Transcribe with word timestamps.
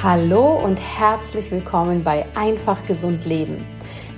Hallo 0.00 0.64
und 0.64 0.76
herzlich 0.76 1.50
willkommen 1.50 2.04
bei 2.04 2.24
Einfach 2.36 2.84
Gesund 2.84 3.24
Leben, 3.24 3.66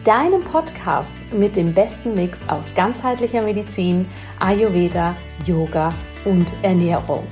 deinem 0.04 0.44
Podcast 0.44 1.14
mit 1.32 1.56
dem 1.56 1.72
besten 1.72 2.14
Mix 2.14 2.46
aus 2.50 2.74
ganzheitlicher 2.74 3.40
Medizin, 3.40 4.06
Ayurveda, 4.40 5.14
Yoga 5.46 5.94
und 6.26 6.52
Ernährung. 6.60 7.26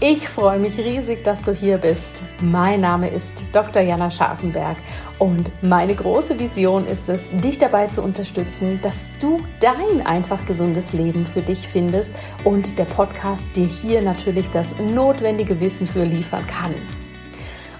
Ich 0.00 0.28
freue 0.28 0.58
mich 0.58 0.76
riesig, 0.76 1.22
dass 1.22 1.40
du 1.42 1.52
hier 1.52 1.78
bist. 1.78 2.24
Mein 2.42 2.80
Name 2.80 3.10
ist 3.10 3.54
Dr. 3.54 3.80
Jana 3.80 4.10
Scharfenberg 4.10 4.78
und 5.20 5.52
meine 5.62 5.94
große 5.94 6.36
Vision 6.36 6.84
ist 6.84 7.08
es, 7.08 7.30
dich 7.30 7.58
dabei 7.58 7.86
zu 7.86 8.02
unterstützen, 8.02 8.80
dass 8.82 9.04
du 9.20 9.38
dein 9.60 10.04
einfach 10.04 10.44
gesundes 10.46 10.92
Leben 10.92 11.24
für 11.26 11.42
dich 11.42 11.68
findest 11.68 12.10
und 12.42 12.76
der 12.76 12.86
Podcast 12.86 13.48
dir 13.54 13.68
hier 13.68 14.02
natürlich 14.02 14.50
das 14.50 14.74
notwendige 14.80 15.60
Wissen 15.60 15.86
für 15.86 16.02
liefern 16.02 16.44
kann. 16.48 16.74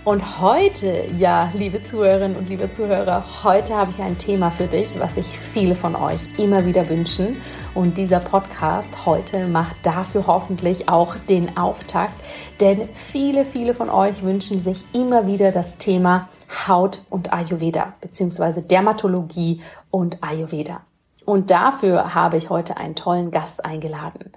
Und 0.08 0.40
heute, 0.40 1.04
ja, 1.18 1.50
liebe 1.52 1.82
Zuhörerinnen 1.82 2.34
und 2.34 2.48
liebe 2.48 2.70
Zuhörer, 2.70 3.44
heute 3.44 3.76
habe 3.76 3.90
ich 3.90 3.98
ein 3.98 4.16
Thema 4.16 4.50
für 4.50 4.66
dich, 4.66 4.98
was 4.98 5.16
sich 5.16 5.26
viele 5.26 5.74
von 5.74 5.94
euch 5.94 6.20
immer 6.38 6.64
wieder 6.64 6.88
wünschen. 6.88 7.36
Und 7.74 7.98
dieser 7.98 8.18
Podcast 8.18 9.04
heute 9.04 9.46
macht 9.48 9.76
dafür 9.82 10.26
hoffentlich 10.26 10.88
auch 10.88 11.14
den 11.28 11.58
Auftakt, 11.58 12.14
denn 12.58 12.88
viele, 12.94 13.44
viele 13.44 13.74
von 13.74 13.90
euch 13.90 14.22
wünschen 14.22 14.60
sich 14.60 14.86
immer 14.94 15.26
wieder 15.26 15.50
das 15.50 15.76
Thema 15.76 16.30
Haut 16.66 17.02
und 17.10 17.34
Ayurveda, 17.34 17.92
beziehungsweise 18.00 18.62
Dermatologie 18.62 19.60
und 19.90 20.22
Ayurveda. 20.22 20.80
Und 21.28 21.50
dafür 21.50 22.14
habe 22.14 22.38
ich 22.38 22.48
heute 22.48 22.78
einen 22.78 22.94
tollen 22.94 23.30
Gast 23.30 23.62
eingeladen. 23.62 24.32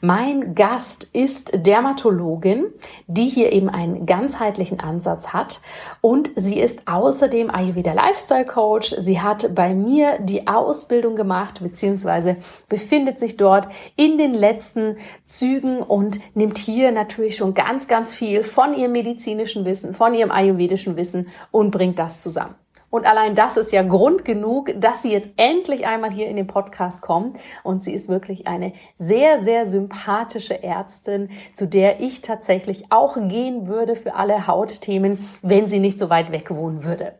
Mein 0.00 0.54
Gast 0.54 1.02
ist 1.02 1.66
Dermatologin, 1.66 2.66
die 3.08 3.28
hier 3.28 3.52
eben 3.52 3.68
einen 3.68 4.06
ganzheitlichen 4.06 4.78
Ansatz 4.78 5.32
hat. 5.32 5.60
Und 6.00 6.30
sie 6.36 6.60
ist 6.60 6.86
außerdem 6.86 7.50
Ayurveda 7.50 7.94
Lifestyle 7.94 8.44
Coach. 8.44 8.94
Sie 8.96 9.20
hat 9.20 9.56
bei 9.56 9.74
mir 9.74 10.20
die 10.20 10.46
Ausbildung 10.46 11.16
gemacht, 11.16 11.60
beziehungsweise 11.60 12.36
befindet 12.68 13.18
sich 13.18 13.36
dort 13.36 13.66
in 13.96 14.16
den 14.16 14.32
letzten 14.32 14.98
Zügen 15.24 15.82
und 15.82 16.20
nimmt 16.36 16.58
hier 16.58 16.92
natürlich 16.92 17.34
schon 17.34 17.54
ganz, 17.54 17.88
ganz 17.88 18.14
viel 18.14 18.44
von 18.44 18.72
ihrem 18.72 18.92
medizinischen 18.92 19.64
Wissen, 19.64 19.94
von 19.94 20.14
ihrem 20.14 20.30
ayurvedischen 20.30 20.96
Wissen 20.96 21.26
und 21.50 21.72
bringt 21.72 21.98
das 21.98 22.20
zusammen. 22.20 22.54
Und 22.90 23.06
allein 23.06 23.34
das 23.34 23.56
ist 23.56 23.72
ja 23.72 23.82
Grund 23.82 24.24
genug, 24.24 24.72
dass 24.76 25.02
sie 25.02 25.12
jetzt 25.12 25.30
endlich 25.36 25.86
einmal 25.86 26.10
hier 26.10 26.28
in 26.28 26.36
den 26.36 26.46
Podcast 26.46 27.02
kommt. 27.02 27.36
Und 27.62 27.82
sie 27.82 27.92
ist 27.92 28.08
wirklich 28.08 28.46
eine 28.46 28.72
sehr, 28.96 29.42
sehr 29.42 29.66
sympathische 29.66 30.62
Ärztin, 30.62 31.30
zu 31.54 31.66
der 31.66 32.00
ich 32.00 32.22
tatsächlich 32.22 32.86
auch 32.90 33.16
gehen 33.16 33.66
würde 33.66 33.96
für 33.96 34.14
alle 34.14 34.46
Hautthemen, 34.46 35.18
wenn 35.42 35.66
sie 35.66 35.80
nicht 35.80 35.98
so 35.98 36.10
weit 36.10 36.32
weg 36.32 36.50
wohnen 36.50 36.84
würde. 36.84 37.14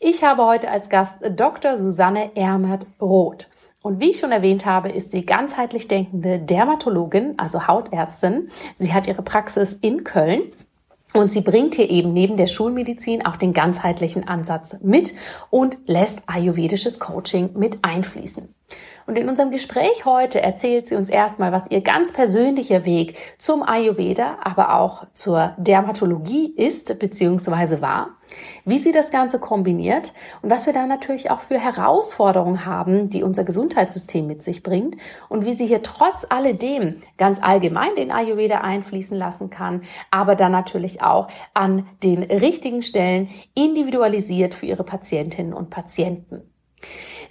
Ich 0.00 0.24
habe 0.24 0.46
heute 0.46 0.70
als 0.70 0.88
Gast 0.88 1.16
Dr. 1.36 1.76
Susanne 1.76 2.34
Ermert-Roth. 2.34 3.48
Und 3.82 4.00
wie 4.00 4.10
ich 4.10 4.18
schon 4.18 4.32
erwähnt 4.32 4.66
habe, 4.66 4.90
ist 4.90 5.10
sie 5.10 5.24
ganzheitlich 5.24 5.88
denkende 5.88 6.38
Dermatologin, 6.38 7.34
also 7.38 7.66
Hautärztin. 7.66 8.50
Sie 8.74 8.92
hat 8.92 9.06
ihre 9.06 9.22
Praxis 9.22 9.74
in 9.74 10.04
Köln 10.04 10.42
und 11.12 11.32
sie 11.32 11.40
bringt 11.40 11.74
hier 11.74 11.90
eben 11.90 12.12
neben 12.12 12.36
der 12.36 12.46
Schulmedizin 12.46 13.24
auch 13.26 13.36
den 13.36 13.52
ganzheitlichen 13.52 14.28
Ansatz 14.28 14.76
mit 14.82 15.14
und 15.50 15.78
lässt 15.86 16.22
ayurvedisches 16.26 17.00
Coaching 17.00 17.50
mit 17.54 17.80
einfließen. 17.82 18.54
Und 19.06 19.18
in 19.18 19.28
unserem 19.28 19.50
Gespräch 19.50 20.04
heute 20.04 20.40
erzählt 20.40 20.86
sie 20.86 20.94
uns 20.94 21.08
erstmal, 21.08 21.50
was 21.50 21.68
ihr 21.70 21.80
ganz 21.80 22.12
persönlicher 22.12 22.84
Weg 22.84 23.16
zum 23.38 23.64
Ayurveda, 23.64 24.38
aber 24.42 24.76
auch 24.76 25.06
zur 25.14 25.54
Dermatologie 25.58 26.54
ist 26.56 26.96
bzw. 26.96 27.80
war, 27.80 28.10
wie 28.64 28.78
sie 28.78 28.92
das 28.92 29.10
Ganze 29.10 29.38
kombiniert 29.38 30.12
und 30.42 30.50
was 30.50 30.66
wir 30.66 30.72
da 30.72 30.86
natürlich 30.86 31.30
auch 31.30 31.40
für 31.40 31.58
Herausforderungen 31.58 32.64
haben, 32.66 33.10
die 33.10 33.22
unser 33.22 33.44
Gesundheitssystem 33.44 34.26
mit 34.26 34.42
sich 34.42 34.62
bringt 34.62 34.96
und 35.28 35.44
wie 35.44 35.54
sie 35.54 35.66
hier 35.66 35.82
trotz 35.82 36.26
alledem 36.28 37.00
ganz 37.16 37.38
allgemein 37.42 37.94
den 37.96 38.10
Ayurveda 38.10 38.58
einfließen 38.58 39.16
lassen 39.16 39.50
kann, 39.50 39.82
aber 40.10 40.34
dann 40.34 40.52
natürlich 40.52 41.02
auch 41.02 41.28
an 41.54 41.86
den 42.02 42.22
richtigen 42.22 42.82
Stellen 42.82 43.28
individualisiert 43.54 44.54
für 44.54 44.66
ihre 44.66 44.84
Patientinnen 44.84 45.52
und 45.52 45.70
Patienten. 45.70 46.42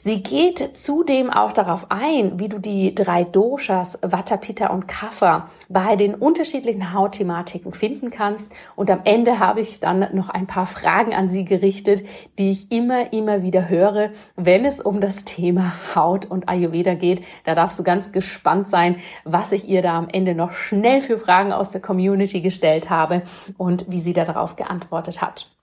Sie 0.02 0.24
geht 0.24 0.78
zudem 0.78 1.30
auch 1.30 1.52
darauf 1.52 1.88
ein, 1.92 2.40
wie 2.40 2.48
du 2.48 2.58
die 2.58 2.96
drei 2.96 3.26
Doshas, 3.26 4.00
Vata, 4.02 4.38
Pitta 4.38 4.68
und 4.68 4.88
Kapha 4.88 5.50
bei 5.68 5.98
den 5.98 6.16
unterschiedlichen 6.16 6.94
Hautthematiken 6.94 7.74
finden 7.74 8.10
kannst. 8.10 8.54
Und 8.78 8.90
am 8.90 9.02
Ende 9.04 9.40
habe 9.40 9.60
ich 9.60 9.82
dann 9.82 10.08
noch 10.14 10.30
ein 10.30 10.48
paar 10.48 10.68
Fragen 10.68 11.14
an 11.14 11.30
sie 11.30 11.44
gerichtet, 11.44 12.06
die 12.38 12.52
ich 12.52 12.72
immer, 12.72 13.12
immer 13.12 13.44
wieder 13.44 13.68
höre, 13.68 14.12
wenn 14.38 14.64
es 14.64 14.80
um 14.80 15.02
das 15.02 15.26
Thema 15.26 15.74
Haut 15.96 16.26
und 16.26 16.48
Ayurveda 16.48 16.94
geht. 16.94 17.22
Da 17.44 17.54
darfst 17.54 17.78
du 17.78 17.84
ganz 17.84 18.14
gespannt 18.14 18.70
sein, 18.70 18.96
was 19.26 19.52
ich 19.52 19.68
ihr 19.68 19.82
da 19.82 19.98
am 19.98 20.08
Ende 20.08 20.34
noch 20.34 20.54
schnell 20.54 21.02
für 21.02 21.18
Fragen 21.18 21.52
aus 21.52 21.72
der 21.72 21.82
Community 21.82 22.40
gestellt 22.40 22.90
habe 22.90 23.24
und 23.58 23.92
wie 23.92 24.00
sie 24.00 24.14
darauf 24.14 24.56
geantwortet 24.56 25.22
hat. 25.22 25.59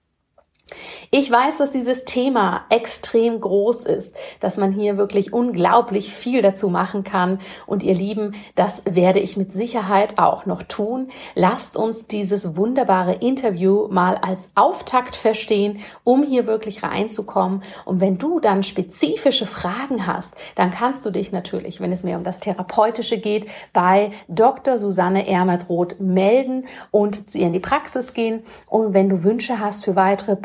Ich 1.11 1.31
weiß, 1.31 1.59
dass 1.59 1.71
dieses 1.71 2.05
Thema 2.05 2.65
extrem 2.69 3.41
groß 3.41 3.85
ist, 3.85 4.15
dass 4.41 4.57
man 4.57 4.73
hier 4.73 4.97
wirklich 4.97 5.33
unglaublich 5.33 6.13
viel 6.13 6.43
dazu 6.43 6.69
machen 6.69 7.05
kann. 7.05 7.39
Und 7.67 7.83
ihr 7.83 7.95
Lieben, 7.95 8.35
das 8.55 8.83
werde 8.85 9.21
ich 9.21 9.37
mit 9.37 9.53
Sicherheit 9.53 10.19
auch 10.19 10.47
noch 10.47 10.63
tun. 10.63 11.09
Lasst 11.35 11.77
uns 11.77 12.07
dieses 12.07 12.57
wunderbare 12.57 13.15
Interview 13.15 13.87
mal 13.89 14.17
als 14.17 14.49
Auftakt 14.55 15.15
verstehen, 15.15 15.79
um 16.03 16.23
hier 16.23 16.47
wirklich 16.47 16.83
reinzukommen. 16.83 17.63
Und 17.85 18.01
wenn 18.01 18.19
du 18.19 18.41
dann 18.41 18.63
spezifische 18.63 19.47
Fragen 19.47 20.07
hast, 20.07 20.35
dann 20.57 20.71
kannst 20.71 21.05
du 21.07 21.11
dich 21.11 21.31
natürlich, 21.31 21.81
wenn 21.81 21.93
es 21.93 22.03
mehr 22.03 22.19
um 22.19 22.25
das 22.25 22.41
Therapeutische 22.41 23.19
geht, 23.19 23.47
bei 23.73 24.11
Dr. 24.29 24.79
Susanne 24.79 25.29
Ermert-Roth 25.29 26.01
melden 26.01 26.67
und 26.91 27.31
zu 27.31 27.39
ihr 27.39 27.47
in 27.47 27.53
die 27.53 27.61
Praxis 27.61 28.13
gehen. 28.13 28.43
Und 28.69 28.93
wenn 28.93 29.09
du 29.09 29.23
Wünsche 29.23 29.61
hast 29.61 29.85
für 29.85 29.97
weitere 29.97 30.37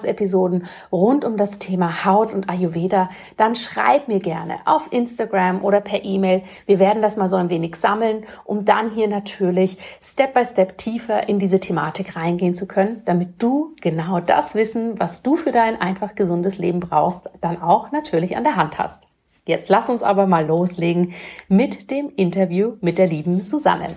Podcast-Episoden 0.00 0.64
rund 0.90 1.24
um 1.24 1.36
das 1.36 1.58
Thema 1.58 2.04
Haut 2.04 2.32
und 2.32 2.48
Ayurveda, 2.48 3.10
dann 3.36 3.54
schreib 3.54 4.08
mir 4.08 4.20
gerne 4.20 4.58
auf 4.64 4.92
Instagram 4.92 5.62
oder 5.64 5.80
per 5.80 6.04
E-Mail. 6.04 6.42
Wir 6.66 6.78
werden 6.78 7.02
das 7.02 7.16
mal 7.16 7.28
so 7.28 7.36
ein 7.36 7.50
wenig 7.50 7.76
sammeln, 7.76 8.24
um 8.44 8.64
dann 8.64 8.90
hier 8.90 9.08
natürlich 9.08 9.76
Step 10.02 10.34
by 10.34 10.44
Step 10.44 10.78
tiefer 10.78 11.28
in 11.28 11.38
diese 11.38 11.60
Thematik 11.60 12.16
reingehen 12.16 12.54
zu 12.54 12.66
können, 12.66 13.02
damit 13.04 13.42
du 13.42 13.74
genau 13.80 14.20
das 14.20 14.54
Wissen, 14.54 14.98
was 14.98 15.22
du 15.22 15.36
für 15.36 15.52
dein 15.52 15.80
einfach 15.80 16.14
gesundes 16.14 16.58
Leben 16.58 16.80
brauchst, 16.80 17.20
dann 17.40 17.60
auch 17.60 17.92
natürlich 17.92 18.36
an 18.36 18.44
der 18.44 18.56
Hand 18.56 18.78
hast. 18.78 19.00
Jetzt 19.46 19.68
lass 19.68 19.88
uns 19.88 20.02
aber 20.02 20.26
mal 20.26 20.46
loslegen 20.46 21.14
mit 21.48 21.90
dem 21.90 22.12
Interview 22.14 22.74
mit 22.80 22.98
der 22.98 23.06
lieben 23.06 23.40
Susanne. 23.40 23.88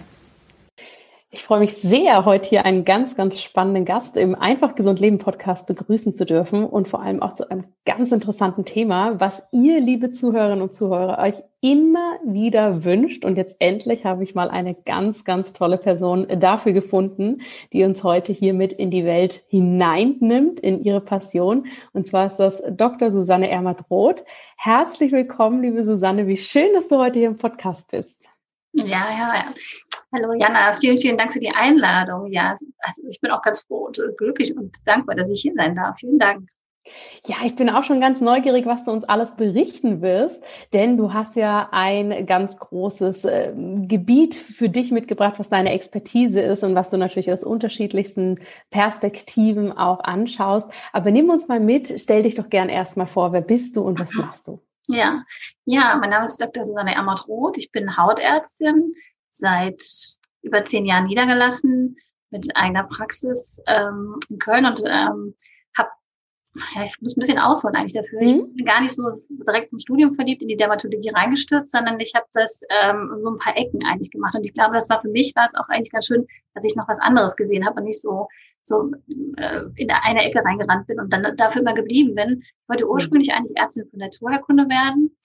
Ich 1.35 1.43
freue 1.43 1.61
mich 1.61 1.73
sehr, 1.73 2.25
heute 2.25 2.47
hier 2.47 2.63
einen 2.63 2.85
ganz, 2.85 3.15
ganz 3.15 3.41
spannenden 3.41 3.85
Gast 3.85 4.17
im 4.17 4.35
Einfach 4.35 4.75
Gesund 4.75 4.99
Leben 4.99 5.17
Podcast 5.17 5.65
begrüßen 5.65 6.13
zu 6.13 6.27
dürfen 6.27 6.63
und 6.63 6.87
vor 6.87 7.01
allem 7.01 7.23
auch 7.23 7.33
zu 7.33 7.49
einem 7.49 7.65
ganz 7.85 8.11
interessanten 8.11 8.65
Thema, 8.65 9.19
was 9.19 9.41
ihr, 9.51 9.79
liebe 9.79 10.11
Zuhörerinnen 10.11 10.61
und 10.61 10.75
Zuhörer, 10.75 11.17
euch 11.17 11.41
immer 11.59 12.19
wieder 12.23 12.85
wünscht. 12.85 13.25
Und 13.25 13.35
jetzt 13.35 13.55
endlich 13.57 14.05
habe 14.05 14.21
ich 14.21 14.35
mal 14.35 14.51
eine 14.51 14.75
ganz, 14.75 15.25
ganz 15.25 15.53
tolle 15.53 15.79
Person 15.79 16.27
dafür 16.37 16.73
gefunden, 16.73 17.41
die 17.73 17.83
uns 17.83 18.03
heute 18.03 18.31
hier 18.31 18.53
mit 18.53 18.71
in 18.71 18.91
die 18.91 19.03
Welt 19.03 19.43
hineinnimmt, 19.47 20.59
in 20.59 20.83
ihre 20.83 21.01
Passion. 21.01 21.65
Und 21.93 22.05
zwar 22.05 22.27
ist 22.27 22.37
das 22.37 22.61
Dr. 22.69 23.09
Susanne 23.09 23.49
Ermert-Roth. 23.49 24.23
Herzlich 24.55 25.11
willkommen, 25.11 25.63
liebe 25.63 25.83
Susanne. 25.83 26.27
Wie 26.27 26.37
schön, 26.37 26.71
dass 26.73 26.89
du 26.89 26.99
heute 26.99 27.17
hier 27.17 27.29
im 27.29 27.37
Podcast 27.37 27.89
bist. 27.89 28.29
Ja, 28.73 28.85
ja, 28.85 29.33
ja. 29.33 29.45
Hallo 30.13 30.33
Jana, 30.33 30.71
vielen, 30.73 30.99
vielen 30.99 31.17
Dank 31.17 31.33
für 31.33 31.39
die 31.39 31.49
Einladung. 31.49 32.31
Ja, 32.31 32.55
also 32.79 33.01
ich 33.09 33.19
bin 33.19 33.31
auch 33.31 33.41
ganz 33.41 33.61
froh 33.61 33.87
und 33.87 33.99
glücklich 34.17 34.55
und 34.55 34.75
dankbar, 34.85 35.15
dass 35.15 35.29
ich 35.29 35.41
hier 35.41 35.53
sein 35.55 35.75
darf. 35.75 35.97
Vielen 35.97 36.19
Dank. 36.19 36.49
Ja, 37.25 37.37
ich 37.45 37.55
bin 37.55 37.69
auch 37.69 37.83
schon 37.83 38.01
ganz 38.01 38.21
neugierig, 38.21 38.65
was 38.65 38.83
du 38.83 38.91
uns 38.91 39.05
alles 39.05 39.35
berichten 39.35 40.01
wirst, 40.01 40.43
denn 40.73 40.97
du 40.97 41.13
hast 41.13 41.35
ja 41.35 41.69
ein 41.71 42.25
ganz 42.25 42.57
großes 42.57 43.25
äh, 43.25 43.53
Gebiet 43.55 44.35
für 44.35 44.69
dich 44.69 44.91
mitgebracht, 44.91 45.35
was 45.37 45.47
deine 45.47 45.71
Expertise 45.71 46.41
ist 46.41 46.63
und 46.63 46.75
was 46.75 46.89
du 46.89 46.97
natürlich 46.97 47.31
aus 47.31 47.43
unterschiedlichsten 47.43 48.39
Perspektiven 48.69 49.71
auch 49.71 50.01
anschaust. 50.01 50.69
Aber 50.91 51.09
nimm 51.09 51.29
uns 51.29 51.47
mal 51.47 51.61
mit, 51.61 51.93
stell 52.01 52.23
dich 52.23 52.35
doch 52.35 52.49
gern 52.49 52.69
erstmal 52.69 53.07
vor, 53.07 53.31
wer 53.31 53.41
bist 53.41 53.77
du 53.77 53.81
und 53.81 53.99
was 53.99 54.13
machst 54.13 54.47
du? 54.49 54.59
Ja, 54.87 55.23
ja, 55.63 55.97
mein 55.99 56.09
Name 56.09 56.25
ist 56.25 56.41
Dr. 56.41 56.65
Susanne 56.65 56.97
Amert-Roth. 56.97 57.57
Ich 57.57 57.71
bin 57.71 57.95
Hautärztin, 57.95 58.91
seit 59.33 59.83
über 60.41 60.65
zehn 60.65 60.85
Jahren 60.85 61.05
niedergelassen 61.05 61.97
mit 62.29 62.55
eigener 62.55 62.83
Praxis 62.83 63.61
ähm, 63.67 64.19
in 64.29 64.39
Köln 64.39 64.65
und 64.65 64.81
ähm, 64.85 65.35
habe, 65.77 65.89
ja, 66.75 66.83
ich 66.83 66.99
muss 67.01 67.15
ein 67.15 67.19
bisschen 67.19 67.39
ausholen 67.39 67.75
eigentlich 67.75 67.93
dafür. 67.93 68.21
Mhm. 68.21 68.25
Ich 68.25 68.55
bin 68.55 68.65
gar 68.65 68.81
nicht 68.81 68.93
so 68.93 69.03
direkt 69.29 69.69
vom 69.69 69.79
Studium 69.79 70.13
verliebt 70.13 70.41
in 70.41 70.47
die 70.47 70.57
Dermatologie 70.57 71.09
reingestürzt, 71.09 71.71
sondern 71.71 71.99
ich 71.99 72.13
habe 72.15 72.25
das 72.33 72.61
ähm, 72.83 73.11
so 73.21 73.31
ein 73.31 73.37
paar 73.37 73.55
Ecken 73.55 73.85
eigentlich 73.85 74.11
gemacht. 74.11 74.35
Und 74.35 74.45
ich 74.45 74.53
glaube, 74.53 74.73
das 74.73 74.89
war 74.89 75.01
für 75.01 75.09
mich 75.09 75.33
war 75.35 75.45
es 75.45 75.55
auch 75.55 75.69
eigentlich 75.69 75.91
ganz 75.91 76.07
schön, 76.07 76.25
dass 76.53 76.65
ich 76.65 76.75
noch 76.75 76.87
was 76.87 76.99
anderes 76.99 77.35
gesehen 77.35 77.65
habe 77.65 77.79
und 77.79 77.85
nicht 77.85 78.01
so 78.01 78.27
so 78.65 78.91
äh, 79.37 79.61
in 79.75 79.91
eine 79.91 80.23
Ecke 80.23 80.43
reingerannt 80.43 80.87
bin 80.87 80.99
und 80.99 81.11
dann 81.11 81.35
dafür 81.35 81.61
immer 81.61 81.73
geblieben 81.73 82.15
bin. 82.15 82.41
Ich 82.41 82.69
wollte 82.69 82.89
ursprünglich 82.89 83.33
eigentlich 83.33 83.57
Ärztin 83.57 83.87
für 83.89 83.97
Naturherkunde 83.97 84.69
werden 84.69 85.15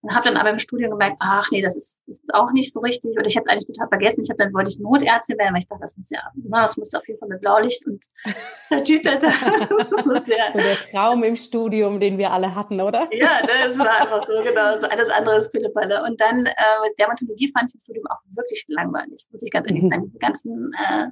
und 0.00 0.14
habe 0.14 0.26
dann 0.26 0.36
aber 0.36 0.50
im 0.50 0.58
Studium 0.58 0.92
gemerkt, 0.92 1.16
ach 1.18 1.48
nee, 1.50 1.60
das 1.60 1.76
ist, 1.76 1.98
das 2.06 2.18
ist 2.18 2.34
auch 2.34 2.52
nicht 2.52 2.72
so 2.72 2.80
richtig. 2.80 3.18
Oder 3.18 3.26
ich 3.26 3.36
habe 3.36 3.48
eigentlich 3.48 3.66
total 3.66 3.88
vergessen. 3.88 4.22
Ich 4.22 4.30
habe 4.30 4.38
dann 4.38 4.54
wollte 4.54 4.70
ich 4.70 4.78
Notärztin 4.78 5.36
werden, 5.38 5.52
weil 5.52 5.60
ich 5.60 5.68
dachte, 5.68 5.82
das 5.82 5.96
muss 5.96 6.08
ja, 6.10 6.22
na, 6.34 6.62
das 6.62 6.76
muss 6.76 6.94
auf 6.94 7.06
jeden 7.08 7.18
Fall 7.18 7.28
mit 7.28 7.40
Blaulicht 7.40 7.84
und 7.86 8.04
der 8.70 8.84
Typ 8.84 9.02
da. 9.02 9.16
der, 9.18 10.52
der 10.54 10.76
Traum 10.90 11.24
im 11.24 11.34
Studium, 11.34 11.98
den 11.98 12.16
wir 12.16 12.30
alle 12.30 12.54
hatten, 12.54 12.80
oder? 12.80 13.08
Ja, 13.18 13.40
das 13.42 13.76
war 13.76 14.00
einfach 14.00 14.24
so, 14.28 14.42
genau. 14.42 14.78
So 14.78 14.86
alles 14.86 15.10
andere 15.10 15.38
ist 15.38 15.50
Pillepalle. 15.50 16.04
Und 16.04 16.20
dann 16.20 16.46
äh, 16.46 16.52
Dermatologie 16.98 17.50
fand 17.52 17.68
ich 17.68 17.74
im 17.74 17.80
Studium 17.80 18.06
auch 18.06 18.20
wirklich 18.36 18.64
langweilig, 18.68 19.26
muss 19.32 19.42
ich 19.42 19.50
ganz 19.50 19.66
ehrlich 19.66 19.82
mhm. 19.82 19.88
sagen. 19.88 20.04
Diese 20.06 20.18
ganzen 20.18 20.72
äh, 20.74 21.06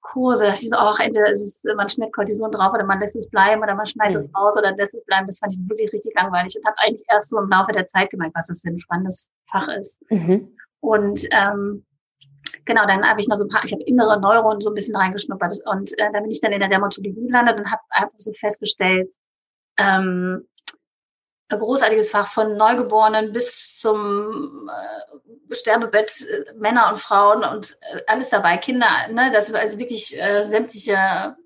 Kurse, 0.00 0.46
da 0.46 0.52
ich 0.52 0.68
so, 0.68 0.76
auch 0.76 0.98
Ende 0.98 1.26
ist 1.28 1.40
es, 1.40 1.74
man 1.76 1.88
schmiert 1.88 2.12
Cortison 2.12 2.50
drauf 2.50 2.72
oder 2.72 2.84
man 2.84 3.00
lässt 3.00 3.16
es 3.16 3.28
bleiben 3.28 3.62
oder 3.62 3.74
man 3.74 3.86
schneidet 3.86 4.14
mhm. 4.14 4.18
es 4.18 4.34
raus 4.34 4.56
oder 4.56 4.74
lässt 4.76 4.94
es 4.94 5.04
bleiben. 5.04 5.26
Das 5.26 5.38
fand 5.38 5.54
ich 5.54 5.68
wirklich 5.68 5.92
richtig 5.92 6.14
langweilig 6.14 6.56
und 6.56 6.66
habe 6.66 6.76
eigentlich 6.78 7.06
erst 7.08 7.30
so 7.30 7.38
im 7.38 7.48
Laufe 7.48 7.72
der 7.72 7.86
Zeit 7.86 8.10
gemerkt, 8.10 8.34
was 8.34 8.46
das 8.46 8.60
für 8.60 8.68
ein 8.68 8.78
spannendes 8.78 9.28
Fach 9.50 9.68
ist. 9.68 10.00
Mhm. 10.10 10.56
Und 10.80 11.26
ähm, 11.32 11.84
genau, 12.64 12.86
dann 12.86 13.06
habe 13.06 13.20
ich 13.20 13.28
noch 13.28 13.36
so 13.36 13.44
ein 13.44 13.48
paar, 13.48 13.64
ich 13.64 13.72
habe 13.72 13.82
innere 13.82 14.20
Neuronen 14.20 14.60
so 14.60 14.70
ein 14.70 14.74
bisschen 14.74 14.96
reingeschnuppert 14.96 15.58
und 15.66 15.92
äh, 15.98 16.12
dann 16.12 16.22
bin 16.22 16.30
ich 16.30 16.40
dann 16.40 16.52
in 16.52 16.60
der 16.60 16.68
Dermatologie 16.68 17.26
gelandet 17.26 17.58
und 17.58 17.70
habe 17.70 17.82
einfach 17.90 18.18
so 18.18 18.32
festgestellt, 18.32 19.12
ähm, 19.78 20.46
großartiges 21.56 22.10
Fach 22.10 22.30
von 22.30 22.56
Neugeborenen 22.56 23.32
bis 23.32 23.78
zum 23.78 24.68
äh, 24.68 25.54
Sterbebett, 25.54 26.20
äh, 26.20 26.52
Männer 26.54 26.90
und 26.90 26.98
Frauen 26.98 27.44
und 27.44 27.78
äh, 27.80 28.02
alles 28.06 28.28
dabei, 28.28 28.56
Kinder, 28.58 28.88
ne, 29.10 29.30
das 29.32 29.52
also 29.52 29.78
wirklich 29.78 30.20
äh, 30.20 30.44
sämtliche 30.44 31.36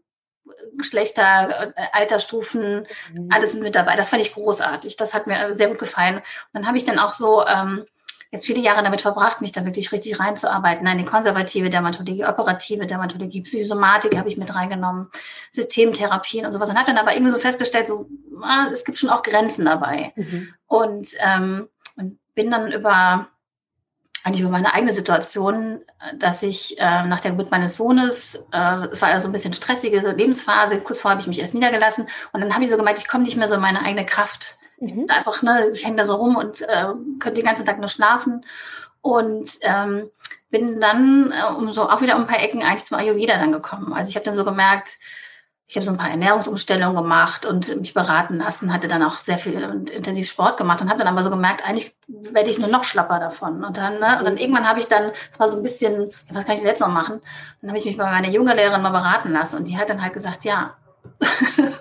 Geschlechter, 0.77 1.73
äh, 1.77 1.87
Altersstufen, 1.93 2.87
mhm. 3.13 3.29
alles 3.31 3.55
mit 3.55 3.75
dabei. 3.75 3.97
Das 3.97 4.09
fand 4.09 4.23
ich 4.23 4.35
großartig. 4.35 4.97
Das 4.97 5.15
hat 5.15 5.27
mir 5.27 5.55
sehr 5.55 5.69
gut 5.69 5.79
gefallen. 5.79 6.17
Und 6.17 6.25
dann 6.53 6.67
habe 6.67 6.77
ich 6.77 6.85
dann 6.85 6.99
auch 6.99 7.13
so 7.13 7.45
ähm, 7.47 7.87
jetzt 8.33 8.47
viele 8.47 8.63
Jahre 8.63 8.83
damit 8.83 9.03
verbracht, 9.03 9.43
mich 9.43 9.53
da 9.53 9.65
wirklich 9.65 9.93
richtig 9.93 10.19
reinzuarbeiten. 10.19 10.85
Nein, 10.85 10.99
die 10.99 11.05
konservative 11.05 11.69
Dermatologie, 11.69 12.25
operative 12.25 12.87
Dermatologie, 12.87 13.43
Psychosomatik 13.43 14.17
habe 14.17 14.29
ich 14.29 14.39
mit 14.39 14.53
reingenommen, 14.55 15.09
Systemtherapien 15.53 16.47
und 16.47 16.53
sowas. 16.53 16.71
Und 16.71 16.77
habe 16.77 16.87
dann 16.87 16.99
aber 16.99 17.13
irgendwie 17.13 17.33
so 17.33 17.39
festgestellt, 17.39 17.87
so, 17.87 18.09
ah, 18.41 18.69
es 18.73 18.85
gibt 18.85 18.97
schon 18.97 19.11
auch 19.11 19.23
Grenzen 19.23 19.67
dabei. 19.67 20.13
Mhm. 20.17 20.55
Und, 20.67 21.09
ähm, 21.21 21.69
und 21.97 22.19
bin 22.35 22.51
dann 22.51 22.73
über 22.73 23.29
eigentlich 24.25 24.43
über 24.43 24.51
meine 24.51 24.73
eigene 24.73 24.95
Situation, 24.95 25.81
dass 26.17 26.45
ich 26.45 26.79
äh, 26.79 27.05
nach 27.05 27.21
der 27.21 27.33
Geburt 27.33 27.51
meines 27.51 27.77
Sohnes, 27.77 28.47
äh, 28.53 28.87
es 28.93 29.03
war 29.03 29.09
also 29.09 29.29
ein 29.29 29.33
bisschen 29.33 29.53
stressige 29.53 29.99
Lebensphase, 29.99 30.79
kurz 30.79 31.01
vorher 31.01 31.17
habe 31.17 31.23
ich 31.23 31.27
mich 31.27 31.41
erst 31.41 31.55
niedergelassen 31.55 32.07
und 32.33 32.41
dann 32.41 32.55
habe 32.55 32.63
ich 32.63 32.71
so 32.71 32.77
gemerkt, 32.77 33.01
ich 33.01 33.09
komme 33.09 33.25
nicht 33.25 33.37
mehr 33.37 33.49
so 33.49 33.57
in 33.57 33.61
meine 33.61 33.83
eigene 33.83 34.07
Kraft 34.07 34.59
Mhm. 34.83 35.07
Einfach, 35.09 35.43
ne, 35.43 35.69
ich 35.73 35.85
hänge 35.85 35.97
da 35.97 36.05
so 36.05 36.17
rum 36.17 36.37
und 36.37 36.61
äh, 36.63 36.87
könnte 37.21 37.41
den 37.41 37.45
ganzen 37.45 37.65
Tag 37.65 37.79
nur 37.79 37.89
schlafen. 37.89 38.45
Und 39.01 39.49
ähm, 39.63 40.11
bin 40.51 40.81
dann 40.81 41.33
äh, 41.33 41.55
um 41.55 41.73
so 41.73 41.89
auch 41.89 42.01
wieder 42.01 42.17
um 42.17 42.23
ein 42.23 42.27
paar 42.27 42.43
Ecken 42.43 42.63
eigentlich 42.63 42.85
zum 42.85 42.99
Ayurveda 42.99 43.39
dann 43.39 43.53
gekommen. 43.53 43.93
Also 43.93 44.11
ich 44.11 44.17
habe 44.17 44.25
dann 44.25 44.35
so 44.35 44.45
gemerkt, 44.45 44.99
ich 45.69 45.77
habe 45.77 45.87
so 45.87 45.93
ein 45.93 45.97
paar 45.97 46.11
Ernährungsumstellungen 46.11 46.97
gemacht 46.97 47.47
und 47.47 47.75
mich 47.81 47.95
beraten 47.95 48.39
lassen, 48.39 48.75
hatte 48.75 48.89
dann 48.89 49.03
auch 49.03 49.19
sehr 49.19 49.39
viel 49.39 49.65
und 49.65 49.89
intensiv 49.89 50.29
Sport 50.29 50.57
gemacht 50.59 50.83
und 50.83 50.91
habe 50.91 50.99
dann 50.99 51.09
aber 51.09 51.23
so 51.23 51.31
gemerkt, 51.31 51.67
eigentlich 51.67 51.95
werde 52.09 52.51
ich 52.51 52.59
nur 52.59 52.69
noch 52.69 52.85
schlapper 52.85 53.21
davon. 53.21 53.65
Und 53.65 53.77
dann, 53.77 54.01
ne, 54.01 54.19
und 54.19 54.25
dann 54.25 54.37
irgendwann 54.37 54.69
habe 54.69 54.81
ich 54.81 54.89
dann, 54.89 55.13
das 55.31 55.41
war 55.41 55.49
so 55.49 55.57
ein 55.57 55.63
bisschen, 55.63 56.11
was 56.31 56.45
kann 56.45 56.57
ich 56.57 56.63
jetzt 56.63 56.81
noch 56.81 56.89
machen? 56.89 57.23
Dann 57.61 57.71
habe 57.71 57.79
ich 57.79 57.85
mich 57.85 57.97
bei 57.97 58.05
meiner 58.05 58.29
Yoga-Lehrerin 58.29 58.83
mal 58.83 58.91
beraten 58.91 59.33
lassen 59.33 59.57
und 59.59 59.69
die 59.69 59.79
hat 59.79 59.89
dann 59.89 60.03
halt 60.03 60.13
gesagt, 60.13 60.45
ja, 60.45 60.77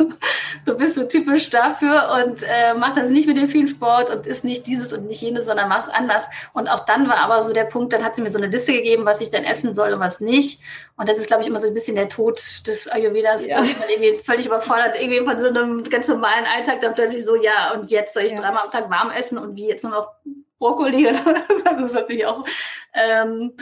bist 0.94 1.12
so 1.12 1.20
typisch 1.20 1.50
dafür 1.50 2.24
und 2.24 2.42
äh, 2.44 2.74
mach 2.76 2.94
das 2.94 3.10
nicht 3.10 3.28
mit 3.28 3.38
dem 3.38 3.48
vielen 3.48 3.68
Sport 3.68 4.10
und 4.10 4.28
ist 4.28 4.44
nicht 4.44 4.68
dieses 4.68 4.94
und 4.94 5.08
nicht 5.08 5.22
jenes, 5.22 5.46
sondern 5.46 5.70
mach 5.70 5.82
es 5.82 5.90
anders. 5.90 6.26
Und 6.54 6.68
auch 6.68 6.86
dann 6.86 7.08
war 7.08 7.18
aber 7.18 7.42
so 7.42 7.54
der 7.54 7.66
Punkt, 7.66 7.94
dann 7.94 8.04
hat 8.04 8.16
sie 8.16 8.22
mir 8.22 8.30
so 8.30 8.38
eine 8.38 8.48
Liste 8.48 8.74
gegeben, 8.74 9.06
was 9.06 9.22
ich 9.22 9.32
dann 9.32 9.44
essen 9.44 9.76
soll 9.76 9.94
und 9.94 10.00
was 10.00 10.20
nicht. 10.20 10.62
Und 10.98 11.10
das 11.10 11.18
ist, 11.18 11.28
glaube 11.28 11.42
ich, 11.42 11.48
immer 11.48 11.60
so 11.60 11.68
ein 11.68 11.74
bisschen 11.74 11.96
der 11.96 12.10
Tod 12.10 12.40
des 12.68 12.88
Ayurvedas, 12.88 13.46
ja. 13.46 13.60
dass 13.60 13.80
man 13.80 13.90
irgendwie 13.90 14.22
völlig 14.24 14.46
überfordert, 14.46 14.96
irgendwie 15.00 15.20
von 15.20 15.40
so 15.40 15.48
einem 15.48 15.84
ganz 15.90 16.08
normalen 16.08 16.46
Alltag 16.46 16.82
dann 16.82 16.94
plötzlich 16.94 17.26
so, 17.26 17.36
ja, 17.36 17.74
und 17.74 17.90
jetzt 17.90 18.14
soll 18.14 18.24
ich 18.24 18.34
ja. 18.34 18.40
dreimal 18.40 18.66
am 18.66 18.72
Tag 18.72 18.90
warm 18.90 19.12
essen 19.12 19.38
und 19.38 19.56
wie 19.56 19.68
jetzt 19.68 19.84
nur 19.84 19.94
noch 19.94 20.12
Brokkoli 20.60 21.08
oder 21.08 21.20
das 21.64 21.92
ist 21.92 21.94
natürlich 21.94 22.26
auch 22.26 22.46
ähm, 22.94 23.54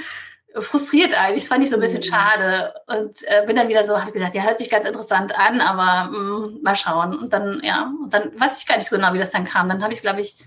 frustriert 0.62 1.14
eigentlich. 1.20 1.44
Das 1.44 1.50
fand 1.50 1.64
ich 1.64 1.70
so 1.70 1.76
ein 1.76 1.82
bisschen 1.82 2.00
mhm. 2.00 2.04
schade. 2.04 2.74
Und 2.88 3.18
äh, 3.24 3.44
bin 3.46 3.56
dann 3.56 3.68
wieder 3.68 3.84
so, 3.84 4.00
habe 4.00 4.12
gesagt, 4.12 4.36
ja, 4.36 4.44
hört 4.44 4.58
sich 4.58 4.70
ganz 4.70 4.86
interessant 4.86 5.38
an, 5.38 5.62
aber 5.62 6.10
mh, 6.12 6.20
mm, 6.20 6.62
mal 6.62 6.76
schauen. 6.76 7.18
Und 7.18 7.34
dann, 7.34 7.62
ja, 7.64 7.92
und 8.02 8.14
dann 8.14 8.40
weiß 8.40 8.60
ich 8.60 8.68
gar 8.68 8.78
nicht 8.78 8.90
so 8.90 8.96
genau, 8.96 9.14
wie 9.14 9.20
das 9.20 9.32
dann 9.32 9.46
kam. 9.46 9.70
Dann 9.70 9.84
habe 9.84 9.94
ich, 9.94 10.02
glaube 10.02 10.22
ich, 10.22 10.44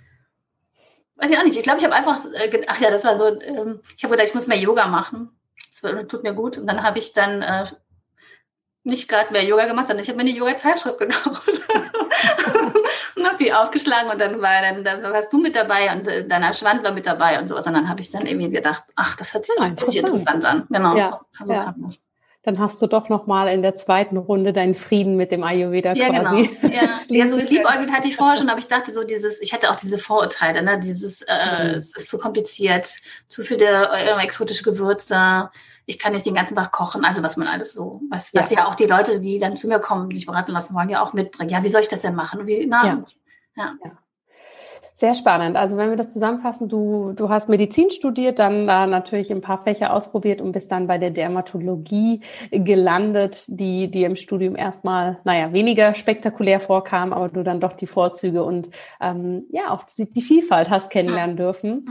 weiß 1.16 1.30
ich 1.30 1.38
auch 1.38 1.44
nicht. 1.44 1.56
Ich 1.56 1.62
glaube, 1.62 1.78
ich 1.78 1.84
habe 1.84 1.94
einfach, 1.94 2.24
äh, 2.34 2.62
ach 2.66 2.80
ja, 2.80 2.90
das 2.90 3.04
war 3.04 3.16
so, 3.16 3.26
ähm, 3.40 3.80
ich 3.96 4.04
habe 4.04 4.12
gedacht, 4.12 4.28
ich 4.28 4.34
muss 4.34 4.46
mehr 4.46 4.58
Yoga 4.58 4.86
machen. 4.86 5.30
Das 5.82 6.06
tut 6.08 6.22
mir 6.22 6.34
gut. 6.34 6.58
Und 6.58 6.66
dann 6.66 6.82
habe 6.82 6.98
ich 6.98 7.12
dann 7.12 7.42
äh, 7.42 7.64
nicht 8.84 9.08
gerade 9.08 9.32
mehr 9.32 9.44
Yoga 9.44 9.66
gemacht, 9.66 9.88
sondern 9.88 10.02
ich 10.02 10.08
habe 10.08 10.16
mir 10.16 10.28
eine 10.28 10.38
Yoga-Zeitschrift 10.38 10.98
gekauft. 10.98 11.48
und 13.16 13.26
habe 13.26 13.36
die 13.36 13.52
aufgeschlagen 13.52 14.10
und 14.10 14.20
dann 14.20 14.40
war 14.40 14.62
dann, 14.62 14.84
dann 14.84 15.02
warst 15.12 15.32
du 15.32 15.38
mit 15.38 15.56
dabei 15.56 15.92
und 15.94 16.06
äh, 16.08 16.26
deiner 16.26 16.52
Schwand 16.52 16.84
war 16.84 16.92
mit 16.92 17.06
dabei 17.06 17.40
und 17.40 17.48
sowas. 17.48 17.66
Und 17.66 17.74
dann 17.74 17.88
habe 17.88 18.00
ich 18.00 18.10
dann 18.10 18.26
irgendwie 18.26 18.50
gedacht, 18.50 18.84
ach, 18.96 19.16
das 19.16 19.34
hört 19.34 19.46
sich 19.46 19.54
ja, 19.58 19.66
interessant. 19.66 20.08
interessant 20.08 20.44
an. 20.44 20.66
Genau, 20.68 20.96
ja, 20.96 21.08
so, 21.08 21.44
so 21.44 21.52
ja. 21.52 21.74
Dann 22.44 22.58
hast 22.58 22.82
du 22.82 22.88
doch 22.88 23.08
noch 23.08 23.28
mal 23.28 23.46
in 23.46 23.62
der 23.62 23.76
zweiten 23.76 24.16
Runde 24.16 24.52
deinen 24.52 24.74
Frieden 24.74 25.16
mit 25.16 25.30
dem 25.30 25.44
Ayurveda 25.44 25.92
ja, 25.92 26.08
quasi. 26.08 26.50
Genau. 26.60 26.74
Ja, 26.74 26.98
ja 27.08 27.28
so 27.28 27.36
geliebäugelt 27.36 27.92
hatte 27.92 28.08
ich 28.08 28.16
vorher 28.16 28.36
schon, 28.36 28.48
aber 28.48 28.58
ich 28.58 28.66
dachte 28.66 28.92
so 28.92 29.04
dieses, 29.04 29.40
ich 29.40 29.52
hatte 29.52 29.70
auch 29.70 29.76
diese 29.76 29.96
Vorurteile, 29.96 30.62
ne, 30.62 30.80
dieses, 30.80 31.22
äh, 31.22 31.74
mhm. 31.74 31.78
es 31.78 31.96
ist 31.96 32.10
zu 32.10 32.18
kompliziert, 32.18 32.88
zu 33.28 33.44
viele 33.44 33.88
äh, 33.92 34.24
exotische 34.24 34.64
Gewürze, 34.64 35.50
ich 35.86 35.98
kann 35.98 36.12
nicht 36.12 36.26
den 36.26 36.34
ganzen 36.34 36.54
Tag 36.54 36.72
kochen, 36.72 37.04
also 37.04 37.22
was 37.22 37.36
man 37.36 37.48
alles 37.48 37.72
so, 37.72 38.00
was, 38.10 38.32
was 38.34 38.50
ja. 38.50 38.66
auch 38.66 38.74
die 38.74 38.86
Leute, 38.86 39.20
die 39.20 39.38
dann 39.38 39.56
zu 39.56 39.68
mir 39.68 39.78
kommen, 39.78 40.08
die 40.10 40.16
sich 40.16 40.26
beraten 40.26 40.52
lassen 40.52 40.74
wollen, 40.74 40.88
ja 40.88 41.02
auch 41.02 41.12
mitbringen. 41.12 41.50
Ja, 41.50 41.62
wie 41.64 41.68
soll 41.68 41.82
ich 41.82 41.88
das 41.88 42.02
denn 42.02 42.14
machen? 42.14 42.46
Wie, 42.46 42.66
na, 42.66 42.86
ja. 42.86 43.04
ja. 43.56 43.72
Sehr 44.94 45.14
spannend. 45.16 45.56
Also 45.56 45.76
wenn 45.78 45.88
wir 45.88 45.96
das 45.96 46.10
zusammenfassen, 46.10 46.68
du, 46.68 47.12
du 47.16 47.28
hast 47.28 47.48
Medizin 47.48 47.90
studiert, 47.90 48.38
dann 48.38 48.68
da 48.68 48.86
natürlich 48.86 49.32
ein 49.32 49.40
paar 49.40 49.60
Fächer 49.62 49.92
ausprobiert 49.92 50.40
und 50.40 50.52
bist 50.52 50.70
dann 50.70 50.86
bei 50.86 50.98
der 50.98 51.10
Dermatologie 51.10 52.20
gelandet, 52.50 53.44
die 53.48 53.90
dir 53.90 54.06
im 54.06 54.16
Studium 54.16 54.54
erstmal, 54.54 55.18
naja, 55.24 55.52
weniger 55.52 55.94
spektakulär 55.94 56.60
vorkam, 56.60 57.12
aber 57.12 57.28
du 57.28 57.42
dann 57.42 57.58
doch 57.58 57.72
die 57.72 57.88
Vorzüge 57.88 58.44
und 58.44 58.68
ähm, 59.00 59.46
ja, 59.50 59.70
auch 59.70 59.82
die, 59.82 60.08
die 60.08 60.22
Vielfalt 60.22 60.70
hast 60.70 60.90
kennenlernen 60.90 61.36
dürfen. 61.36 61.86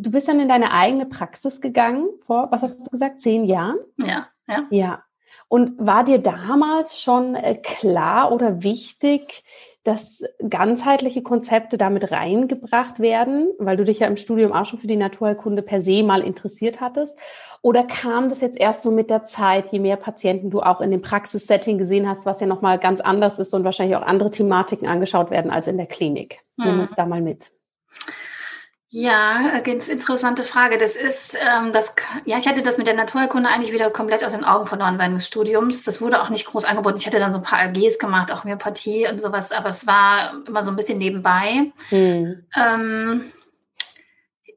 Du 0.00 0.12
bist 0.12 0.28
dann 0.28 0.38
in 0.38 0.48
deine 0.48 0.72
eigene 0.72 1.06
Praxis 1.06 1.60
gegangen, 1.60 2.08
vor, 2.24 2.48
was 2.52 2.62
hast 2.62 2.86
du 2.86 2.90
gesagt, 2.90 3.20
zehn 3.20 3.44
Jahren? 3.44 3.78
Ja, 3.96 4.28
ja. 4.46 4.66
Ja. 4.70 5.02
Und 5.48 5.74
war 5.78 6.04
dir 6.04 6.18
damals 6.18 7.00
schon 7.00 7.34
äh, 7.34 7.56
klar 7.56 8.32
oder 8.32 8.62
wichtig, 8.62 9.42
dass 9.82 10.22
ganzheitliche 10.46 11.22
Konzepte 11.22 11.78
damit 11.78 12.12
reingebracht 12.12 13.00
werden, 13.00 13.50
weil 13.58 13.76
du 13.76 13.84
dich 13.84 14.00
ja 14.00 14.06
im 14.06 14.16
Studium 14.18 14.52
auch 14.52 14.66
schon 14.66 14.78
für 14.78 14.86
die 14.86 14.96
Naturheilkunde 14.96 15.62
per 15.62 15.80
se 15.80 16.02
mal 16.02 16.20
interessiert 16.20 16.80
hattest? 16.80 17.18
Oder 17.62 17.84
kam 17.84 18.28
das 18.28 18.40
jetzt 18.40 18.58
erst 18.58 18.82
so 18.82 18.90
mit 18.90 19.10
der 19.10 19.24
Zeit, 19.24 19.72
je 19.72 19.80
mehr 19.80 19.96
Patienten 19.96 20.50
du 20.50 20.60
auch 20.60 20.80
in 20.80 20.90
dem 20.90 21.00
Praxissetting 21.02 21.78
gesehen 21.78 22.08
hast, 22.08 22.24
was 22.26 22.40
ja 22.40 22.46
nochmal 22.46 22.78
ganz 22.78 23.00
anders 23.00 23.38
ist 23.38 23.52
und 23.54 23.64
wahrscheinlich 23.64 23.96
auch 23.96 24.02
andere 24.02 24.30
Thematiken 24.30 24.86
angeschaut 24.86 25.30
werden 25.30 25.50
als 25.50 25.66
in 25.66 25.76
der 25.78 25.86
Klinik? 25.86 26.40
Nimm 26.56 26.74
hm. 26.74 26.80
uns 26.80 26.94
da 26.94 27.06
mal 27.06 27.22
mit. 27.22 27.50
Ja, 28.90 29.50
äh, 29.54 29.62
ganz 29.62 29.88
interessante 29.88 30.42
Frage. 30.42 30.78
Das 30.78 30.96
ist, 30.96 31.34
ähm, 31.34 31.72
das, 31.72 31.94
ja, 32.24 32.38
ich 32.38 32.48
hatte 32.48 32.62
das 32.62 32.78
mit 32.78 32.86
der 32.86 32.94
Naturheilkunde 32.94 33.50
eigentlich 33.50 33.72
wieder 33.72 33.90
komplett 33.90 34.24
aus 34.24 34.32
den 34.32 34.44
Augen 34.44 34.66
verloren 34.66 34.98
während 34.98 35.16
des 35.16 35.26
Studiums. 35.26 35.84
Das 35.84 36.00
wurde 36.00 36.22
auch 36.22 36.30
nicht 36.30 36.46
groß 36.46 36.64
angeboten. 36.64 36.96
Ich 36.96 37.06
hatte 37.06 37.18
dann 37.18 37.32
so 37.32 37.38
ein 37.38 37.44
paar 37.44 37.60
AGs 37.60 37.98
gemacht, 37.98 38.32
auch 38.32 38.44
Homöopathie 38.44 39.06
und 39.08 39.20
sowas, 39.20 39.52
aber 39.52 39.68
es 39.68 39.86
war 39.86 40.42
immer 40.46 40.62
so 40.62 40.70
ein 40.70 40.76
bisschen 40.76 40.96
nebenbei. 40.96 41.70
Hm. 41.90 42.46
Ähm, 42.56 43.24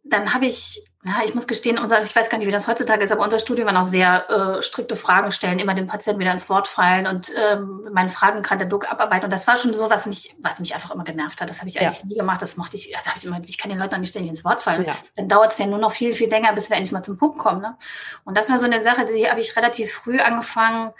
dann 0.05 0.33
habe 0.33 0.45
ich 0.45 0.81
ja, 1.03 1.21
ich 1.25 1.33
muss 1.33 1.47
gestehen, 1.47 1.79
unser, 1.79 2.03
ich 2.03 2.15
weiß 2.15 2.29
gar 2.29 2.37
nicht, 2.37 2.45
wie 2.45 2.51
das 2.51 2.67
heutzutage 2.67 3.03
ist, 3.03 3.11
aber 3.11 3.23
unser 3.23 3.39
Studium 3.39 3.65
war 3.65 3.73
noch 3.73 3.83
sehr 3.83 4.29
äh, 4.29 4.61
strikte 4.61 4.95
Fragen 4.95 5.31
stellen, 5.31 5.57
immer 5.57 5.73
den 5.73 5.87
Patienten 5.87 6.19
wieder 6.19 6.31
ins 6.31 6.47
Wort 6.47 6.67
fallen 6.67 7.07
und 7.07 7.31
ähm, 7.35 7.89
meinen 7.91 8.09
Fragenkatalog 8.09 8.91
abarbeiten. 8.91 9.25
Und 9.25 9.33
das 9.33 9.47
war 9.47 9.57
schon 9.57 9.73
so, 9.73 9.89
was 9.89 10.05
mich, 10.05 10.35
was 10.43 10.59
mich 10.59 10.75
einfach 10.75 10.91
immer 10.91 11.03
genervt 11.03 11.41
hat. 11.41 11.49
Das 11.49 11.57
habe 11.57 11.69
ich 11.69 11.81
eigentlich 11.81 12.01
ja. 12.01 12.05
nie 12.05 12.15
gemacht. 12.15 12.43
Das 12.43 12.55
mochte 12.55 12.75
ich, 12.75 12.95
also 12.95 13.09
habe 13.09 13.17
ich 13.17 13.25
immer, 13.25 13.41
ich 13.43 13.57
kann 13.57 13.71
den 13.71 13.79
Leuten 13.79 13.95
auch 13.95 13.99
nicht 13.99 14.11
ständig 14.11 14.29
ins 14.29 14.45
Wort 14.45 14.61
fallen. 14.61 14.85
Ja. 14.85 14.95
Dann 15.15 15.27
dauert 15.27 15.53
es 15.53 15.57
ja 15.57 15.65
nur 15.65 15.79
noch 15.79 15.91
viel, 15.91 16.13
viel 16.13 16.29
länger, 16.29 16.53
bis 16.53 16.69
wir 16.69 16.77
endlich 16.77 16.91
mal 16.91 17.01
zum 17.01 17.17
Punkt 17.17 17.39
kommen. 17.39 17.61
Ne? 17.61 17.75
Und 18.23 18.37
das 18.37 18.51
war 18.51 18.59
so 18.59 18.65
eine 18.65 18.79
Sache, 18.79 19.05
die 19.05 19.27
habe 19.27 19.39
ich 19.39 19.57
relativ 19.57 19.91
früh 19.91 20.19
angefangen, 20.19 20.91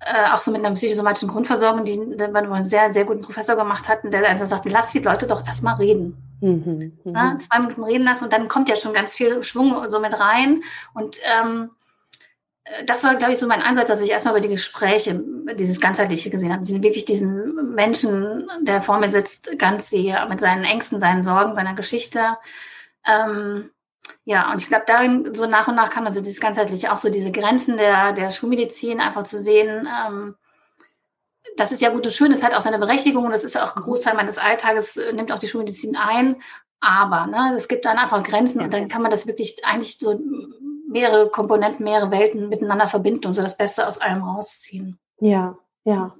äh, 0.00 0.30
auch 0.30 0.38
so 0.38 0.50
mit 0.50 0.62
einer 0.62 0.74
psychosomatischen 0.74 1.28
Grundversorgung, 1.28 1.84
die, 1.84 1.98
die 1.98 2.18
wir 2.18 2.36
einen 2.36 2.64
sehr, 2.64 2.92
sehr 2.92 3.06
guten 3.06 3.22
Professor 3.22 3.56
gemacht 3.56 3.88
hatten, 3.88 4.10
der 4.10 4.28
einfach 4.28 4.46
sagte, 4.46 4.68
lass 4.68 4.92
die 4.92 4.98
Leute 4.98 5.26
doch 5.26 5.46
erstmal 5.46 5.76
reden. 5.76 6.27
Mhm, 6.40 6.98
ja, 7.04 7.24
mhm. 7.24 7.38
zwei 7.38 7.58
Minuten 7.58 7.84
reden 7.84 8.04
lassen 8.04 8.24
und 8.24 8.32
dann 8.32 8.48
kommt 8.48 8.68
ja 8.68 8.76
schon 8.76 8.92
ganz 8.92 9.14
viel 9.14 9.42
Schwung 9.42 9.90
so 9.90 10.00
mit 10.00 10.18
rein. 10.18 10.62
Und 10.94 11.16
ähm, 11.24 11.70
das 12.86 13.02
war, 13.02 13.14
glaube 13.14 13.32
ich, 13.32 13.38
so 13.38 13.46
mein 13.46 13.62
Ansatz, 13.62 13.88
dass 13.88 14.00
ich 14.00 14.10
erstmal 14.10 14.34
über 14.34 14.40
die 14.40 14.48
Gespräche, 14.48 15.22
dieses 15.58 15.80
ganzheitliche 15.80 16.30
gesehen 16.30 16.52
habe, 16.52 16.68
wirklich 16.68 17.04
diesen 17.04 17.74
Menschen, 17.74 18.48
der 18.62 18.82
vor 18.82 18.98
mir 18.98 19.08
sitzt, 19.08 19.58
ganz 19.58 19.90
sehe, 19.90 20.26
mit 20.28 20.40
seinen 20.40 20.64
Ängsten, 20.64 21.00
seinen 21.00 21.24
Sorgen, 21.24 21.54
seiner 21.54 21.74
Geschichte. 21.74 22.36
Ähm, 23.06 23.70
ja, 24.24 24.52
und 24.52 24.62
ich 24.62 24.68
glaube, 24.68 24.84
darin 24.86 25.34
so 25.34 25.46
nach 25.46 25.68
und 25.68 25.74
nach 25.74 25.90
kam 25.90 26.06
also 26.06 26.20
dieses 26.20 26.40
ganzheitliche, 26.40 26.92
auch 26.92 26.98
so 26.98 27.08
diese 27.08 27.32
Grenzen 27.32 27.76
der, 27.76 28.12
der 28.12 28.30
Schulmedizin 28.30 29.00
einfach 29.00 29.24
zu 29.24 29.40
sehen. 29.40 29.88
Ähm, 30.06 30.34
das 31.58 31.72
ist 31.72 31.82
ja 31.82 31.90
gut 31.90 32.04
und 32.04 32.12
schön, 32.12 32.32
es 32.32 32.44
hat 32.44 32.54
auch 32.54 32.60
seine 32.60 32.78
Berechtigung 32.78 33.24
und 33.24 33.32
das 33.32 33.44
ist 33.44 33.60
auch 33.60 33.74
ein 33.76 33.82
Großteil 33.82 34.14
meines 34.14 34.38
Alltages, 34.38 34.96
äh, 34.96 35.12
nimmt 35.12 35.32
auch 35.32 35.38
die 35.38 35.48
Schulmedizin 35.48 35.96
ein. 35.96 36.36
Aber 36.80 37.26
ne, 37.26 37.54
es 37.56 37.66
gibt 37.66 37.84
dann 37.84 37.98
einfach 37.98 38.22
Grenzen 38.22 38.60
und 38.62 38.72
dann 38.72 38.86
kann 38.86 39.02
man 39.02 39.10
das 39.10 39.26
wirklich 39.26 39.56
eigentlich 39.64 39.98
so 39.98 40.16
mehrere 40.88 41.28
Komponenten, 41.28 41.84
mehrere 41.84 42.12
Welten 42.12 42.48
miteinander 42.48 42.86
verbinden 42.86 43.26
und 43.26 43.34
so 43.34 43.42
das 43.42 43.56
Beste 43.56 43.86
aus 43.86 44.00
allem 44.00 44.22
rausziehen. 44.22 44.98
Ja, 45.20 45.58
ja. 45.84 46.14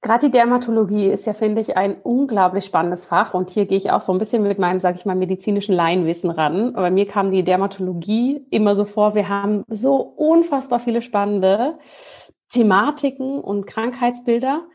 Gerade 0.00 0.26
die 0.26 0.32
Dermatologie 0.32 1.06
ist 1.06 1.26
ja, 1.26 1.34
finde 1.34 1.60
ich, 1.60 1.76
ein 1.76 2.00
unglaublich 2.02 2.64
spannendes 2.64 3.06
Fach. 3.06 3.34
Und 3.34 3.50
hier 3.50 3.66
gehe 3.66 3.78
ich 3.78 3.92
auch 3.92 4.00
so 4.00 4.10
ein 4.10 4.18
bisschen 4.18 4.42
mit 4.42 4.58
meinem, 4.58 4.80
sage 4.80 4.98
ich 4.98 5.04
mal, 5.04 5.14
medizinischen 5.14 5.76
Laienwissen 5.76 6.30
ran. 6.30 6.72
Bei 6.72 6.90
mir 6.90 7.06
kam 7.06 7.30
die 7.30 7.44
Dermatologie 7.44 8.44
immer 8.50 8.74
so 8.74 8.84
vor, 8.84 9.14
wir 9.14 9.28
haben 9.28 9.62
so 9.68 9.94
unfassbar 9.94 10.80
viele 10.80 11.02
spannende 11.02 11.78
Thematiken 12.52 13.40
und 13.40 13.66
Krankheitsbilder. 13.66 14.66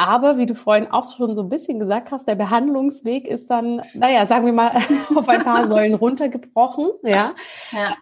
Aber 0.00 0.38
wie 0.38 0.46
du 0.46 0.54
vorhin 0.54 0.86
auch 0.86 1.04
schon 1.12 1.34
so 1.34 1.42
ein 1.42 1.48
bisschen 1.48 1.80
gesagt 1.80 2.12
hast, 2.12 2.28
der 2.28 2.36
Behandlungsweg 2.36 3.26
ist 3.26 3.50
dann, 3.50 3.82
naja, 3.94 4.26
sagen 4.26 4.46
wir 4.46 4.52
mal, 4.52 4.70
auf 5.14 5.28
ein 5.28 5.42
paar 5.42 5.66
Säulen 5.66 5.94
runtergebrochen. 5.94 6.90
Ja. 7.02 7.34
ja. 7.72 7.96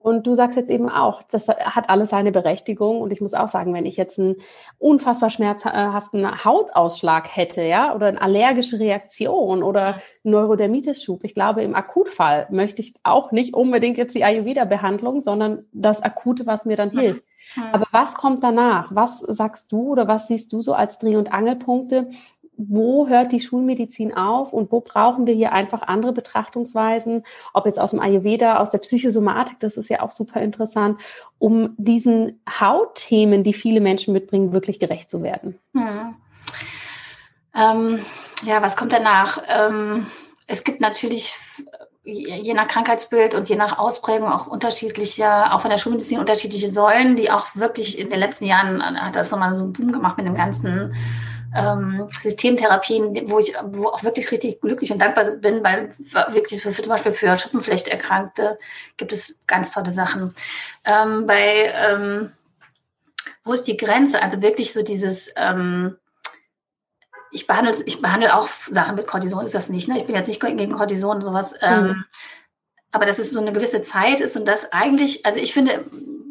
Und 0.00 0.26
du 0.26 0.34
sagst 0.34 0.56
jetzt 0.56 0.70
eben 0.70 0.88
auch, 0.88 1.22
das 1.22 1.46
hat 1.46 1.90
alles 1.90 2.08
seine 2.08 2.32
Berechtigung. 2.32 3.00
Und 3.00 3.12
ich 3.12 3.20
muss 3.20 3.34
auch 3.34 3.48
sagen, 3.48 3.72
wenn 3.72 3.86
ich 3.86 3.96
jetzt 3.96 4.18
einen 4.18 4.34
unfassbar 4.78 5.30
schmerzhaften 5.30 6.44
Hautausschlag 6.44 7.36
hätte, 7.36 7.62
ja, 7.62 7.94
oder 7.94 8.06
eine 8.06 8.20
allergische 8.20 8.80
Reaktion 8.80 9.62
oder 9.62 9.98
Neurodermitis-Schub, 10.24 11.22
ich 11.22 11.34
glaube, 11.34 11.62
im 11.62 11.76
Akutfall 11.76 12.48
möchte 12.50 12.82
ich 12.82 12.94
auch 13.04 13.30
nicht 13.30 13.54
unbedingt 13.54 13.96
jetzt 13.96 14.16
die 14.16 14.24
Ayurveda-Behandlung, 14.24 15.20
sondern 15.20 15.66
das 15.72 16.02
Akute, 16.02 16.46
was 16.46 16.64
mir 16.64 16.76
dann 16.76 16.90
hilft. 16.90 17.22
Mhm. 17.56 17.62
Aber 17.72 17.86
was 17.92 18.14
kommt 18.14 18.42
danach? 18.42 18.94
Was 18.94 19.20
sagst 19.20 19.72
du 19.72 19.92
oder 19.92 20.08
was 20.08 20.28
siehst 20.28 20.52
du 20.52 20.62
so 20.62 20.74
als 20.74 20.98
Dreh- 20.98 21.16
und 21.16 21.32
Angelpunkte, 21.32 22.08
wo 22.58 23.06
hört 23.06 23.30
die 23.32 23.40
Schulmedizin 23.40 24.16
auf 24.16 24.52
und 24.52 24.72
wo 24.72 24.80
brauchen 24.80 25.26
wir 25.26 25.34
hier 25.34 25.52
einfach 25.52 25.82
andere 25.82 26.12
Betrachtungsweisen, 26.12 27.22
ob 27.54 27.66
jetzt 27.66 27.78
aus 27.78 27.92
dem 27.92 28.00
Ayurveda, 28.00 28.58
aus 28.58 28.70
der 28.70 28.78
Psychosomatik, 28.78 29.60
das 29.60 29.76
ist 29.76 29.88
ja 29.88 30.02
auch 30.02 30.10
super 30.10 30.40
interessant, 30.40 31.00
um 31.38 31.74
diesen 31.78 32.40
Hautthemen, 32.60 33.44
die 33.44 33.52
viele 33.52 33.80
Menschen 33.80 34.12
mitbringen, 34.12 34.52
wirklich 34.52 34.80
gerecht 34.80 35.08
zu 35.08 35.22
werden. 35.22 35.58
Hm. 35.72 36.16
Ähm, 37.54 38.00
ja, 38.44 38.60
was 38.60 38.76
kommt 38.76 38.92
danach? 38.92 39.40
Ähm, 39.48 40.06
es 40.48 40.64
gibt 40.64 40.80
natürlich 40.80 41.34
je 42.12 42.54
nach 42.54 42.68
Krankheitsbild 42.68 43.34
und 43.34 43.48
je 43.48 43.56
nach 43.56 43.78
Ausprägung 43.78 44.32
auch 44.32 44.46
unterschiedliche, 44.46 45.52
auch 45.52 45.60
von 45.60 45.70
der 45.70 45.78
Schulmedizin 45.78 46.18
unterschiedliche 46.18 46.68
Säulen, 46.68 47.16
die 47.16 47.30
auch 47.30 47.54
wirklich 47.54 47.98
in 47.98 48.10
den 48.10 48.18
letzten 48.18 48.46
Jahren 48.46 48.82
hat 48.82 49.16
das 49.16 49.30
nochmal 49.30 49.50
so 49.50 49.64
einen 49.64 49.72
Boom 49.72 49.92
gemacht 49.92 50.16
mit 50.16 50.26
dem 50.26 50.34
ganzen 50.34 50.94
ähm, 51.54 52.08
Systemtherapien, 52.20 53.30
wo 53.30 53.38
ich 53.38 53.54
wo 53.64 53.88
auch 53.88 54.02
wirklich 54.04 54.30
richtig 54.30 54.60
glücklich 54.60 54.92
und 54.92 55.00
dankbar 55.00 55.24
bin, 55.32 55.62
weil 55.62 55.88
wirklich 56.32 56.62
für, 56.62 56.72
für 56.72 56.82
zum 56.82 56.90
Beispiel 56.90 57.12
für 57.12 57.36
Schuppenflechterkrankte 57.36 58.58
gibt 58.96 59.12
es 59.12 59.38
ganz 59.46 59.72
tolle 59.72 59.90
Sachen. 59.90 60.34
Ähm, 60.84 61.26
bei 61.26 61.72
ähm, 61.74 62.32
wo 63.44 63.52
ist 63.52 63.64
die 63.64 63.76
Grenze? 63.76 64.22
Also 64.22 64.42
wirklich 64.42 64.72
so 64.72 64.82
dieses 64.82 65.30
ähm, 65.36 65.96
ich 67.30 67.46
behandle, 67.46 67.74
ich 67.86 68.00
behandle 68.00 68.36
auch 68.36 68.48
Sachen 68.70 68.94
mit 68.94 69.06
Cortison, 69.06 69.44
ist 69.44 69.54
das 69.54 69.68
nicht. 69.68 69.88
Ne? 69.88 69.98
Ich 69.98 70.06
bin 70.06 70.14
jetzt 70.14 70.28
nicht 70.28 70.40
gegen 70.40 70.72
Cortison 70.72 71.16
und 71.16 71.24
sowas. 71.24 71.54
Ähm, 71.60 71.84
mhm. 71.84 72.04
aber 72.92 73.06
dass 73.06 73.18
es 73.18 73.30
so 73.30 73.40
eine 73.40 73.52
gewisse 73.52 73.82
Zeit 73.82 74.20
ist 74.20 74.36
und 74.36 74.46
das 74.46 74.72
eigentlich, 74.72 75.24
also 75.26 75.38
ich 75.38 75.52
finde, 75.52 75.84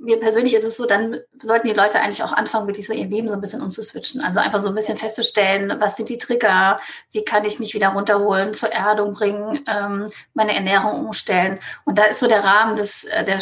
mir 0.08 0.22
persönlich 0.22 0.54
ist 0.54 0.64
es 0.64 0.78
so, 0.78 0.86
dann 0.86 1.20
sollten 1.38 1.68
die 1.68 1.74
Leute 1.74 2.00
eigentlich 2.00 2.24
auch 2.24 2.32
anfangen, 2.32 2.66
wirklich 2.66 2.88
so 2.88 2.94
ihr 2.94 3.08
Leben 3.08 3.28
so 3.28 3.34
ein 3.34 3.42
bisschen 3.42 3.62
umzuswitchen. 3.62 4.22
Also 4.22 4.40
einfach 4.40 4.64
so 4.64 4.70
ein 4.70 4.76
bisschen 4.76 4.98
festzustellen, 4.98 5.76
was 5.82 5.98
sind 5.98 6.08
die 6.08 6.18
Trigger, 6.18 6.80
wie 7.12 7.26
kann 7.26 7.44
ich 7.44 7.60
mich 7.60 7.74
wieder 7.74 7.90
runterholen, 7.90 8.54
zur 8.54 8.72
Erdung 8.72 9.12
bringen, 9.12 9.66
ähm, 9.68 10.10
meine 10.34 10.56
Ernährung 10.56 11.06
umstellen. 11.06 11.60
Und 11.84 11.98
da 11.98 12.06
ist 12.06 12.20
so 12.20 12.28
der 12.28 12.42
Rahmen 12.42 12.78
des, 12.78 13.04
äh, 13.04 13.26
der 13.26 13.40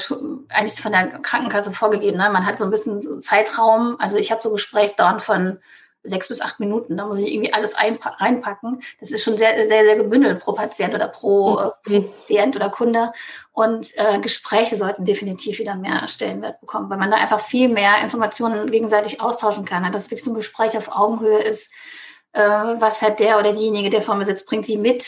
eigentlich 0.49 0.81
von 0.81 0.91
der 0.91 1.19
Krankenkasse 1.19 1.71
vorgegeben. 1.71 2.17
Ne? 2.17 2.31
Man 2.31 2.47
hat 2.47 2.57
so 2.57 2.63
ein 2.63 2.71
bisschen 2.71 3.21
Zeitraum. 3.21 3.97
Also 3.99 4.17
ich 4.17 4.31
habe 4.31 4.41
so 4.41 4.49
Gesprächsdauern 4.49 5.19
von 5.19 5.59
sechs 6.05 6.27
bis 6.27 6.41
acht 6.41 6.59
Minuten. 6.59 6.97
Da 6.97 7.05
muss 7.05 7.19
ich 7.19 7.33
irgendwie 7.33 7.53
alles 7.53 7.75
reinpacken. 7.77 8.81
Das 8.99 9.11
ist 9.11 9.23
schon 9.23 9.37
sehr, 9.37 9.55
sehr, 9.67 9.83
sehr 9.83 9.95
gebündelt 9.95 10.39
pro 10.39 10.53
Patient 10.53 10.93
oder 10.93 11.07
pro, 11.07 11.57
äh, 11.59 11.71
pro 11.83 12.05
Klient 12.25 12.55
oder 12.55 12.69
Kunde. 12.69 13.11
Und 13.51 13.87
äh, 13.97 14.19
Gespräche 14.19 14.75
sollten 14.75 15.05
definitiv 15.05 15.59
wieder 15.59 15.75
mehr 15.75 16.07
Stellenwert 16.07 16.59
bekommen, 16.61 16.89
weil 16.89 16.97
man 16.97 17.11
da 17.11 17.17
einfach 17.17 17.39
viel 17.39 17.69
mehr 17.69 18.01
Informationen 18.03 18.71
gegenseitig 18.71 19.21
austauschen 19.21 19.65
kann. 19.65 19.91
Dass 19.91 20.03
es 20.03 20.11
wirklich 20.11 20.23
so 20.23 20.31
ein 20.31 20.35
Gespräch 20.35 20.77
auf 20.77 20.89
Augenhöhe 20.89 21.39
ist. 21.39 21.73
Äh, 22.33 22.41
was 22.41 23.01
hat 23.01 23.19
der 23.19 23.39
oder 23.39 23.53
diejenige, 23.53 23.89
der 23.89 24.01
vor 24.01 24.15
mir 24.15 24.25
sitzt, 24.25 24.45
bringt 24.45 24.67
die 24.67 24.77
mit? 24.77 25.05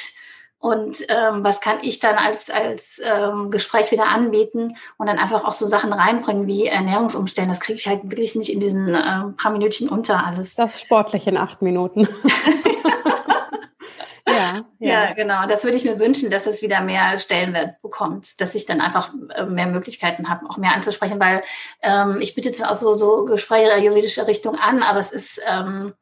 Und 0.68 0.98
ähm, 1.08 1.46
was 1.46 1.62
kann 1.62 1.78
ich 1.82 2.00
dann 2.00 2.18
als, 2.18 2.50
als 2.50 3.00
ähm, 3.02 3.52
Gespräch 3.52 3.90
wieder 3.92 4.08
anbieten 4.08 4.76
und 4.98 5.08
dann 5.08 5.18
einfach 5.18 5.46
auch 5.46 5.54
so 5.54 5.66
Sachen 5.66 5.94
reinbringen 5.94 6.46
wie 6.46 6.68
Ernährungsumstellen. 6.68 7.50
Das 7.50 7.62
kriege 7.62 7.80
ich 7.80 7.88
halt 7.88 8.04
wirklich 8.04 8.36
nicht 8.36 8.52
in 8.52 8.60
diesen 8.60 8.94
äh, 8.94 9.00
paar 9.38 9.52
Minütchen 9.54 9.88
unter 9.88 10.26
alles. 10.26 10.56
Das 10.56 10.82
sportlich 10.82 11.26
in 11.26 11.38
acht 11.38 11.62
Minuten. 11.62 12.02
ja, 14.28 14.66
ja. 14.80 15.06
ja, 15.06 15.14
genau. 15.14 15.48
Das 15.48 15.64
würde 15.64 15.78
ich 15.78 15.86
mir 15.86 16.02
wünschen, 16.02 16.30
dass 16.30 16.48
es 16.48 16.62
wieder 16.62 16.82
mehr 16.82 17.18
Stellenwert 17.18 17.82
bekommt, 17.82 18.42
dass 18.42 18.54
ich 18.54 18.66
dann 18.66 18.82
einfach 18.82 19.14
äh, 19.36 19.46
mehr 19.46 19.68
Möglichkeiten 19.68 20.28
habe, 20.30 20.50
auch 20.50 20.58
mehr 20.58 20.76
anzusprechen, 20.76 21.18
weil 21.18 21.44
ähm, 21.82 22.18
ich 22.20 22.36
bitte 22.36 22.52
zwar 22.52 22.72
auch 22.72 22.76
so, 22.76 22.94
so 22.94 23.24
Gespräche 23.24 23.72
ayurvedischer 23.72 24.28
Richtung 24.28 24.56
an, 24.56 24.84
aber 24.84 25.00
es 25.00 25.14
ist... 25.14 25.40
Ähm, 25.48 25.94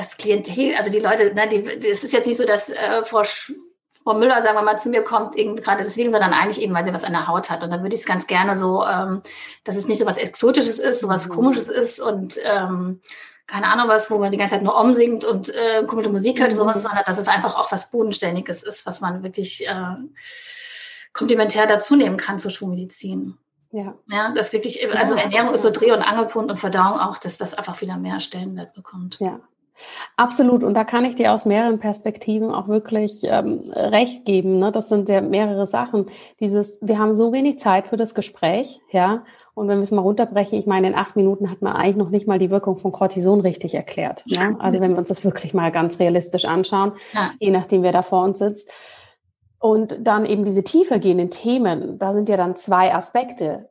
das 0.00 0.16
Klientel, 0.16 0.74
also 0.76 0.90
die 0.90 0.98
Leute, 0.98 1.34
ne, 1.34 1.46
die, 1.48 1.62
es 1.88 2.02
ist 2.02 2.12
jetzt 2.12 2.26
nicht 2.26 2.36
so, 2.36 2.44
dass 2.44 2.70
äh, 2.70 3.04
Frau, 3.04 3.22
Frau 4.02 4.14
Müller, 4.14 4.42
sagen 4.42 4.56
wir 4.56 4.62
mal, 4.62 4.78
zu 4.78 4.88
mir 4.88 5.02
kommt, 5.02 5.34
gerade 5.34 5.84
deswegen, 5.84 6.10
sondern 6.10 6.32
eigentlich 6.32 6.62
eben, 6.62 6.74
weil 6.74 6.84
sie 6.84 6.94
was 6.94 7.04
an 7.04 7.12
der 7.12 7.28
Haut 7.28 7.50
hat. 7.50 7.62
Und 7.62 7.70
dann 7.70 7.82
würde 7.82 7.94
ich 7.94 8.00
es 8.00 8.06
ganz 8.06 8.26
gerne 8.26 8.58
so, 8.58 8.84
ähm, 8.84 9.22
dass 9.64 9.76
es 9.76 9.86
nicht 9.86 9.98
so 9.98 10.06
was 10.06 10.16
Exotisches 10.16 10.78
ist, 10.78 11.00
so 11.00 11.08
was 11.08 11.28
mhm. 11.28 11.32
Komisches 11.32 11.68
ist 11.68 12.00
und 12.00 12.38
ähm, 12.44 13.00
keine 13.46 13.66
Ahnung 13.66 13.88
was, 13.88 14.10
wo 14.10 14.18
man 14.18 14.30
die 14.30 14.38
ganze 14.38 14.54
Zeit 14.54 14.62
nur 14.62 14.80
umsingt 14.80 15.24
und 15.24 15.48
äh, 15.54 15.84
komische 15.84 16.08
Musik 16.08 16.40
hört, 16.40 16.52
mhm. 16.52 16.56
sowas, 16.56 16.82
sondern 16.82 17.04
dass 17.04 17.18
es 17.18 17.28
einfach 17.28 17.56
auch 17.56 17.70
was 17.72 17.90
Bodenständiges 17.90 18.62
ist, 18.62 18.86
was 18.86 19.00
man 19.00 19.22
wirklich 19.22 19.68
äh, 19.68 19.96
komplementär 21.12 21.66
dazu 21.66 21.96
nehmen 21.96 22.16
kann 22.16 22.38
zur 22.38 22.50
Schulmedizin. 22.50 23.36
Ja. 23.72 23.94
ja, 24.10 24.32
das 24.34 24.52
wirklich, 24.52 24.84
also 24.96 25.14
Ernährung 25.14 25.54
ist 25.54 25.62
so 25.62 25.70
Dreh- 25.70 25.92
und 25.92 26.02
Angelpunkt 26.02 26.50
und 26.50 26.56
Verdauung 26.56 26.98
auch, 26.98 27.18
dass 27.18 27.38
das 27.38 27.54
einfach 27.54 27.80
wieder 27.80 27.96
mehr 27.96 28.18
Stellenwert 28.18 28.74
bekommt. 28.74 29.18
Ja, 29.20 29.40
Absolut. 30.16 30.64
Und 30.64 30.74
da 30.74 30.84
kann 30.84 31.04
ich 31.04 31.14
dir 31.14 31.32
aus 31.32 31.46
mehreren 31.46 31.78
Perspektiven 31.78 32.52
auch 32.52 32.68
wirklich 32.68 33.22
ähm, 33.24 33.62
recht 33.74 34.24
geben. 34.24 34.58
Ne? 34.58 34.72
Das 34.72 34.88
sind 34.88 35.08
ja 35.08 35.20
mehrere 35.20 35.66
Sachen. 35.66 36.06
Dieses, 36.40 36.78
wir 36.80 36.98
haben 36.98 37.14
so 37.14 37.32
wenig 37.32 37.58
Zeit 37.58 37.88
für 37.88 37.96
das 37.96 38.14
Gespräch, 38.14 38.80
ja. 38.90 39.24
Und 39.54 39.68
wenn 39.68 39.78
wir 39.78 39.82
es 39.82 39.90
mal 39.90 40.00
runterbrechen, 40.00 40.58
ich 40.58 40.66
meine, 40.66 40.88
in 40.88 40.94
acht 40.94 41.16
Minuten 41.16 41.50
hat 41.50 41.60
man 41.60 41.74
eigentlich 41.74 41.96
noch 41.96 42.10
nicht 42.10 42.26
mal 42.26 42.38
die 42.38 42.50
Wirkung 42.50 42.76
von 42.76 42.92
Cortison 42.92 43.40
richtig 43.40 43.74
erklärt. 43.74 44.24
Ne? 44.26 44.56
Also 44.58 44.80
wenn 44.80 44.92
wir 44.92 44.98
uns 44.98 45.08
das 45.08 45.24
wirklich 45.24 45.52
mal 45.52 45.70
ganz 45.70 45.98
realistisch 45.98 46.44
anschauen, 46.44 46.92
ja. 47.12 47.30
je 47.40 47.50
nachdem, 47.50 47.82
wer 47.82 47.92
da 47.92 48.02
vor 48.02 48.24
uns 48.24 48.38
sitzt. 48.38 48.70
Und 49.58 49.98
dann 50.00 50.24
eben 50.24 50.46
diese 50.46 50.64
tiefer 50.64 50.98
gehenden 50.98 51.30
Themen, 51.30 51.98
da 51.98 52.14
sind 52.14 52.28
ja 52.28 52.38
dann 52.38 52.56
zwei 52.56 52.94
Aspekte 52.94 53.69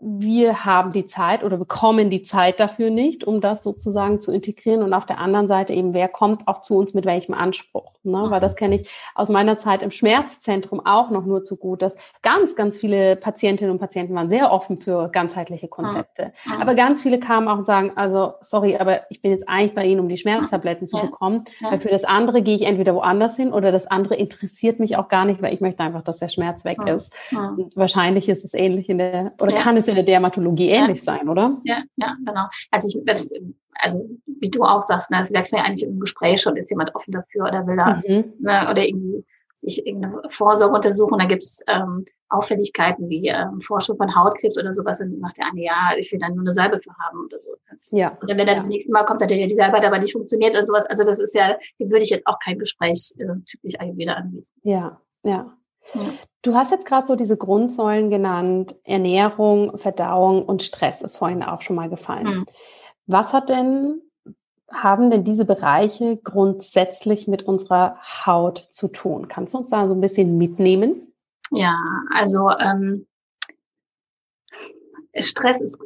wir 0.00 0.64
haben 0.64 0.92
die 0.92 1.06
Zeit 1.06 1.44
oder 1.44 1.58
bekommen 1.58 2.08
die 2.08 2.22
Zeit 2.22 2.58
dafür 2.58 2.90
nicht, 2.90 3.24
um 3.24 3.40
das 3.40 3.62
sozusagen 3.62 4.20
zu 4.20 4.32
integrieren. 4.32 4.82
Und 4.82 4.94
auf 4.94 5.04
der 5.04 5.18
anderen 5.18 5.46
Seite 5.46 5.74
eben, 5.74 5.92
wer 5.92 6.08
kommt 6.08 6.48
auch 6.48 6.62
zu 6.62 6.76
uns 6.76 6.94
mit 6.94 7.04
welchem 7.04 7.34
Anspruch? 7.34 7.92
Ne? 8.02 8.26
Weil 8.28 8.40
das 8.40 8.56
kenne 8.56 8.76
ich 8.76 8.90
aus 9.14 9.28
meiner 9.28 9.58
Zeit 9.58 9.82
im 9.82 9.90
Schmerzzentrum 9.90 10.84
auch 10.84 11.10
noch 11.10 11.26
nur 11.26 11.44
zu 11.44 11.56
gut, 11.56 11.82
dass 11.82 11.96
ganz, 12.22 12.56
ganz 12.56 12.78
viele 12.78 13.16
Patientinnen 13.16 13.72
und 13.72 13.78
Patienten 13.78 14.14
waren 14.14 14.30
sehr 14.30 14.52
offen 14.52 14.78
für 14.78 15.08
ganzheitliche 15.10 15.68
Konzepte. 15.68 16.32
Aber 16.58 16.74
ganz 16.74 17.02
viele 17.02 17.20
kamen 17.20 17.48
auch 17.48 17.58
und 17.58 17.66
sagen, 17.66 17.92
also 17.96 18.34
sorry, 18.40 18.76
aber 18.76 19.10
ich 19.10 19.20
bin 19.20 19.32
jetzt 19.32 19.48
eigentlich 19.48 19.74
bei 19.74 19.84
Ihnen, 19.84 20.00
um 20.00 20.08
die 20.08 20.16
Schmerztabletten 20.16 20.88
zu 20.88 20.98
bekommen, 20.98 21.44
weil 21.60 21.78
für 21.78 21.90
das 21.90 22.04
andere 22.04 22.42
gehe 22.42 22.54
ich 22.54 22.62
entweder 22.62 22.94
woanders 22.94 23.36
hin 23.36 23.52
oder 23.52 23.72
das 23.72 23.86
andere 23.86 24.14
interessiert 24.14 24.80
mich 24.80 24.96
auch 24.96 25.08
gar 25.08 25.24
nicht, 25.24 25.42
weil 25.42 25.52
ich 25.52 25.60
möchte 25.60 25.82
einfach, 25.82 26.02
dass 26.02 26.18
der 26.18 26.28
Schmerz 26.28 26.64
weg 26.64 26.78
ist. 26.86 27.12
Und 27.32 27.76
wahrscheinlich 27.76 28.28
ist 28.28 28.44
es 28.44 28.54
ähnlich 28.54 28.88
in 28.88 28.98
der, 28.98 29.32
oder 29.40 29.52
kann 29.52 29.76
es 29.76 29.88
in 29.88 29.94
der 29.94 30.04
Dermatologie 30.04 30.70
ähnlich 30.70 30.98
ja. 30.98 31.04
sein, 31.04 31.28
oder? 31.28 31.58
Ja, 31.64 31.82
ja, 31.96 32.16
genau. 32.24 32.46
Also 32.70 32.98
ich, 32.98 33.04
das, 33.04 33.30
also 33.74 34.08
wie 34.26 34.50
du 34.50 34.62
auch 34.62 34.82
sagst, 34.82 35.10
ne, 35.10 35.18
das 35.20 35.30
merkst 35.30 35.52
du 35.52 35.56
ja 35.56 35.62
eigentlich 35.62 35.88
im 35.88 36.00
Gespräch 36.00 36.42
schon, 36.42 36.56
ist 36.56 36.70
jemand 36.70 36.94
offen 36.94 37.12
dafür 37.12 37.44
oder 37.44 37.66
will 37.66 37.76
da, 37.76 38.00
mhm. 38.06 38.34
ne, 38.40 38.68
oder 38.70 38.86
irgendwie 38.86 39.24
sich 39.62 39.86
irgendeine 39.86 40.22
Vorsorge 40.30 40.74
untersuchen. 40.74 41.18
Da 41.18 41.26
gibt's 41.26 41.60
ähm, 41.66 42.04
Auffälligkeiten 42.28 43.08
wie 43.08 43.28
ähm, 43.28 43.60
Forschung 43.60 43.96
von 43.96 44.14
Hautkrebs 44.14 44.58
oder 44.58 44.72
sowas. 44.72 45.00
Und 45.00 45.20
macht 45.20 45.36
der 45.38 45.46
eine, 45.46 45.62
ja, 45.62 45.90
ich 45.98 46.10
will 46.12 46.18
dann 46.18 46.34
nur 46.34 46.42
eine 46.42 46.52
Salbe 46.52 46.78
für 46.78 46.94
haben 46.98 47.24
oder 47.26 47.40
so. 47.40 47.50
Das, 47.70 47.90
ja. 47.90 48.16
Oder 48.22 48.36
wenn 48.36 48.46
das 48.46 48.56
ja. 48.56 48.62
das 48.62 48.68
nächste 48.68 48.92
Mal 48.92 49.04
kommt, 49.04 49.22
hat 49.22 49.30
ja 49.30 49.46
die 49.46 49.54
Salbe 49.54 49.84
aber 49.84 49.98
nicht 49.98 50.12
funktioniert 50.12 50.52
oder 50.52 50.64
sowas. 50.64 50.86
Also 50.86 51.04
das 51.04 51.18
ist 51.18 51.34
ja, 51.34 51.56
dem 51.78 51.90
würde 51.90 52.04
ich 52.04 52.10
jetzt 52.10 52.26
auch 52.26 52.38
kein 52.42 52.58
Gespräch 52.58 53.12
äh, 53.18 53.26
typisch 53.46 53.78
Ayurveda 53.78 54.14
anbieten. 54.14 54.46
Ja, 54.62 55.00
ja. 55.24 55.54
ja. 55.94 56.10
Du 56.42 56.54
hast 56.54 56.70
jetzt 56.70 56.86
gerade 56.86 57.06
so 57.06 57.16
diese 57.16 57.36
Grundsäulen 57.36 58.08
genannt, 58.08 58.74
Ernährung, 58.84 59.76
Verdauung 59.76 60.44
und 60.44 60.62
Stress 60.62 61.02
ist 61.02 61.16
vorhin 61.16 61.42
auch 61.42 61.60
schon 61.60 61.76
mal 61.76 61.90
gefallen. 61.90 62.26
Hm. 62.26 62.46
Was 63.10 63.32
hat 63.32 63.48
denn 63.48 64.02
haben 64.72 65.10
denn 65.10 65.24
diese 65.24 65.44
Bereiche 65.44 66.16
grundsätzlich 66.22 67.26
mit 67.26 67.42
unserer 67.42 67.96
Haut 68.24 68.58
zu 68.70 68.86
tun? 68.86 69.26
Kannst 69.26 69.52
du 69.52 69.58
uns 69.58 69.70
da 69.70 69.86
so 69.88 69.94
ein 69.94 70.00
bisschen 70.00 70.38
mitnehmen? 70.38 71.12
Ja, 71.50 71.76
also 72.14 72.50
ähm, 72.60 73.06
Stress 75.16 75.60
ist, 75.60 75.76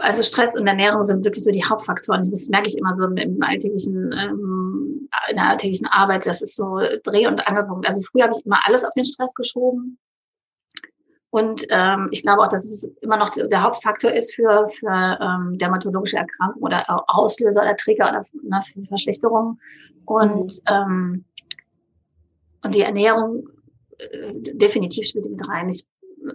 also 0.00 0.24
Stress 0.24 0.56
und 0.56 0.66
Ernährung 0.66 1.02
sind 1.02 1.24
wirklich 1.24 1.44
so 1.44 1.52
die 1.52 1.64
Hauptfaktoren. 1.64 2.28
Das 2.28 2.48
merke 2.48 2.66
ich 2.66 2.76
immer 2.76 2.96
so 2.96 3.04
im 3.04 3.40
alltäglichen, 3.40 4.12
ähm, 4.12 5.08
in 5.28 5.36
der 5.36 5.50
alltäglichen 5.50 5.86
Arbeit. 5.86 6.26
Das 6.26 6.42
ist 6.42 6.56
so 6.56 6.80
Dreh- 7.04 7.28
und 7.28 7.46
Angelpunkt. 7.46 7.86
Also 7.86 8.02
früher 8.02 8.24
habe 8.24 8.34
ich 8.36 8.44
immer 8.44 8.66
alles 8.66 8.84
auf 8.84 8.92
den 8.94 9.04
Stress 9.04 9.32
geschoben. 9.34 9.98
Und 11.34 11.66
ähm, 11.70 12.10
ich 12.12 12.22
glaube 12.22 12.42
auch, 12.42 12.48
dass 12.48 12.64
es 12.64 12.84
immer 13.00 13.16
noch 13.16 13.30
der 13.30 13.60
Hauptfaktor 13.60 14.12
ist 14.12 14.36
für, 14.36 14.68
für 14.68 15.18
ähm, 15.20 15.58
dermatologische 15.58 16.16
Erkrankungen 16.16 16.62
oder 16.62 16.84
Auslöser 17.08 17.62
oder 17.62 17.74
Trigger 17.74 18.10
oder 18.10 18.24
ne, 18.44 18.62
für 18.62 18.84
Verschlechterungen. 18.84 19.60
Und, 20.04 20.52
mhm. 20.52 20.60
ähm, 20.68 21.24
und 22.62 22.76
die 22.76 22.82
Ernährung 22.82 23.48
äh, 23.98 24.30
definitiv 24.52 25.08
spielt 25.08 25.28
mit 25.28 25.48
rein. 25.48 25.70
Ich, 25.70 25.84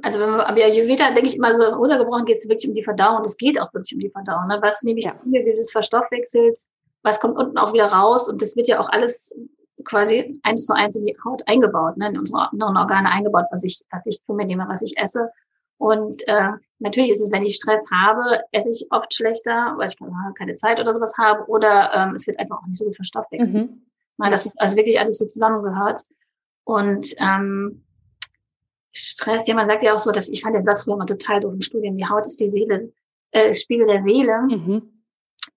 also 0.01 0.19
wenn 0.19 0.31
wir 0.31 0.45
aber 0.45 0.61
Ayurveda, 0.65 1.11
denke 1.11 1.27
ich 1.27 1.37
immer 1.37 1.55
so 1.55 1.63
runtergebrochen, 1.63 2.25
geht 2.25 2.39
es 2.39 2.49
wirklich 2.49 2.67
um 2.67 2.75
die 2.75 2.83
Verdauung. 2.83 3.21
Es 3.23 3.37
geht 3.37 3.57
auch 3.57 3.73
wirklich 3.73 3.93
um 3.93 4.01
die 4.01 4.09
Verdauung. 4.09 4.47
Ne? 4.47 4.59
Was 4.61 4.83
nehme 4.83 4.99
ich 4.99 5.05
ja. 5.05 5.15
zu 5.15 5.29
mir, 5.29 5.45
wie 5.45 5.53
des 5.53 5.71
Verstoffwechsels? 5.71 6.67
Was 7.03 7.21
kommt 7.21 7.37
unten 7.37 7.57
auch 7.57 7.71
wieder 7.71 7.87
raus? 7.87 8.27
Und 8.27 8.41
das 8.41 8.57
wird 8.57 8.67
ja 8.67 8.81
auch 8.81 8.89
alles 8.89 9.33
quasi 9.83 10.39
eins 10.43 10.65
zu 10.65 10.73
eins 10.73 10.95
in 10.95 11.05
die 11.05 11.17
Haut 11.23 11.47
eingebaut, 11.47 11.97
ne, 11.97 12.09
in 12.09 12.17
unsere 12.17 12.49
inneren 12.53 12.77
Organe 12.77 13.09
eingebaut, 13.09 13.45
was 13.51 13.63
ich, 13.63 13.81
was 13.91 14.05
ich 14.05 14.21
zu 14.23 14.33
mir 14.33 14.45
nehme, 14.45 14.67
was 14.67 14.81
ich 14.81 14.97
esse. 14.97 15.31
Und 15.77 16.27
äh, 16.27 16.51
natürlich 16.79 17.11
ist 17.11 17.21
es, 17.21 17.31
wenn 17.31 17.43
ich 17.45 17.55
Stress 17.55 17.81
habe, 17.91 18.41
esse 18.51 18.69
ich 18.69 18.87
oft 18.91 19.13
schlechter, 19.13 19.75
weil 19.77 19.87
ich 19.87 19.95
keine 20.37 20.55
Zeit 20.55 20.79
oder 20.79 20.93
sowas 20.93 21.17
habe, 21.17 21.47
oder 21.47 21.91
ähm, 21.93 22.15
es 22.15 22.27
wird 22.27 22.37
einfach 22.39 22.57
auch 22.61 22.67
nicht 22.67 22.77
so 22.77 22.85
gut 22.85 22.95
verstoffwechselt. 22.95 23.71
Mhm. 23.71 23.81
Das 24.17 24.45
ist 24.45 24.59
also 24.59 24.75
wirklich 24.75 24.99
alles 24.99 25.17
so 25.17 25.25
zusammengehört. 25.25 26.01
Und 26.65 27.15
ähm, 27.17 27.85
Stress, 28.91 29.47
jemand 29.47 29.71
sagt 29.71 29.83
ja 29.83 29.93
auch 29.93 29.99
so, 29.99 30.11
dass 30.11 30.27
ich 30.27 30.41
fand 30.41 30.55
den 30.55 30.65
Satz 30.65 30.83
früher 30.83 30.97
mal 30.97 31.05
total 31.05 31.39
doof 31.39 31.53
im 31.53 31.61
Studium, 31.61 31.97
die 31.97 32.05
Haut 32.05 32.27
ist 32.27 32.39
die 32.39 32.49
Seele, 32.49 32.91
äh, 33.31 33.53
Spiegel 33.53 33.87
der 33.87 34.03
Seele. 34.03 34.41
Mhm. 34.41 34.98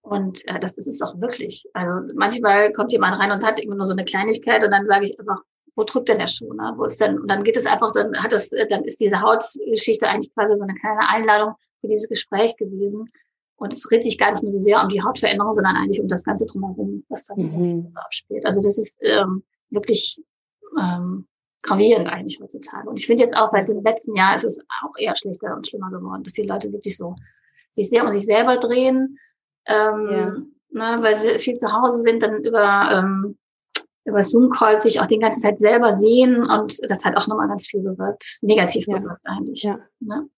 Und 0.03 0.47
äh, 0.49 0.59
das 0.59 0.75
ist 0.75 0.89
es 0.89 1.01
auch 1.01 1.21
wirklich. 1.21 1.65
Also 1.73 1.93
manchmal 2.15 2.73
kommt 2.73 2.93
jemand 2.93 3.19
rein 3.19 3.31
und 3.31 3.45
hat 3.45 3.61
immer 3.61 3.77
nur 3.77 3.87
so 3.87 3.93
eine 3.93 4.05
Kleinigkeit 4.05 4.63
und 4.65 4.71
dann 4.71 4.87
sage 4.87 5.05
ich 5.05 5.19
einfach, 5.19 5.43
wo 5.75 5.85
drückt 5.85 6.09
denn 6.09 6.19
der 6.19 6.27
Schuh? 6.27 6.53
Ne? 6.53 6.75
Wo 6.77 6.85
ist 6.85 7.01
denn? 7.01 7.19
Und 7.19 7.29
dann 7.29 7.45
geht 7.45 7.57
es 7.57 7.67
einfach, 7.67 7.93
dann 7.93 8.15
hat 8.23 8.33
das, 8.33 8.51
dann 8.51 8.85
ist 8.85 9.01
diese 9.01 9.21
Hautgeschichte 9.21 10.09
eigentlich 10.09 10.35
quasi 10.35 10.55
so 10.55 10.63
eine 10.63 10.75
kleine 10.75 11.09
Einladung 11.09 11.55
für 11.81 11.89
dieses 11.89 12.09
Gespräch 12.09 12.57
gewesen. 12.57 13.11
Und 13.57 13.73
es 13.73 13.83
dreht 13.83 14.05
sich 14.05 14.19
gar 14.19 14.33
nicht 14.33 14.43
mehr 14.43 14.53
so 14.53 14.59
sehr 14.59 14.83
um 14.83 14.89
die 14.89 15.03
Hautveränderung, 15.03 15.55
sondern 15.55 15.77
eigentlich 15.77 16.01
um 16.01 16.09
das 16.09 16.25
Ganze 16.25 16.47
drumherum, 16.47 17.05
was 17.09 17.27
dann 17.27 17.39
mhm. 17.39 17.93
abspielt. 17.95 18.45
Also 18.45 18.61
das 18.61 18.77
ist 18.77 18.97
ähm, 19.01 19.45
wirklich 19.71 20.21
ähm, 20.79 21.27
gravierend 21.63 22.13
eigentlich 22.13 22.41
heutzutage. 22.41 22.91
Und 22.91 22.99
ich 22.99 23.07
finde 23.07 23.23
jetzt 23.23 23.37
auch 23.37 23.47
seit 23.47 23.69
dem 23.69 23.83
letzten 23.83 24.17
Jahr 24.17 24.37
ist 24.37 24.45
es 24.45 24.59
auch 24.83 24.95
eher 24.99 25.15
schlechter 25.15 25.55
und 25.55 25.67
schlimmer 25.67 25.91
geworden, 25.91 26.25
dass 26.25 26.33
die 26.33 26.43
Leute 26.43 26.73
wirklich 26.73 26.97
so 26.97 27.15
sich 27.75 27.88
sehr 27.88 28.05
um 28.05 28.12
sich 28.12 28.27
selber 28.27 28.57
drehen 28.57 29.17
ähm, 29.66 30.09
ja. 30.11 30.96
ne, 30.96 31.03
weil 31.03 31.18
sie 31.18 31.38
viel 31.38 31.57
zu 31.57 31.72
Hause 31.72 32.03
sind, 32.03 32.22
dann 32.22 32.42
über, 32.44 32.90
ähm, 32.92 33.38
über 34.05 34.22
Zoom-Call 34.22 34.81
sich 34.81 35.01
auch 35.01 35.07
die 35.07 35.18
ganze 35.18 35.40
Zeit 35.40 35.61
selber 35.61 35.92
sehen 35.92 36.48
und 36.48 36.79
das 36.90 37.05
hat 37.05 37.16
auch 37.16 37.27
nochmal 37.27 37.48
ganz 37.48 37.66
viel 37.66 37.81
bewirkt, 37.81 38.38
negativ 38.42 38.87
ja. 38.87 38.98
bewirkt 38.98 39.22
eigentlich. 39.25 39.62
Ja. 39.62 39.79
Ne? 40.01 40.29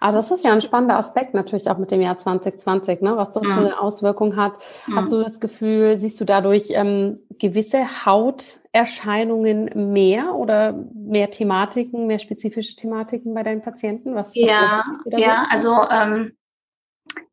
Also 0.00 0.18
das 0.18 0.30
ist 0.30 0.44
ja 0.44 0.52
ein 0.52 0.60
spannender 0.60 0.96
Aspekt 0.96 1.34
natürlich 1.34 1.68
auch 1.68 1.78
mit 1.78 1.90
dem 1.90 2.00
Jahr 2.00 2.18
2020, 2.18 3.00
ne, 3.00 3.16
was 3.16 3.32
das 3.32 3.46
für 3.46 3.52
mhm. 3.52 3.58
eine 3.58 3.80
Auswirkung 3.80 4.36
hat. 4.36 4.54
Mhm. 4.86 4.96
Hast 4.96 5.12
du 5.12 5.22
das 5.22 5.40
Gefühl, 5.40 5.96
siehst 5.98 6.20
du 6.20 6.24
dadurch 6.24 6.68
ähm, 6.70 7.20
gewisse 7.38 8.04
Hauterscheinungen 8.04 9.92
mehr 9.92 10.34
oder 10.34 10.72
mehr 10.94 11.30
Thematiken, 11.30 12.06
mehr 12.06 12.18
spezifische 12.18 12.74
Thematiken 12.74 13.34
bei 13.34 13.42
deinen 13.42 13.62
Patienten? 13.62 14.14
Was, 14.14 14.28
was 14.28 14.36
ja, 14.36 14.84
ja, 15.06 15.46
so? 15.56 15.72
also 15.72 15.90
ähm, 15.90 16.32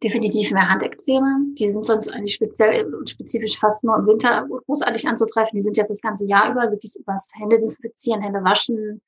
definitiv 0.03 0.51
mehr 0.51 0.69
Handekzeme. 0.69 1.37
Die 1.53 1.71
sind 1.71 1.85
sonst 1.85 2.09
eigentlich 2.09 2.35
speziell 2.35 2.93
und 2.93 3.09
spezifisch 3.09 3.57
fast 3.57 3.83
nur 3.83 3.95
im 3.95 4.05
Winter 4.05 4.47
großartig 4.65 5.07
anzutreffen. 5.07 5.55
Die 5.55 5.61
sind 5.61 5.77
jetzt 5.77 5.89
das 5.89 6.01
ganze 6.01 6.25
Jahr 6.25 6.51
über, 6.51 6.71
wirklich 6.71 6.95
übers 6.95 7.31
Hände 7.35 7.57
desinfizieren, 7.57 8.21
Hände 8.21 8.43
waschen, 8.43 9.01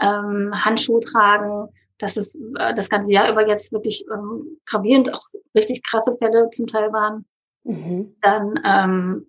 ähm, 0.00 0.52
Handschuhe 0.54 1.00
tragen. 1.00 1.68
Das 1.98 2.16
ist 2.16 2.34
äh, 2.58 2.74
das 2.74 2.88
ganze 2.88 3.12
Jahr 3.12 3.30
über 3.30 3.46
jetzt 3.46 3.72
wirklich 3.72 4.04
ähm, 4.12 4.58
gravierend, 4.66 5.12
auch 5.12 5.26
richtig 5.54 5.82
krasse 5.82 6.14
Fälle 6.18 6.50
zum 6.50 6.66
Teil 6.66 6.92
waren. 6.92 7.24
Mhm. 7.64 8.16
Dann 8.20 8.60
ähm, 8.64 9.26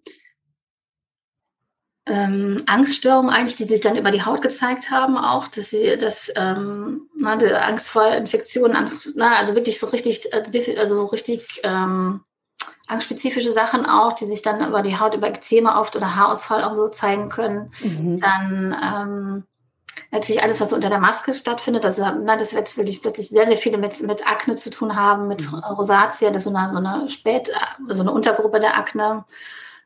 ähm, 2.07 2.63
Angststörungen 2.67 3.31
eigentlich, 3.31 3.55
die 3.55 3.63
sich 3.63 3.81
dann 3.81 3.97
über 3.97 4.11
die 4.11 4.23
Haut 4.23 4.41
gezeigt 4.41 4.91
haben, 4.91 5.17
auch, 5.17 5.47
dass 5.47 5.71
sie 5.71 5.97
das 5.97 6.31
ähm, 6.35 7.09
na, 7.15 7.33
Angst 7.33 7.89
vor 7.89 8.07
Infektionen, 8.07 8.75
Angst, 8.75 9.13
na, 9.15 9.35
also 9.35 9.55
wirklich 9.55 9.79
so 9.79 9.87
richtig, 9.87 10.31
äh, 10.31 10.77
also 10.77 10.95
so 10.95 11.05
richtig 11.05 11.61
ähm, 11.63 12.21
angstspezifische 12.87 13.51
Sachen 13.51 13.87
auch, 13.87 14.13
die 14.13 14.25
sich 14.25 14.43
dann 14.43 14.67
über 14.67 14.83
die 14.83 14.99
Haut, 14.99 15.15
über 15.15 15.27
Ekzeme 15.27 15.75
oft 15.75 15.95
oder 15.95 16.15
Haarausfall 16.15 16.63
auch 16.63 16.73
so 16.73 16.87
zeigen 16.89 17.29
können. 17.29 17.71
Mhm. 17.81 18.19
Dann 18.19 18.77
ähm, 18.83 19.43
natürlich 20.11 20.43
alles, 20.43 20.61
was 20.61 20.73
unter 20.73 20.89
der 20.89 20.99
Maske 20.99 21.33
stattfindet. 21.33 21.85
Also 21.85 22.03
na, 22.03 22.35
das 22.35 22.53
wird 22.53 22.77
wirklich 22.77 23.01
plötzlich 23.01 23.29
sehr, 23.29 23.47
sehr 23.47 23.57
viele 23.57 23.79
mit, 23.79 23.99
mit 24.03 24.27
Akne 24.27 24.55
zu 24.55 24.69
tun 24.69 24.95
haben, 24.95 25.27
mit 25.27 25.51
mhm. 25.51 25.57
Rosatia, 25.57 26.29
das 26.29 26.45
ist 26.45 26.51
so 26.51 26.55
eine, 26.55 26.71
so 26.71 26.77
eine 26.77 27.09
Spät, 27.09 27.51
so 27.89 28.01
eine 28.01 28.11
Untergruppe 28.11 28.59
der 28.59 28.77
Akne. 28.77 29.25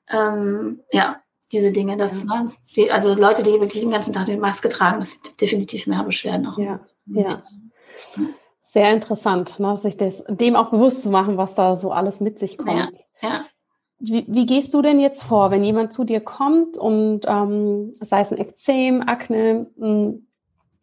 Ähm, 0.10 0.82
ja, 0.92 1.22
diese 1.52 1.72
Dinge. 1.72 1.98
Das, 1.98 2.26
ja. 2.28 2.44
ne, 2.44 2.50
die, 2.76 2.92
also 2.92 3.14
Leute, 3.14 3.44
die 3.44 3.52
wirklich 3.52 3.82
den 3.82 3.92
ganzen 3.92 4.14
Tag 4.14 4.26
die 4.26 4.38
Maske 4.38 4.70
tragen, 4.70 5.00
das 5.00 5.14
sind 5.14 5.42
definitiv 5.42 5.88
mehr 5.88 6.04
Beschwerden 6.04 6.48
auch. 6.48 6.58
Ja, 6.58 6.80
ja. 7.08 7.28
Sehr 8.64 8.94
interessant, 8.94 9.60
ne, 9.60 9.78
sich 9.78 9.98
das, 9.98 10.24
dem 10.28 10.56
auch 10.56 10.70
bewusst 10.70 11.02
zu 11.02 11.10
machen, 11.10 11.38
was 11.38 11.56
da 11.56 11.76
so 11.76 11.92
alles 11.92 12.20
mit 12.20 12.38
sich 12.38 12.58
kommt. 12.58 12.94
Ja, 13.22 13.30
ja. 13.30 13.46
Wie, 14.02 14.26
wie, 14.28 14.46
gehst 14.46 14.74
du 14.74 14.82
denn 14.82 15.02
jetzt 15.02 15.24
vor, 15.24 15.52
wenn 15.52 15.64
jemand 15.64 15.92
zu 15.92 16.06
dir 16.06 16.22
kommt 16.22 16.78
und 16.78 17.22
ähm, 17.28 17.92
sei 18.00 18.22
es 18.22 18.32
ein 18.32 18.38
Ekzem, 18.38 19.02
Akne, 19.02 19.68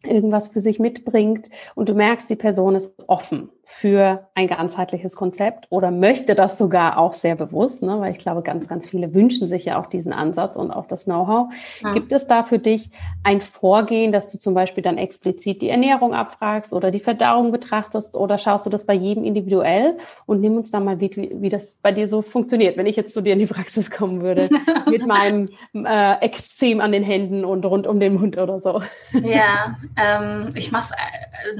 irgendwas 0.03 0.49
für 0.49 0.59
sich 0.59 0.77
mitbringt 0.77 1.49
und 1.73 1.89
du 1.89 1.95
merkst, 1.95 2.29
die 2.29 2.35
Person 2.35 2.75
ist 2.75 2.93
offen 3.07 3.49
für 3.69 4.29
ein 4.33 4.47
ganzheitliches 4.47 5.17
Konzept 5.17 5.67
oder 5.69 5.91
möchte 5.91 6.35
das 6.35 6.57
sogar 6.57 6.97
auch 6.97 7.13
sehr 7.13 7.35
bewusst, 7.35 7.83
ne? 7.83 7.99
weil 7.99 8.13
ich 8.13 8.17
glaube, 8.17 8.41
ganz, 8.41 8.69
ganz 8.69 8.89
viele 8.89 9.13
wünschen 9.13 9.49
sich 9.49 9.65
ja 9.65 9.77
auch 9.77 9.87
diesen 9.87 10.13
Ansatz 10.13 10.55
und 10.55 10.71
auch 10.71 10.87
das 10.87 11.03
Know-how. 11.03 11.49
Ja. 11.83 11.93
Gibt 11.93 12.13
es 12.13 12.27
da 12.27 12.43
für 12.43 12.59
dich 12.59 12.89
ein 13.25 13.41
Vorgehen, 13.41 14.13
dass 14.13 14.31
du 14.31 14.39
zum 14.39 14.53
Beispiel 14.53 14.81
dann 14.81 14.97
explizit 14.97 15.61
die 15.61 15.67
Ernährung 15.67 16.13
abfragst 16.13 16.71
oder 16.71 16.91
die 16.91 17.01
Verdauung 17.01 17.51
betrachtest 17.51 18.15
oder 18.15 18.37
schaust 18.37 18.65
du 18.65 18.69
das 18.69 18.85
bei 18.85 18.93
jedem 18.93 19.25
individuell 19.25 19.97
und 20.25 20.39
nimm 20.39 20.55
uns 20.55 20.71
da 20.71 20.79
mal 20.79 21.01
wie, 21.01 21.29
wie 21.33 21.49
das 21.49 21.73
bei 21.81 21.91
dir 21.91 22.07
so 22.07 22.21
funktioniert, 22.21 22.77
wenn 22.77 22.85
ich 22.85 22.95
jetzt 22.95 23.13
zu 23.13 23.19
dir 23.19 23.33
in 23.33 23.39
die 23.39 23.47
Praxis 23.47 23.91
kommen 23.91 24.21
würde 24.21 24.47
mit 24.89 25.05
meinem 25.05 25.49
äh, 25.73 26.21
Extrem 26.21 26.79
an 26.79 26.93
den 26.93 27.03
Händen 27.03 27.43
und 27.43 27.65
rund 27.65 27.85
um 27.85 27.99
den 27.99 28.13
Mund 28.13 28.37
oder 28.37 28.61
so. 28.61 28.81
Ja, 29.11 29.77
ähm, 29.97 30.53
ich 30.55 30.71
mache 30.71 30.93
äh, 30.93 31.57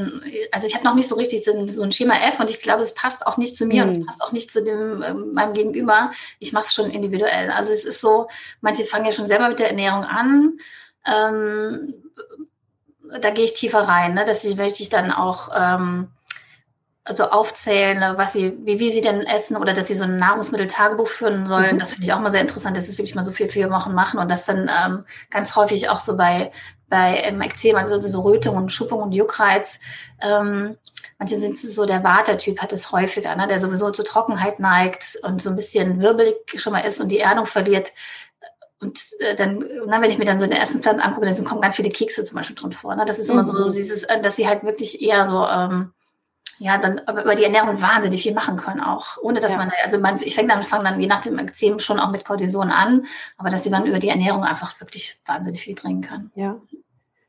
also 0.51 0.67
ich 0.67 0.73
habe 0.73 0.85
noch 0.85 0.95
nicht 0.95 1.07
so 1.07 1.15
richtig 1.15 1.43
so, 1.43 1.67
so 1.67 1.83
ein 1.83 1.91
Schema 1.97 2.15
F 2.27 2.39
und 2.39 2.49
ich 2.49 2.61
glaube, 2.61 2.83
es 2.83 2.93
passt 2.93 3.25
auch 3.25 3.37
nicht 3.37 3.57
zu 3.57 3.65
mir 3.65 3.83
mhm. 3.85 3.89
und 3.89 3.99
es 4.01 4.05
passt 4.05 4.21
auch 4.21 4.31
nicht 4.31 4.51
zu 4.51 4.63
dem 4.63 5.01
ähm, 5.01 5.33
meinem 5.33 5.53
Gegenüber. 5.53 6.11
Ich 6.39 6.53
mache 6.53 6.65
es 6.65 6.73
schon 6.73 6.91
individuell. 6.91 7.49
Also 7.49 7.73
es 7.73 7.85
ist 7.85 8.01
so, 8.01 8.27
manche 8.61 8.85
fangen 8.85 9.05
ja 9.05 9.11
schon 9.11 9.25
selber 9.25 9.49
mit 9.49 9.59
der 9.59 9.69
Ernährung 9.69 10.03
an. 10.03 10.59
Ähm, 11.05 11.95
da 13.21 13.31
gehe 13.31 13.45
ich 13.45 13.53
tiefer 13.53 13.79
rein, 13.79 14.13
ne? 14.13 14.25
dass 14.25 14.43
ich 14.43 14.57
wirklich 14.57 14.89
dann 14.89 15.11
auch 15.11 15.49
ähm, 15.55 16.09
also 17.03 17.23
aufzählen, 17.29 18.17
was 18.17 18.33
sie, 18.33 18.57
wie, 18.65 18.79
wie 18.79 18.91
sie 18.91 19.01
denn 19.01 19.21
essen 19.21 19.55
oder 19.55 19.73
dass 19.73 19.87
sie 19.87 19.95
so 19.95 20.03
ein 20.03 20.19
Nahrungsmitteltagebuch 20.19 21.07
führen 21.07 21.47
sollen. 21.47 21.75
Mhm. 21.75 21.79
Das 21.79 21.91
finde 21.91 22.05
ich 22.05 22.13
auch 22.13 22.19
mal 22.19 22.31
sehr 22.31 22.41
interessant, 22.41 22.77
dass 22.77 22.87
es 22.87 22.97
wirklich 22.97 23.15
mal 23.15 23.23
so 23.23 23.31
viel 23.31 23.49
vier 23.49 23.71
Wochen 23.71 23.93
machen 23.93 24.19
und 24.19 24.29
das 24.29 24.45
dann 24.45 24.69
ähm, 24.69 25.05
ganz 25.31 25.55
häufig 25.55 25.89
auch 25.89 25.99
so 25.99 26.15
bei 26.15 26.51
bei 26.89 27.21
ähm, 27.23 27.41
Ekzem, 27.41 27.75
also 27.75 27.99
so 27.99 28.21
Rötung 28.21 28.55
und 28.55 28.71
Schuppung 28.71 29.01
und 29.01 29.11
Juckreiz. 29.11 29.79
Ähm, 30.21 30.77
manche 31.19 31.39
sind 31.39 31.57
so, 31.57 31.85
der 31.85 32.03
Watertyp 32.03 32.61
hat 32.61 32.73
es 32.73 32.91
häufiger, 32.91 33.35
ne, 33.35 33.47
der 33.47 33.59
sowieso 33.59 33.91
zur 33.91 34.05
Trockenheit 34.05 34.59
neigt 34.59 35.17
und 35.23 35.41
so 35.41 35.49
ein 35.49 35.55
bisschen 35.55 36.01
wirbelig 36.01 36.35
schon 36.55 36.73
mal 36.73 36.81
ist 36.81 37.01
und 37.01 37.09
die 37.09 37.19
Erdung 37.19 37.45
verliert. 37.45 37.91
und 38.79 38.99
äh, 39.19 39.35
dann, 39.35 39.65
na, 39.87 40.01
wenn 40.01 40.11
ich 40.11 40.17
mir 40.17 40.25
dann 40.25 40.39
so 40.39 40.45
den 40.45 40.57
ersten 40.57 40.81
Plan 40.81 40.99
angucke, 40.99 41.25
dann 41.25 41.43
kommen 41.43 41.61
ganz 41.61 41.75
viele 41.75 41.89
Kekse 41.89 42.23
zum 42.23 42.35
Beispiel 42.35 42.55
drin 42.55 42.73
vor. 42.73 42.95
Ne? 42.95 43.05
Das 43.05 43.19
ist 43.19 43.29
immer 43.29 43.43
mhm. 43.43 43.47
so 43.47 43.71
dieses, 43.71 44.03
äh, 44.03 44.21
dass 44.21 44.35
sie 44.35 44.47
halt 44.47 44.63
wirklich 44.63 45.01
eher 45.01 45.25
so, 45.25 45.47
ähm, 45.47 45.93
ja, 46.59 46.77
dann 46.77 46.99
über 46.99 47.35
die 47.35 47.43
Ernährung 47.43 47.81
wahnsinnig 47.81 48.23
viel 48.23 48.33
machen 48.33 48.57
können 48.57 48.81
auch. 48.81 49.17
Ohne 49.21 49.39
dass 49.39 49.53
ja. 49.53 49.57
man, 49.59 49.71
also 49.83 49.99
man, 49.99 50.21
ich 50.21 50.35
fange 50.35 50.47
dann, 50.47 50.63
fange 50.63 50.85
dann 50.85 50.99
je 50.99 51.07
nach 51.07 51.21
dem 51.21 51.37
Ekzem 51.37 51.79
schon 51.79 51.99
auch 51.99 52.09
mit 52.09 52.25
Cortison 52.25 52.71
an, 52.71 53.05
aber 53.37 53.49
dass 53.49 53.63
sie 53.63 53.69
dann 53.69 53.85
über 53.85 53.99
die 53.99 54.09
Ernährung 54.09 54.43
einfach 54.43 54.79
wirklich 54.79 55.19
wahnsinnig 55.25 55.61
viel 55.61 55.75
trinken 55.75 56.01
kann. 56.01 56.31
Ja. 56.35 56.59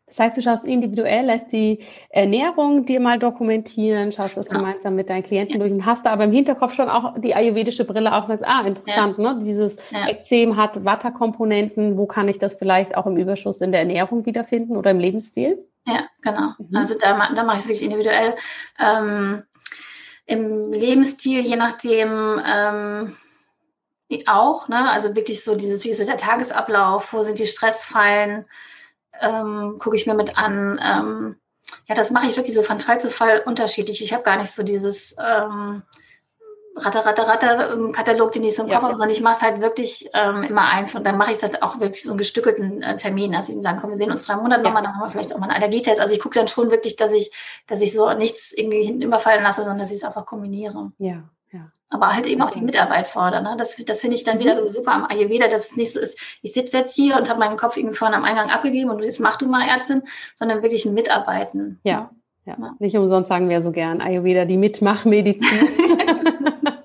Das 0.09 0.19
heißt, 0.19 0.37
du 0.37 0.43
schaust 0.43 0.65
individuell, 0.65 1.27
lässt 1.27 1.53
die 1.53 1.81
Ernährung 2.09 2.85
dir 2.85 2.99
mal 3.01 3.19
dokumentieren, 3.19 4.11
schaust 4.13 4.37
das 4.37 4.49
ja. 4.49 4.55
gemeinsam 4.55 4.95
mit 4.95 5.11
deinen 5.11 5.23
Klienten 5.23 5.55
ja. 5.55 5.61
durch 5.61 5.73
und 5.73 5.87
hast 5.87 6.07
da 6.07 6.11
aber 6.11 6.25
im 6.25 6.33
Hinterkopf 6.33 6.75
schon 6.75 6.89
auch 6.89 7.19
die 7.19 7.35
ayurvedische 7.35 7.85
Brille 7.85 8.13
auf 8.15 8.25
und 8.25 8.39
sagst, 8.39 8.45
ah, 8.47 8.67
interessant, 8.67 9.19
ja. 9.19 9.35
ne? 9.35 9.41
Dieses 9.43 9.77
Ekzem 10.09 10.57
hat 10.57 10.85
Watterkomponenten, 10.85 11.97
wo 11.99 12.07
kann 12.07 12.29
ich 12.29 12.39
das 12.39 12.55
vielleicht 12.55 12.97
auch 12.97 13.07
im 13.07 13.17
Überschuss 13.17 13.61
in 13.61 13.71
der 13.71 13.81
Ernährung 13.81 14.27
wiederfinden 14.27 14.77
oder 14.77 14.91
im 14.91 14.99
Lebensstil? 14.99 15.65
Ja, 15.87 16.05
genau. 16.23 16.53
Mhm. 16.59 16.77
Also 16.77 16.95
da, 16.99 17.31
da 17.35 17.45
mache 17.45 17.57
ich 17.57 17.63
es 17.63 17.69
wirklich 17.69 17.85
individuell. 17.85 18.35
Ähm, 18.79 19.43
Im 20.27 20.73
Lebensstil, 20.73 21.41
je 21.41 21.57
nachdem, 21.57 22.41
ähm, 22.47 23.17
auch, 24.27 24.69
ne? 24.69 24.91
Also 24.91 25.15
wirklich 25.15 25.45
so 25.45 25.55
dieses, 25.55 25.85
wie 25.85 25.93
so 25.93 26.05
der 26.05 26.17
Tagesablauf, 26.17 27.13
wo 27.13 27.23
sind 27.23 27.39
die 27.39 27.47
Stressfallen, 27.47 28.47
ähm, 29.21 29.77
gucke 29.79 29.97
ich 29.97 30.07
mir 30.07 30.15
mit 30.15 30.39
an. 30.39 30.81
Ähm, 30.83 31.37
ja, 31.87 31.95
das 31.95 32.11
mache 32.11 32.27
ich 32.27 32.37
wirklich 32.37 32.55
so 32.55 32.63
von 32.63 32.81
Fall 32.81 33.01
zu 33.01 33.11
Fall 33.11 33.43
unterschiedlich. 33.45 34.03
Ich 34.03 34.13
habe 34.13 34.23
gar 34.23 34.37
nicht 34.37 34.51
so 34.51 34.63
dieses 34.63 35.17
ähm, 35.19 35.83
Ratter, 36.77 37.05
Ratter, 37.05 37.27
Ratter 37.27 37.73
im 37.73 37.93
Katalog, 37.93 38.33
den 38.33 38.45
ich 38.45 38.57
so 38.57 38.63
im 38.63 38.69
Kopf 38.69 38.79
ja. 38.79 38.83
habe, 38.83 38.97
sondern 38.97 39.11
ich 39.11 39.21
mache 39.21 39.35
es 39.35 39.43
halt 39.43 39.61
wirklich 39.61 40.09
ähm, 40.15 40.45
immer 40.45 40.69
eins 40.69 40.95
und 40.95 41.07
dann 41.07 41.17
mache 41.17 41.31
ich 41.31 41.39
es 41.39 41.43
halt 41.43 41.63
auch 41.63 41.81
wirklich 41.81 42.05
so 42.05 42.11
einen 42.11 42.19
gestückelten 42.19 42.83
äh, 42.83 42.97
Termin. 42.97 43.35
Also 43.35 43.53
ich 43.53 43.63
sagen, 43.63 43.79
komm, 43.81 43.91
wir 43.91 43.97
sehen 43.97 44.11
uns 44.11 44.25
drei 44.25 44.37
Monate 44.37 44.63
ja. 44.63 44.69
nochmal, 44.69 44.83
dann 44.83 44.95
haben 44.95 45.03
wir 45.03 45.11
vielleicht 45.11 45.35
auch 45.35 45.39
mal 45.39 45.49
einen 45.49 45.57
Allergietest. 45.57 46.01
Also 46.01 46.15
ich 46.15 46.21
gucke 46.21 46.39
dann 46.39 46.49
schon 46.49 46.71
wirklich, 46.71 46.97
dass 46.97 47.13
ich, 47.13 47.33
dass 47.67 47.81
ich 47.81 47.93
so 47.93 48.13
nichts 48.13 48.53
irgendwie 48.53 48.85
hinten 48.85 49.03
überfallen 49.03 49.43
lasse, 49.43 49.63
sondern 49.63 49.79
dass 49.79 49.91
ich 49.91 49.97
es 49.97 50.05
einfach 50.05 50.27
kombiniere. 50.27 50.93
Ja 50.99 51.25
aber 51.91 52.15
halt 52.15 52.27
eben 52.27 52.43
auch 52.43 52.51
die 52.51 52.61
Mitarbeit 52.61 53.09
fordern. 53.09 53.45
Ne? 53.45 53.55
Das, 53.59 53.77
das 53.77 54.01
finde 54.01 54.17
ich 54.17 54.25
dann 54.25 54.39
wieder 54.39 54.61
mhm. 54.61 54.73
super 54.73 54.93
am 54.93 55.07
Ayurveda, 55.07 55.49
dass 55.49 55.71
es 55.71 55.77
nicht 55.77 55.93
so 55.93 56.01
ist, 56.01 56.19
ich 56.43 56.53
sitze 56.53 56.79
jetzt 56.79 56.95
hier 56.95 57.17
und 57.17 57.29
habe 57.29 57.39
meinen 57.39 57.57
Kopf 57.57 57.77
irgendwie 57.77 57.97
vorne 57.97 58.17
am 58.17 58.25
Eingang 58.25 58.51
abgegeben 58.51 58.91
und 58.91 59.03
jetzt 59.03 59.21
mach 59.21 59.37
du 59.37 59.47
mal 59.47 59.67
Ärztin, 59.67 60.03
sondern 60.37 60.63
wirklich 60.63 60.85
ein 60.85 60.95
Mitarbeiten. 60.95 61.81
Ja, 61.85 62.11
ja. 62.45 62.57
ja. 62.59 62.75
nicht 62.79 62.97
umsonst 62.97 63.29
sagen 63.29 63.49
wir 63.49 63.63
so 63.63 63.73
gern 63.73 64.01
Ayurveda, 64.01 64.45
die 64.45 64.57
Mitmachmedizin. 64.57 65.69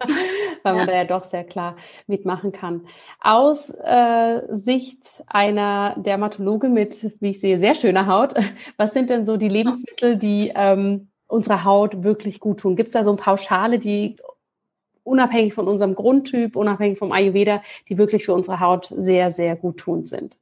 Weil 0.64 0.76
man 0.76 0.88
ja. 0.88 0.94
da 0.94 0.94
ja 0.94 1.04
doch 1.06 1.26
sehr 1.26 1.44
klar 1.44 1.76
mitmachen 2.08 2.52
kann. 2.52 2.82
Aus 3.20 3.70
äh, 3.70 4.42
Sicht 4.52 5.24
einer 5.28 5.96
Dermatologin 5.98 6.74
mit, 6.74 7.14
wie 7.20 7.30
ich 7.32 7.40
sehe, 7.42 7.60
sehr 7.60 7.76
schöner 7.76 8.08
Haut, 8.08 8.34
was 8.78 8.94
sind 8.94 9.10
denn 9.10 9.26
so 9.26 9.38
die 9.38 9.50
Lebensmittel, 9.50 10.18
die 10.18 10.52
ähm, 10.56 11.10
unserer 11.28 11.66
Haut 11.66 12.04
wirklich 12.04 12.40
gut 12.40 12.62
tun? 12.62 12.76
Gibt 12.76 12.90
es 12.90 12.94
da 12.94 13.04
so 13.04 13.12
ein 13.12 13.18
Pauschale, 13.18 13.80
die 13.80 14.16
unabhängig 15.04 15.54
von 15.54 15.68
unserem 15.68 15.96
Grundtyp, 15.96 16.56
unabhängig 16.56 16.98
vom 16.98 17.12
Ayurveda, 17.12 17.62
die 17.90 17.98
wirklich 17.98 18.26
für 18.26 18.34
unsere 18.34 18.60
Haut 18.60 18.92
sehr, 18.96 19.32
sehr 19.32 19.56
gut 19.56 19.78
tun 19.78 20.06
sind? 20.06 20.38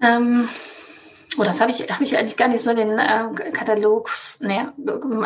Ähm, 0.00 0.48
oh, 1.38 1.44
das 1.44 1.60
habe 1.60 1.70
ich, 1.70 1.90
hab 1.90 2.00
ich 2.00 2.16
eigentlich 2.16 2.36
gar 2.36 2.48
nicht 2.48 2.62
so 2.62 2.70
in 2.70 2.76
den 2.76 2.98
äh, 2.98 3.50
Katalog. 3.52 4.10
Nee, 4.40 4.60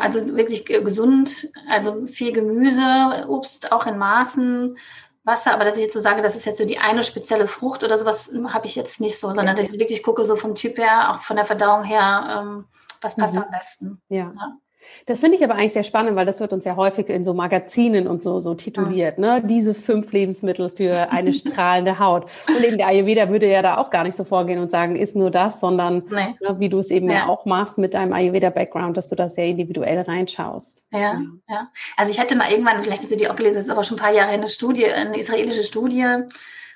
also 0.00 0.36
wirklich 0.36 0.64
gesund, 0.66 1.48
also 1.68 2.06
viel 2.06 2.32
Gemüse, 2.32 3.26
Obst 3.28 3.72
auch 3.72 3.86
in 3.86 3.98
Maßen, 3.98 4.76
Wasser, 5.24 5.52
aber 5.52 5.64
dass 5.64 5.76
ich 5.76 5.82
jetzt 5.82 5.92
so 5.92 6.00
sage, 6.00 6.22
das 6.22 6.34
ist 6.34 6.46
jetzt 6.46 6.58
so 6.58 6.64
die 6.64 6.78
eine 6.78 7.04
spezielle 7.04 7.46
Frucht 7.46 7.84
oder 7.84 7.98
sowas, 7.98 8.32
habe 8.48 8.66
ich 8.66 8.74
jetzt 8.76 9.00
nicht 9.00 9.18
so, 9.18 9.32
sondern 9.32 9.56
dass 9.56 9.72
ich 9.72 9.78
wirklich 9.78 10.02
gucke, 10.02 10.24
so 10.24 10.36
vom 10.36 10.54
Typ 10.54 10.78
her, 10.78 11.10
auch 11.10 11.22
von 11.22 11.36
der 11.36 11.44
Verdauung 11.44 11.84
her, 11.84 12.40
ähm, 12.40 12.64
was 13.00 13.16
passt 13.16 13.34
mhm. 13.34 13.42
am 13.42 13.50
besten. 13.50 14.02
Ja. 14.08 14.32
ja. 14.34 14.56
Das 15.06 15.20
finde 15.20 15.36
ich 15.36 15.44
aber 15.44 15.54
eigentlich 15.54 15.72
sehr 15.72 15.84
spannend, 15.84 16.16
weil 16.16 16.26
das 16.26 16.40
wird 16.40 16.52
uns 16.52 16.64
ja 16.64 16.76
häufig 16.76 17.08
in 17.08 17.24
so 17.24 17.34
Magazinen 17.34 18.06
und 18.06 18.22
so, 18.22 18.40
so 18.40 18.54
tituliert, 18.54 19.18
ne? 19.18 19.42
Diese 19.44 19.74
fünf 19.74 20.12
Lebensmittel 20.12 20.70
für 20.70 21.10
eine 21.10 21.32
strahlende 21.34 21.98
Haut. 21.98 22.26
Und 22.46 22.62
eben 22.64 22.78
der 22.78 22.88
Ayurveda 22.88 23.28
würde 23.30 23.48
ja 23.48 23.62
da 23.62 23.78
auch 23.78 23.90
gar 23.90 24.04
nicht 24.04 24.16
so 24.16 24.24
vorgehen 24.24 24.58
und 24.58 24.70
sagen, 24.70 24.96
ist 24.96 25.16
nur 25.16 25.30
das, 25.30 25.60
sondern 25.60 26.02
nee. 26.10 26.36
ne, 26.40 26.58
wie 26.58 26.68
du 26.68 26.78
es 26.78 26.90
eben 26.90 27.08
ja. 27.08 27.16
ja. 27.16 27.28
auch 27.28 27.44
machst 27.44 27.78
mit 27.78 27.94
deinem 27.94 28.12
Ayurveda-Background, 28.12 28.96
dass 28.96 29.08
du 29.08 29.16
da 29.16 29.28
sehr 29.28 29.46
individuell 29.46 30.00
reinschaust. 30.00 30.84
Ja, 30.92 30.98
ja, 30.98 31.22
ja. 31.48 31.68
Also 31.96 32.10
ich 32.10 32.20
hatte 32.20 32.36
mal 32.36 32.50
irgendwann, 32.50 32.82
vielleicht 32.82 33.02
hast 33.02 33.12
du 33.12 33.16
die 33.16 33.28
auch 33.28 33.36
gelesen, 33.36 33.56
das 33.56 33.64
ist 33.66 33.70
aber 33.70 33.84
schon 33.84 33.96
ein 33.98 34.02
paar 34.02 34.12
Jahre 34.12 34.30
eine 34.30 34.48
Studie, 34.48 34.86
eine 34.86 35.18
israelische 35.18 35.64
Studie. 35.64 36.06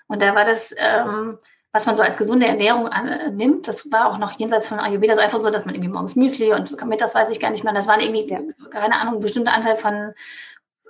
Und 0.09 0.22
da 0.22 0.35
war 0.35 0.44
das, 0.44 0.75
ähm, 0.79 1.38
was 1.72 1.87
man 1.87 1.96
so 1.96 2.02
als 2.02 2.18
gesunde 2.18 2.46
Ernährung 2.46 2.87
annimmt. 2.87 3.66
Das 3.66 3.90
war 3.90 4.11
auch 4.11 4.18
noch 4.18 4.32
jenseits 4.38 4.68
von 4.68 4.78
Ayurveda. 4.78 5.14
Das 5.14 5.18
ist 5.18 5.24
einfach 5.24 5.40
so, 5.40 5.50
dass 5.50 5.64
man 5.64 5.74
irgendwie 5.74 5.92
morgens 5.92 6.16
Müsli 6.16 6.52
und 6.52 6.85
mittags 6.87 7.14
weiß 7.14 7.30
ich 7.30 7.40
gar 7.40 7.50
nicht 7.50 7.64
mehr. 7.64 7.72
Das 7.72 7.88
waren 7.88 8.00
irgendwie, 8.00 8.28
ja. 8.28 8.40
keine 8.70 8.96
Ahnung, 8.96 9.14
eine 9.14 9.22
bestimmte 9.22 9.52
Anzahl 9.52 9.76
von 9.76 10.12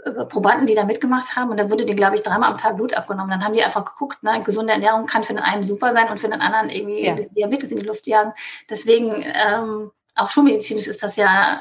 äh, 0.04 0.24
Probanden, 0.24 0.66
die 0.66 0.74
da 0.74 0.84
mitgemacht 0.84 1.36
haben. 1.36 1.50
Und 1.50 1.60
dann 1.60 1.70
wurde 1.70 1.86
denen, 1.86 1.96
glaube 1.96 2.16
ich, 2.16 2.22
dreimal 2.22 2.50
am 2.50 2.58
Tag 2.58 2.76
Blut 2.76 2.94
abgenommen. 2.94 3.30
Dann 3.30 3.44
haben 3.44 3.54
die 3.54 3.62
einfach 3.62 3.84
geguckt, 3.84 4.24
ne, 4.24 4.42
gesunde 4.42 4.72
Ernährung 4.72 5.06
kann 5.06 5.22
für 5.22 5.34
den 5.34 5.42
einen 5.42 5.62
super 5.62 5.92
sein 5.92 6.08
und 6.08 6.18
für 6.18 6.28
den 6.28 6.40
anderen 6.40 6.68
irgendwie 6.68 7.06
ja. 7.06 7.14
Diabetes 7.14 7.70
in 7.70 7.78
die 7.78 7.86
Luft 7.86 8.08
jagen. 8.08 8.32
Deswegen, 8.68 9.24
ähm, 9.24 9.92
auch 10.14 10.28
schulmedizinisch 10.28 10.88
ist 10.88 11.02
das 11.02 11.16
ja 11.16 11.58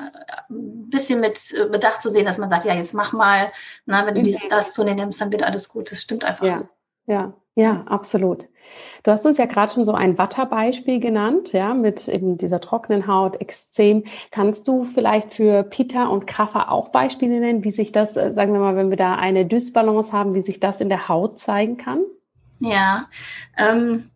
ein 0.50 0.90
bisschen 0.90 1.22
mit 1.22 1.40
Bedacht 1.72 2.02
zu 2.02 2.10
sehen, 2.10 2.26
dass 2.26 2.38
man 2.38 2.50
sagt, 2.50 2.66
ja, 2.66 2.74
jetzt 2.74 2.94
mach 2.94 3.14
mal, 3.14 3.52
na, 3.86 4.06
wenn 4.06 4.16
du 4.16 4.22
dies 4.22 4.42
und 4.42 4.52
das 4.52 4.74
zu 4.74 4.84
dir 4.84 4.96
nimmst, 4.96 5.22
dann 5.22 5.32
wird 5.32 5.44
alles 5.44 5.70
gut. 5.70 5.90
Das 5.90 6.02
stimmt 6.02 6.26
einfach. 6.26 6.46
Ja, 6.46 6.64
ja, 7.06 7.34
ja, 7.56 7.84
absolut. 7.88 8.46
Du 9.04 9.12
hast 9.12 9.26
uns 9.26 9.38
ja 9.38 9.46
gerade 9.46 9.74
schon 9.74 9.84
so 9.84 9.94
ein 9.94 10.18
Watterbeispiel 10.18 11.00
genannt, 11.00 11.52
ja, 11.52 11.74
mit 11.74 12.08
eben 12.08 12.38
dieser 12.38 12.62
trockenen 12.62 13.08
Haut, 13.08 13.42
Extrem. 13.42 14.04
Kannst 14.32 14.68
du 14.68 14.86
vielleicht 14.86 15.34
für 15.34 15.64
Pitta 15.64 16.06
und 16.06 16.28
Kaffer 16.28 16.72
auch 16.72 16.90
Beispiele 16.90 17.40
nennen, 17.40 17.64
wie 17.64 17.72
sich 17.72 17.92
das, 17.92 18.16
äh, 18.16 18.32
sagen 18.32 18.54
wir 18.54 18.60
mal, 18.60 18.76
wenn 18.76 18.90
wir 18.90 18.98
da 18.98 19.16
eine 19.16 19.46
Dysbalance 19.46 20.14
haben, 20.14 20.36
wie 20.36 20.42
sich 20.42 20.60
das 20.60 20.80
in 20.80 20.90
der 20.90 21.10
Haut 21.10 21.40
zeigen 21.40 21.78
kann? 21.78 22.04
Ja, 22.60 23.08
ähm, 23.58 24.12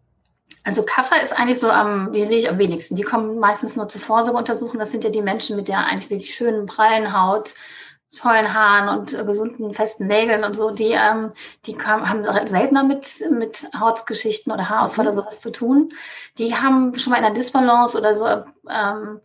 also 0.63 0.83
Kaffer 0.83 1.21
ist 1.21 1.37
eigentlich 1.37 1.59
so 1.59 1.69
am, 1.69 2.11
die 2.11 2.25
sehe 2.25 2.39
ich 2.39 2.49
am 2.49 2.57
wenigsten. 2.57 2.95
Die 2.95 3.03
kommen 3.03 3.39
meistens 3.39 3.75
nur 3.75 3.89
zur 3.89 4.01
Vorsorgeuntersuchung. 4.01 4.79
Das 4.79 4.91
sind 4.91 5.03
ja 5.03 5.09
die 5.09 5.21
Menschen 5.21 5.55
mit 5.55 5.67
der 5.67 5.85
eigentlich 5.85 6.09
wirklich 6.09 6.33
schönen, 6.33 6.65
prallen 6.65 7.19
Haut, 7.19 7.53
tollen 8.13 8.53
Haaren 8.53 8.97
und 8.97 9.13
äh, 9.13 9.23
gesunden, 9.25 9.73
festen 9.73 10.07
Nägeln 10.07 10.43
und 10.43 10.55
so, 10.55 10.71
die, 10.71 10.91
ähm, 10.91 11.31
die 11.65 11.75
kam, 11.75 12.09
haben 12.09 12.23
seltener 12.47 12.83
mit, 12.83 13.05
mit 13.29 13.67
Hautgeschichten 13.77 14.51
oder 14.51 14.69
Haarausfall 14.69 15.05
mhm. 15.05 15.09
oder 15.09 15.15
sowas 15.15 15.41
zu 15.41 15.51
tun. 15.51 15.91
Die 16.37 16.55
haben 16.55 16.97
schon 16.97 17.11
mal 17.11 17.19
in 17.19 17.25
einer 17.25 17.35
Disbalance 17.35 17.97
oder 17.97 18.15
so 18.15 18.25
ähm, 18.69 19.21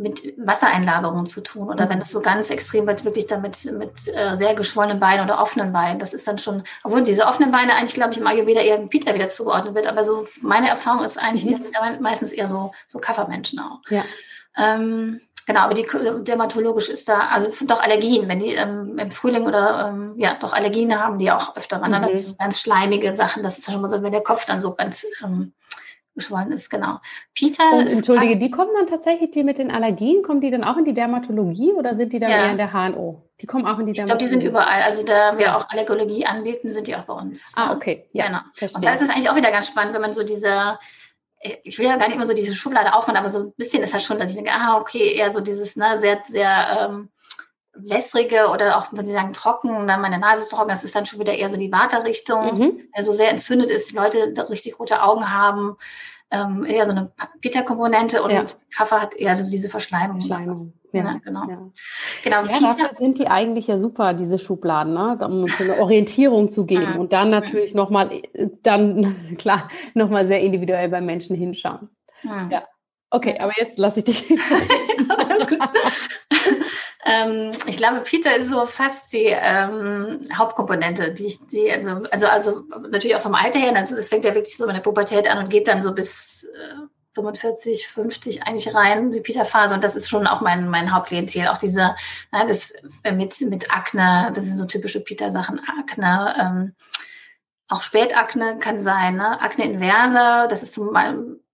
mit 0.00 0.32
Wassereinlagerung 0.38 1.26
zu 1.26 1.42
tun. 1.42 1.68
Oder 1.68 1.84
mhm. 1.84 1.90
wenn 1.90 2.00
es 2.00 2.10
so 2.10 2.20
ganz 2.20 2.48
extrem 2.48 2.86
wird, 2.86 3.04
wirklich 3.04 3.26
damit 3.26 3.62
mit 3.72 3.92
äh, 4.14 4.34
sehr 4.36 4.54
geschwollenen 4.54 4.98
Beinen 4.98 5.24
oder 5.24 5.40
offenen 5.40 5.72
Beinen. 5.72 5.98
Das 5.98 6.14
ist 6.14 6.26
dann 6.26 6.38
schon, 6.38 6.62
obwohl 6.82 7.02
diese 7.02 7.26
offenen 7.26 7.52
Beine 7.52 7.74
eigentlich, 7.74 7.94
glaube 7.94 8.12
ich, 8.12 8.18
im 8.18 8.26
Ayurveda 8.26 8.62
eher 8.62 8.78
Pizza 8.86 9.14
wieder 9.14 9.28
zugeordnet 9.28 9.74
wird. 9.74 9.86
Aber 9.86 10.02
so 10.02 10.26
meine 10.40 10.70
Erfahrung 10.70 11.04
ist 11.04 11.18
eigentlich 11.18 11.44
mhm. 11.44 12.00
meistens 12.00 12.32
eher 12.32 12.46
so, 12.46 12.72
so 12.88 12.98
Kaffermenschen 12.98 13.60
auch. 13.60 13.80
Ja. 13.90 14.02
Ähm, 14.56 15.20
Genau, 15.50 15.62
aber 15.62 15.74
die 15.74 15.84
dermatologisch 16.22 16.88
ist 16.90 17.08
da, 17.08 17.22
also 17.32 17.50
doch 17.66 17.82
Allergien, 17.82 18.28
wenn 18.28 18.38
die 18.38 18.54
ähm, 18.54 18.96
im 19.00 19.10
Frühling 19.10 19.46
oder 19.46 19.88
ähm, 19.88 20.14
ja, 20.16 20.36
doch 20.38 20.52
Allergien 20.52 20.96
haben, 20.96 21.18
die 21.18 21.28
auch 21.32 21.56
öfter 21.56 21.80
wandern, 21.80 22.08
mhm. 22.08 22.16
so 22.16 22.36
ganz 22.36 22.60
schleimige 22.60 23.16
Sachen, 23.16 23.42
das 23.42 23.58
ist 23.58 23.72
schon 23.72 23.82
mal 23.82 23.90
so, 23.90 24.00
wenn 24.00 24.12
der 24.12 24.20
Kopf 24.20 24.46
dann 24.46 24.60
so 24.60 24.76
ganz 24.76 25.04
ähm, 25.24 25.52
geschwollen 26.14 26.52
ist, 26.52 26.70
genau. 26.70 27.00
Peter 27.34 27.64
Und, 27.72 27.86
ist 27.86 27.94
Entschuldige, 27.94 28.36
die 28.36 28.52
kommen 28.52 28.70
dann 28.76 28.86
tatsächlich, 28.86 29.32
die 29.32 29.42
mit 29.42 29.58
den 29.58 29.72
Allergien, 29.72 30.22
kommen 30.22 30.40
die 30.40 30.50
dann 30.50 30.62
auch 30.62 30.76
in 30.76 30.84
die 30.84 30.94
Dermatologie 30.94 31.72
oder 31.72 31.96
sind 31.96 32.12
die 32.12 32.20
dann 32.20 32.30
ja. 32.30 32.44
eher 32.44 32.50
in 32.52 32.56
der 32.56 32.72
HNO? 32.72 33.20
Die 33.40 33.46
kommen 33.46 33.66
auch 33.66 33.80
in 33.80 33.86
die 33.86 33.92
Dermatologie. 33.94 34.02
Ich 34.02 34.06
glaube, 34.06 34.18
die 34.18 34.26
sind 34.26 34.42
überall. 34.42 34.82
Also 34.82 35.04
da 35.04 35.36
wir 35.36 35.46
ja. 35.46 35.56
auch 35.56 35.68
Allergologie 35.68 36.26
anbieten, 36.26 36.68
sind 36.68 36.86
die 36.86 36.94
auch 36.94 37.06
bei 37.06 37.14
uns. 37.14 37.52
Ah, 37.56 37.74
okay. 37.74 38.06
Ja, 38.12 38.28
genau. 38.28 38.38
Verstehe. 38.54 38.76
Und 38.76 38.84
da 38.84 38.92
ist 38.92 39.02
es 39.02 39.08
eigentlich 39.08 39.28
auch 39.28 39.34
wieder 39.34 39.50
ganz 39.50 39.66
spannend, 39.66 39.94
wenn 39.94 40.00
man 40.00 40.14
so 40.14 40.22
diese 40.22 40.78
ich 41.40 41.78
will 41.78 41.86
ja 41.86 41.96
gar 41.96 42.06
nicht 42.06 42.16
immer 42.16 42.26
so 42.26 42.34
diese 42.34 42.54
Schublade 42.54 42.94
aufmachen, 42.94 43.16
aber 43.16 43.30
so 43.30 43.40
ein 43.40 43.52
bisschen 43.56 43.82
ist 43.82 43.94
das 43.94 44.04
schon, 44.04 44.18
dass 44.18 44.30
ich 44.30 44.36
denke, 44.36 44.52
ah, 44.52 44.76
okay, 44.76 45.14
eher 45.14 45.30
so 45.30 45.40
dieses, 45.40 45.76
ne, 45.76 45.98
sehr, 45.98 46.22
sehr 46.26 46.78
ähm, 46.80 47.08
wässrige 47.74 48.48
oder 48.48 48.76
auch, 48.76 48.88
wenn 48.92 49.06
Sie 49.06 49.12
sagen, 49.12 49.32
trocken, 49.32 49.86
dann 49.86 50.02
meine 50.02 50.18
Nase 50.18 50.42
ist 50.42 50.50
trocken, 50.50 50.68
das 50.68 50.84
ist 50.84 50.94
dann 50.94 51.06
schon 51.06 51.18
wieder 51.18 51.32
eher 51.32 51.48
so 51.48 51.56
die 51.56 51.72
Waterrichtung, 51.72 52.54
mhm. 52.54 52.88
also 52.92 53.12
sehr 53.12 53.30
entzündet 53.30 53.70
ist, 53.70 53.90
die 53.90 53.96
Leute 53.96 54.34
richtig 54.50 54.78
rote 54.78 55.02
Augen 55.02 55.30
haben, 55.30 55.76
ähm, 56.30 56.64
eher 56.64 56.84
so 56.84 56.92
eine 56.92 57.10
Peter-Komponente 57.40 58.22
und 58.22 58.30
ja. 58.30 58.44
Kaffee 58.74 59.00
hat 59.00 59.14
eher 59.14 59.36
so 59.36 59.44
diese 59.44 59.70
Verschleimung. 59.70 60.20
Verschleimung. 60.20 60.72
Ja, 60.92 61.04
ja, 61.04 61.20
genau. 61.24 61.48
Ja. 61.48 61.70
genau 62.24 62.44
ja, 62.46 62.60
dafür 62.60 62.96
sind 62.96 63.18
die 63.18 63.28
eigentlich 63.28 63.68
ja 63.68 63.78
super, 63.78 64.14
diese 64.14 64.38
Schubladen, 64.38 64.94
ne? 64.94 65.18
um 65.24 65.42
uns 65.42 65.60
eine 65.60 65.78
Orientierung 65.78 66.50
zu 66.50 66.66
geben 66.66 66.98
und 66.98 67.12
dann 67.12 67.30
natürlich 67.30 67.74
nochmal, 67.74 68.08
dann 68.62 69.34
klar, 69.38 69.68
nochmal 69.94 70.26
sehr 70.26 70.40
individuell 70.40 70.88
beim 70.88 71.06
Menschen 71.06 71.36
hinschauen. 71.36 71.88
Ja. 72.22 72.64
Okay, 73.10 73.38
aber 73.38 73.52
jetzt 73.56 73.78
lasse 73.78 74.00
ich 74.00 74.04
dich. 74.04 74.28
Ähm, 77.04 77.52
ich 77.66 77.78
glaube, 77.78 78.00
Pita 78.00 78.30
ist 78.30 78.50
so 78.50 78.66
fast 78.66 79.12
die 79.12 79.28
ähm, 79.28 80.28
Hauptkomponente, 80.36 81.12
die 81.12 81.26
ich, 81.26 81.38
die, 81.46 81.70
also, 81.72 82.02
also, 82.10 82.26
also 82.26 82.64
natürlich 82.90 83.16
auch 83.16 83.20
vom 83.20 83.34
Alter 83.34 83.58
her, 83.58 83.74
also 83.74 83.96
es 83.96 84.08
fängt 84.08 84.24
ja 84.24 84.34
wirklich 84.34 84.56
so 84.56 84.66
mit 84.66 84.76
der 84.76 84.82
Pubertät 84.82 85.28
an 85.28 85.38
und 85.38 85.48
geht 85.48 85.66
dann 85.66 85.80
so 85.80 85.94
bis 85.94 86.44
äh, 86.44 86.86
45, 87.14 87.88
50 87.88 88.42
eigentlich 88.44 88.74
rein, 88.74 89.10
die 89.10 89.20
Pita-Phase. 89.20 89.74
Und 89.74 89.84
das 89.84 89.94
ist 89.94 90.08
schon 90.08 90.26
auch 90.26 90.40
mein, 90.40 90.68
mein 90.68 90.94
Hauptklientel. 90.94 91.48
Auch 91.48 91.58
diese, 91.58 91.94
na, 92.30 92.44
das 92.44 92.72
äh, 93.02 93.12
mit, 93.12 93.40
mit 93.42 93.72
Akne, 93.74 94.32
das 94.34 94.44
sind 94.44 94.58
so 94.58 94.66
typische 94.66 95.00
Pita-Sachen, 95.00 95.60
Akne, 95.60 96.34
ähm, 96.38 96.74
auch 97.68 97.82
Spätakne 97.82 98.58
kann 98.58 98.80
sein, 98.80 99.16
ne? 99.16 99.40
Akne 99.40 99.64
inversa, 99.64 100.48
das 100.48 100.64
ist 100.64 100.74
zum, 100.74 100.96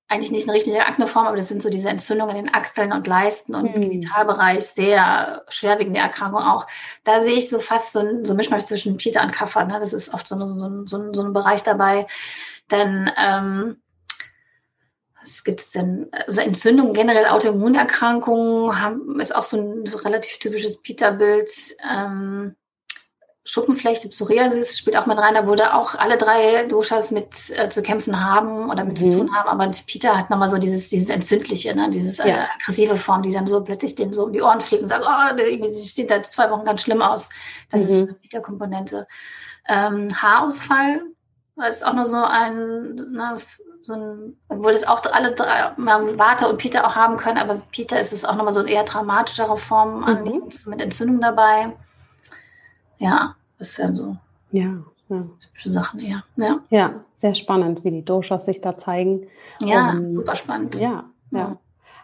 eigentlich 0.09 0.31
nicht 0.31 0.45
eine 0.45 0.57
richtige 0.57 0.87
Akneform, 0.87 1.27
aber 1.27 1.37
das 1.37 1.49
sind 1.49 1.63
so 1.63 1.69
diese 1.69 1.89
Entzündungen 1.89 2.37
in 2.37 2.45
den 2.47 2.55
Achseln 2.55 2.93
und 2.93 3.07
Leisten 3.07 3.55
und 3.55 3.77
mhm. 3.77 3.83
Genitalbereich, 3.83 4.65
sehr 4.65 5.45
schwerwiegende 5.49 6.01
Erkrankung 6.01 6.43
auch. 6.43 6.67
Da 7.05 7.21
sehe 7.21 7.35
ich 7.35 7.49
so 7.49 7.59
fast 7.59 7.93
so 7.93 8.01
ein 8.01 8.25
so 8.25 8.35
Mischmasch 8.35 8.65
zwischen 8.65 8.97
Peter 8.97 9.23
und 9.23 9.33
Kaffer. 9.33 9.65
Ne? 9.65 9.81
Das 9.81 9.93
ist 9.93 10.15
oft 10.15 10.29
so, 10.29 10.39
so, 10.39 10.87
so, 10.87 11.13
so 11.13 11.23
ein 11.23 11.33
Bereich 11.33 11.65
dabei. 11.65 12.07
Dann, 12.69 13.11
ähm, 13.19 13.77
was 15.27 15.45
gibt 15.45 15.61
es 15.61 15.73
denn? 15.73 16.09
Also 16.27 16.41
Entzündungen, 16.41 16.95
generell 16.95 17.27
Autoimmunerkrankungen 17.27 18.81
haben, 18.81 19.21
ist 19.21 19.35
auch 19.35 19.43
so 19.43 19.57
ein 19.57 19.87
so 19.87 19.99
relativ 19.99 20.39
typisches 20.39 20.81
Peter-Bild. 20.81 21.51
Ähm, 21.91 22.55
Schuppenflechte, 23.49 24.09
Psoriasis 24.09 24.77
spielt 24.77 24.97
auch 24.97 25.07
mit 25.07 25.19
rein. 25.19 25.35
Da 25.35 25.47
wurde 25.47 25.75
auch 25.75 25.95
alle 25.95 26.17
drei 26.17 26.67
Doshas 26.67 27.13
mit 27.13 27.29
äh, 27.57 27.69
zu 27.69 27.81
kämpfen 27.81 28.21
haben 28.25 28.71
oder 28.71 28.85
mit 28.85 29.01
mhm. 29.01 29.13
zu 29.13 29.19
tun 29.19 29.35
haben. 29.37 29.49
Aber 29.49 29.71
Peter 29.87 30.19
hat 30.19 30.31
nochmal 30.31 30.49
so 30.49 30.59
dieses, 30.59 30.89
dieses 30.89 31.11
Entzündliche, 31.11 31.75
ne? 31.75 31.89
dieses 31.91 32.19
äh, 32.19 32.29
ja. 32.29 32.49
aggressive 32.57 32.97
Form, 32.97 33.23
die 33.23 33.31
dann 33.31 33.47
so 33.47 33.63
plötzlich 33.63 33.95
den 33.95 34.13
so 34.13 34.25
um 34.25 34.33
die 34.33 34.43
Ohren 34.43 34.61
fliegt 34.61 34.83
und 34.83 34.89
sagt, 34.89 35.05
oh, 35.07 35.41
irgendwie 35.41 35.73
sieht 35.73 36.11
da 36.11 36.23
zwei 36.25 36.51
Wochen 36.51 36.65
ganz 36.65 36.83
schlimm 36.83 37.03
aus. 37.03 37.31
Das 37.71 37.83
mhm. 37.83 37.87
ist 37.87 37.97
eine 37.97 38.15
Peter-Komponente. 38.15 39.07
Ähm, 39.69 40.09
Haarausfall 40.21 41.03
ist 41.71 41.87
auch 41.87 41.95
nur 41.95 42.07
so 42.07 42.17
ein, 42.17 42.97
na, 43.13 43.37
so 43.87 43.95
ein, 43.95 44.37
obwohl 44.49 44.73
das 44.73 44.87
auch 44.87 45.03
alle 45.13 45.33
drei, 45.33 45.71
Warte 45.77 46.49
und 46.49 46.59
Peter 46.59 46.87
auch 46.87 46.97
haben 46.97 47.17
können, 47.17 47.39
aber 47.39 47.61
Peter 47.73 48.01
ist 48.01 48.13
es 48.13 48.25
auch 48.25 48.35
nochmal 48.35 48.53
so 48.53 48.61
eine 48.61 48.71
eher 48.71 48.85
dramatischere 48.85 49.57
Form 49.57 50.01
mhm. 50.01 50.43
mit 50.67 50.83
Entzündung 50.83 51.21
dabei 51.21 51.73
ja, 52.99 53.35
das 53.59 53.79
wären 53.79 53.95
so 53.95 54.17
ja, 54.51 54.77
ja. 55.09 55.27
typische 55.41 55.73
Sachen 55.73 56.01
eher. 56.01 56.25
Ja. 56.37 56.61
ja, 56.71 57.05
sehr 57.17 57.35
spannend, 57.35 57.85
wie 57.85 57.91
die 57.91 58.05
Doshas 58.05 58.47
sich 58.47 58.61
da 58.61 58.79
zeigen. 58.79 59.27
Ja, 59.61 59.91
Und, 59.91 60.17
super 60.17 60.37
spannend. 60.37 60.75
Ja, 60.77 61.05
ja. 61.31 61.39
ja. 61.39 61.57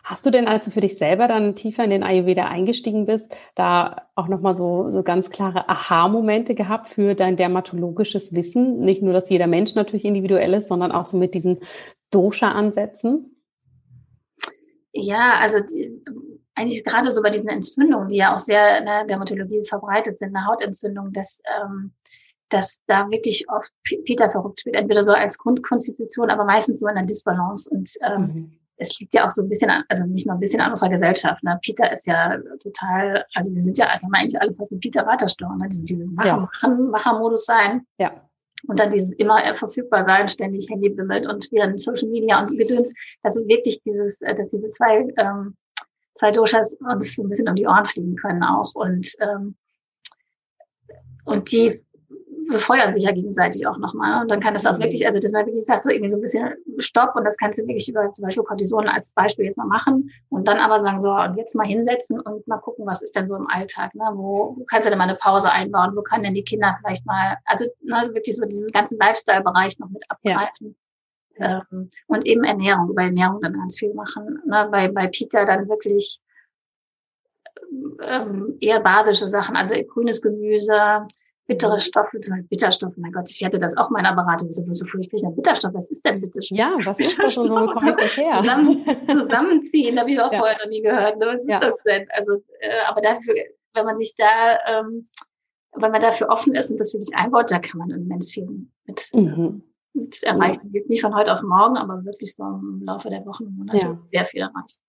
Hast 0.04 0.26
du 0.26 0.30
denn, 0.30 0.48
als 0.48 0.64
du 0.64 0.72
für 0.72 0.80
dich 0.80 0.98
selber 0.98 1.28
dann 1.28 1.54
tiefer 1.54 1.84
in 1.84 1.90
den 1.90 2.02
Ayurveda 2.02 2.46
eingestiegen 2.46 3.06
bist, 3.06 3.36
da 3.54 4.08
auch 4.16 4.26
nochmal 4.26 4.54
so, 4.54 4.90
so 4.90 5.02
ganz 5.02 5.30
klare 5.30 5.68
Aha-Momente 5.68 6.54
gehabt 6.54 6.88
für 6.88 7.14
dein 7.14 7.36
dermatologisches 7.36 8.34
Wissen? 8.34 8.80
Nicht 8.80 9.02
nur, 9.02 9.12
dass 9.12 9.30
jeder 9.30 9.46
Mensch 9.46 9.74
natürlich 9.74 10.04
individuell 10.04 10.54
ist, 10.54 10.68
sondern 10.68 10.90
auch 10.90 11.06
so 11.06 11.16
mit 11.16 11.34
diesen 11.34 11.58
Dosha-Ansätzen? 12.10 13.36
Ja, 14.92 15.34
also 15.40 15.58
die, 15.60 16.02
eigentlich 16.54 16.84
gerade 16.84 17.10
so 17.10 17.22
bei 17.22 17.30
diesen 17.30 17.48
Entzündungen, 17.48 18.08
die 18.08 18.16
ja 18.16 18.34
auch 18.34 18.38
sehr 18.38 18.78
in 18.78 18.84
der 18.84 19.04
Dermatologie 19.04 19.64
verbreitet 19.64 20.18
sind, 20.18 20.34
eine 20.36 20.46
Hautentzündung, 20.46 21.12
dass, 21.12 21.40
ähm, 21.60 21.92
dass 22.48 22.80
da 22.86 23.08
wirklich 23.08 23.46
oft 23.48 23.70
Peter 24.04 24.30
verrückt 24.30 24.60
spielt, 24.60 24.76
entweder 24.76 25.04
so 25.04 25.12
als 25.12 25.38
Grundkonstitution, 25.38 26.28
aber 26.28 26.44
meistens 26.44 26.80
so 26.80 26.88
in 26.88 26.96
einer 26.96 27.06
Disbalance. 27.06 27.70
Und 27.70 27.92
ähm, 28.02 28.20
mhm. 28.20 28.58
Es 28.76 28.98
liegt 28.98 29.14
ja 29.14 29.24
auch 29.24 29.30
so 29.30 29.42
ein 29.42 29.48
bisschen, 29.48 29.70
an, 29.70 29.85
also 29.88 30.04
nicht 30.06 30.26
nur 30.26 30.35
ein 30.35 30.40
bisschen 30.40 30.61
an 30.61 30.70
unserer 30.70 30.90
Gesellschaft. 30.90 31.42
Ne? 31.42 31.58
Peter 31.64 31.92
ist 31.92 32.06
ja 32.06 32.38
total, 32.62 33.24
also 33.35 33.54
wir 33.54 33.62
sind 33.62 33.78
ja 33.78 33.87
eigentlich 33.87 34.40
alle 34.40 34.52
fast 34.52 34.72
mit 34.72 34.80
Peter 34.80 35.06
Watersteuer, 35.06 35.56
ne? 35.56 35.68
dieses, 35.68 35.85
dieses 35.85 36.11
Macher, 36.11 36.48
ja. 36.62 36.68
Machermodus 36.68 37.44
sein. 37.44 37.87
Ja. 37.98 38.12
Und 38.66 38.78
dann 38.78 38.90
dieses 38.90 39.12
immer 39.14 39.54
verfügbar 39.54 40.04
sein, 40.04 40.28
ständig 40.28 40.68
Handy 40.70 40.88
bimmelt 40.88 41.26
und 41.26 41.50
wieder 41.50 41.76
Social 41.78 42.08
Media 42.08 42.40
und 42.40 42.56
Gedöns. 42.56 42.92
Das 43.22 43.37
ist 43.37 43.48
wirklich 43.48 43.82
dieses, 43.82 44.20
äh, 44.20 44.37
dass 44.37 44.50
diese 44.50 44.68
zwei 44.68 45.06
ähm, 45.16 45.56
zwei 46.14 46.30
Doshas 46.30 46.74
uns 46.74 47.14
so 47.14 47.22
ein 47.22 47.28
bisschen 47.28 47.48
um 47.48 47.54
die 47.54 47.66
Ohren 47.66 47.87
fliegen 47.87 48.16
können 48.16 48.42
auch. 48.42 48.74
Und, 48.74 49.08
ähm, 49.20 49.56
und 51.24 51.50
die 51.50 51.85
befeuern 52.52 52.92
sich 52.94 53.04
ja 53.04 53.12
gegenseitig 53.12 53.66
auch 53.66 53.78
nochmal. 53.78 54.22
Und 54.22 54.30
dann 54.30 54.40
kann 54.40 54.54
das 54.54 54.66
auch 54.66 54.78
wirklich, 54.78 55.06
also 55.06 55.18
dass 55.18 55.32
man 55.32 55.46
wirklich 55.46 55.64
sagt, 55.64 55.84
so 55.84 55.90
irgendwie 55.90 56.10
so 56.10 56.18
ein 56.18 56.20
bisschen 56.20 56.54
Stopp 56.78 57.16
und 57.16 57.24
das 57.24 57.36
kannst 57.36 57.58
du 57.58 57.66
wirklich 57.66 57.88
über 57.88 58.12
zum 58.12 58.24
Beispiel 58.24 58.44
Cortison 58.44 58.86
als 58.88 59.10
Beispiel 59.12 59.46
jetzt 59.46 59.56
mal 59.56 59.66
machen 59.66 60.10
und 60.28 60.46
dann 60.46 60.58
aber 60.58 60.80
sagen, 60.80 61.00
so, 61.00 61.10
und 61.10 61.36
jetzt 61.36 61.54
mal 61.54 61.66
hinsetzen 61.66 62.20
und 62.20 62.46
mal 62.46 62.58
gucken, 62.58 62.86
was 62.86 63.02
ist 63.02 63.16
denn 63.16 63.28
so 63.28 63.36
im 63.36 63.48
Alltag, 63.48 63.94
ne? 63.94 64.04
Wo, 64.12 64.54
wo 64.56 64.64
kannst 64.64 64.86
du 64.86 64.90
denn 64.90 64.98
mal 64.98 65.08
eine 65.08 65.16
Pause 65.16 65.50
einbauen? 65.50 65.96
Wo 65.96 66.02
können 66.02 66.24
denn 66.24 66.34
die 66.34 66.44
Kinder 66.44 66.76
vielleicht 66.80 67.06
mal, 67.06 67.38
also 67.44 67.64
ne, 67.82 68.10
wirklich 68.12 68.36
so 68.36 68.44
diesen 68.44 68.70
ganzen 68.70 68.98
Lifestyle-Bereich 68.98 69.78
noch 69.78 69.88
mit 69.88 70.04
abgreifen. 70.08 70.76
Ähm, 71.36 71.90
und 72.06 72.26
eben 72.26 72.44
Ernährung, 72.44 72.90
über 72.90 73.02
Ernährung 73.02 73.40
dann 73.40 73.54
ganz 73.54 73.78
viel 73.78 73.94
machen. 73.94 74.42
Ne? 74.46 74.68
Bei, 74.70 74.88
bei 74.88 75.08
Peter 75.08 75.46
dann 75.46 75.68
wirklich 75.68 76.20
ähm, 78.02 78.56
eher 78.60 78.80
basische 78.80 79.26
Sachen, 79.26 79.56
also 79.56 79.74
grünes 79.84 80.20
Gemüse, 80.20 81.06
bittere 81.52 81.80
Stoffe, 81.80 82.20
zum 82.20 82.32
Beispiel 82.32 82.48
Bitterstoffe. 82.48 82.96
Mein 82.96 83.12
Gott, 83.12 83.28
ich 83.30 83.44
hatte 83.44 83.58
das 83.58 83.76
auch 83.76 83.90
meiner 83.90 84.14
Beratung 84.14 84.52
so, 84.52 84.64
so 84.72 84.86
furchtbar. 84.86 85.30
Bitterstoff, 85.32 85.74
was 85.74 85.90
ist 85.90 86.04
denn 86.04 86.20
Bitterstoff? 86.20 86.58
Ja, 86.58 86.76
was 86.84 86.98
ist 86.98 87.18
das 87.22 87.36
und 87.36 87.50
wo 87.50 87.66
bekomme 87.66 87.90
ich 87.90 87.96
das 87.96 88.16
her? 88.16 88.38
Zusammen, 88.38 88.84
zusammenziehen, 89.06 89.98
habe 89.98 90.10
ich 90.10 90.20
auch 90.20 90.32
ja. 90.32 90.38
vorher 90.38 90.58
noch 90.58 90.68
nie 90.68 90.82
gehört. 90.82 91.18
Ne? 91.18 91.26
Was 91.26 91.46
ja. 91.46 91.58
ist 91.58 91.64
das 91.64 91.82
denn? 91.86 92.06
Also, 92.10 92.32
äh, 92.60 92.80
aber 92.88 93.00
dafür, 93.00 93.34
wenn 93.74 93.84
man 93.84 93.96
sich 93.96 94.14
da, 94.16 94.58
ähm, 94.66 95.04
wenn 95.74 95.90
man 95.90 96.00
dafür 96.00 96.28
offen 96.28 96.54
ist 96.54 96.70
und 96.70 96.80
das 96.80 96.92
wirklich 96.92 97.14
einbaut, 97.14 97.50
da 97.50 97.58
kann 97.58 97.78
man 97.78 97.90
immens 97.90 98.32
viel 98.32 98.46
mit, 98.86 99.08
mhm 99.12 99.62
mit 99.94 100.22
erreichen. 100.22 100.70
Ja. 100.72 100.80
Nicht 100.88 101.02
von 101.02 101.14
heute 101.14 101.32
auf 101.32 101.42
morgen, 101.42 101.76
aber 101.76 102.04
wirklich 102.04 102.34
so 102.34 102.42
im 102.44 102.82
Laufe 102.82 103.10
der 103.10 103.24
Wochen 103.26 103.44
und 103.44 103.58
Monate 103.58 103.98
sehr 104.06 104.24
viel 104.24 104.40
erreicht. 104.40 104.80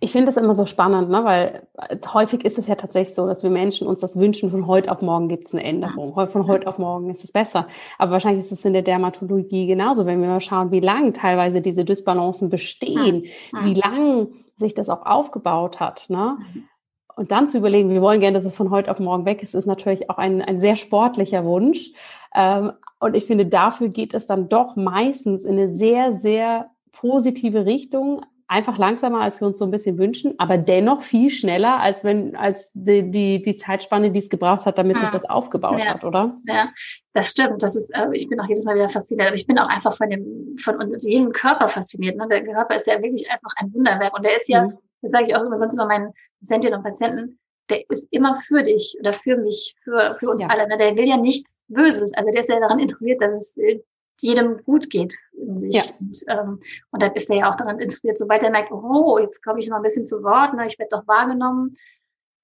Ich 0.00 0.12
finde 0.12 0.26
das 0.26 0.36
immer 0.36 0.54
so 0.54 0.66
spannend, 0.66 1.10
ne? 1.10 1.24
weil 1.24 1.66
äh, 1.76 1.96
häufig 2.12 2.44
ist 2.44 2.58
es 2.58 2.66
ja 2.66 2.74
tatsächlich 2.74 3.14
so, 3.14 3.26
dass 3.26 3.42
wir 3.42 3.50
Menschen 3.50 3.86
uns 3.86 4.00
das 4.00 4.18
wünschen, 4.18 4.50
von 4.50 4.66
heute 4.66 4.90
auf 4.90 5.02
morgen 5.02 5.28
gibt 5.28 5.48
es 5.48 5.54
eine 5.54 5.64
Änderung. 5.64 6.14
Von 6.28 6.46
heute 6.46 6.66
auf 6.66 6.78
morgen 6.78 7.10
ist 7.10 7.24
es 7.24 7.32
besser. 7.32 7.66
Aber 7.98 8.12
wahrscheinlich 8.12 8.44
ist 8.44 8.52
es 8.52 8.64
in 8.64 8.72
der 8.72 8.82
Dermatologie 8.82 9.66
genauso, 9.66 10.06
wenn 10.06 10.20
wir 10.20 10.28
mal 10.28 10.40
schauen, 10.40 10.70
wie 10.70 10.80
lang 10.80 11.12
teilweise 11.12 11.60
diese 11.60 11.84
Dysbalancen 11.84 12.50
bestehen, 12.50 13.24
wie 13.62 13.74
lang 13.74 14.28
sich 14.56 14.74
das 14.74 14.88
auch 14.88 15.04
aufgebaut 15.04 15.80
hat. 15.80 16.06
Ne? 16.08 16.38
Mhm. 16.38 16.68
Und 17.14 17.30
dann 17.30 17.48
zu 17.48 17.58
überlegen, 17.58 17.90
wir 17.90 18.02
wollen 18.02 18.20
gerne, 18.20 18.36
dass 18.36 18.44
es 18.44 18.56
von 18.56 18.70
heute 18.70 18.90
auf 18.90 18.98
morgen 18.98 19.24
weg 19.24 19.42
ist, 19.42 19.54
ist 19.54 19.66
natürlich 19.66 20.08
auch 20.08 20.18
ein, 20.18 20.40
ein 20.40 20.60
sehr 20.60 20.76
sportlicher 20.76 21.44
Wunsch. 21.44 21.92
Ähm, 22.34 22.72
und 22.98 23.16
ich 23.16 23.24
finde, 23.24 23.46
dafür 23.46 23.88
geht 23.88 24.14
es 24.14 24.26
dann 24.26 24.48
doch 24.48 24.76
meistens 24.76 25.44
in 25.44 25.52
eine 25.52 25.68
sehr, 25.68 26.12
sehr 26.12 26.70
positive 26.92 27.66
Richtung. 27.66 28.22
Einfach 28.52 28.76
langsamer, 28.76 29.22
als 29.22 29.40
wir 29.40 29.46
uns 29.46 29.58
so 29.58 29.64
ein 29.64 29.70
bisschen 29.70 29.96
wünschen, 29.96 30.34
aber 30.36 30.58
dennoch 30.58 31.00
viel 31.00 31.30
schneller, 31.30 31.80
als 31.80 32.04
wenn, 32.04 32.36
als 32.36 32.70
die, 32.74 33.10
die, 33.10 33.40
die 33.40 33.56
Zeitspanne, 33.56 34.10
die 34.10 34.18
es 34.18 34.28
gebraucht 34.28 34.66
hat, 34.66 34.76
damit 34.76 34.96
ja. 34.96 35.04
sich 35.04 35.10
das 35.10 35.24
aufgebaut 35.24 35.80
ja. 35.80 35.94
hat, 35.94 36.04
oder? 36.04 36.38
Ja, 36.46 36.68
das 37.14 37.30
stimmt. 37.30 37.62
Das 37.62 37.76
ist, 37.76 37.88
äh, 37.94 38.08
ich 38.12 38.28
bin 38.28 38.38
auch 38.40 38.46
jedes 38.46 38.64
Mal 38.64 38.74
wieder 38.74 38.90
fasziniert. 38.90 39.28
Aber 39.28 39.36
ich 39.36 39.46
bin 39.46 39.58
auch 39.58 39.68
einfach 39.68 39.96
von 39.96 40.10
dem, 40.10 40.54
von 40.58 40.78
jedem 41.00 41.32
Körper 41.32 41.66
fasziniert. 41.68 42.18
Ne? 42.18 42.28
Der 42.28 42.44
Körper 42.44 42.76
ist 42.76 42.86
ja 42.86 43.00
wirklich 43.00 43.26
einfach 43.30 43.52
ein 43.56 43.72
Wunderwerk. 43.72 44.14
Und 44.14 44.26
der 44.26 44.36
ist 44.36 44.50
ja, 44.50 44.66
mhm. 44.66 44.78
das 45.00 45.12
sage 45.12 45.24
ich 45.28 45.34
auch 45.34 45.42
immer 45.42 45.56
sonst 45.56 45.72
immer 45.72 45.86
meinen 45.86 46.12
Patientinnen 46.40 46.76
und 46.76 46.84
Patienten, 46.84 47.38
der 47.70 47.88
ist 47.88 48.06
immer 48.10 48.34
für 48.34 48.62
dich 48.62 48.98
oder 49.00 49.14
für 49.14 49.38
mich, 49.38 49.74
für, 49.82 50.14
für 50.18 50.28
uns 50.28 50.42
ja. 50.42 50.48
alle. 50.48 50.68
Ne? 50.68 50.76
Der 50.76 50.94
will 50.94 51.08
ja 51.08 51.16
nichts 51.16 51.48
Böses. 51.68 52.12
Also 52.12 52.30
der 52.30 52.42
ist 52.42 52.50
ja 52.50 52.60
daran 52.60 52.80
interessiert, 52.80 53.22
dass 53.22 53.32
es 53.32 53.56
äh, 53.56 53.80
jedem 54.22 54.62
gut 54.64 54.90
geht 54.90 55.14
in 55.32 55.58
sich. 55.58 55.74
Ja. 55.74 55.82
Und, 56.00 56.18
ähm, 56.28 56.60
und 56.90 57.02
dann 57.02 57.12
ist 57.12 57.30
er 57.30 57.36
ja 57.36 57.50
auch 57.50 57.56
daran 57.56 57.80
interessiert, 57.80 58.18
sobald 58.18 58.42
er 58.42 58.50
merkt, 58.50 58.72
oh, 58.72 59.18
jetzt 59.18 59.42
komme 59.42 59.60
ich 59.60 59.68
mal 59.68 59.76
ein 59.76 59.82
bisschen 59.82 60.06
zu 60.06 60.22
Wort, 60.22 60.54
ne, 60.54 60.66
ich 60.66 60.78
werde 60.78 60.96
doch 60.96 61.06
wahrgenommen. 61.06 61.74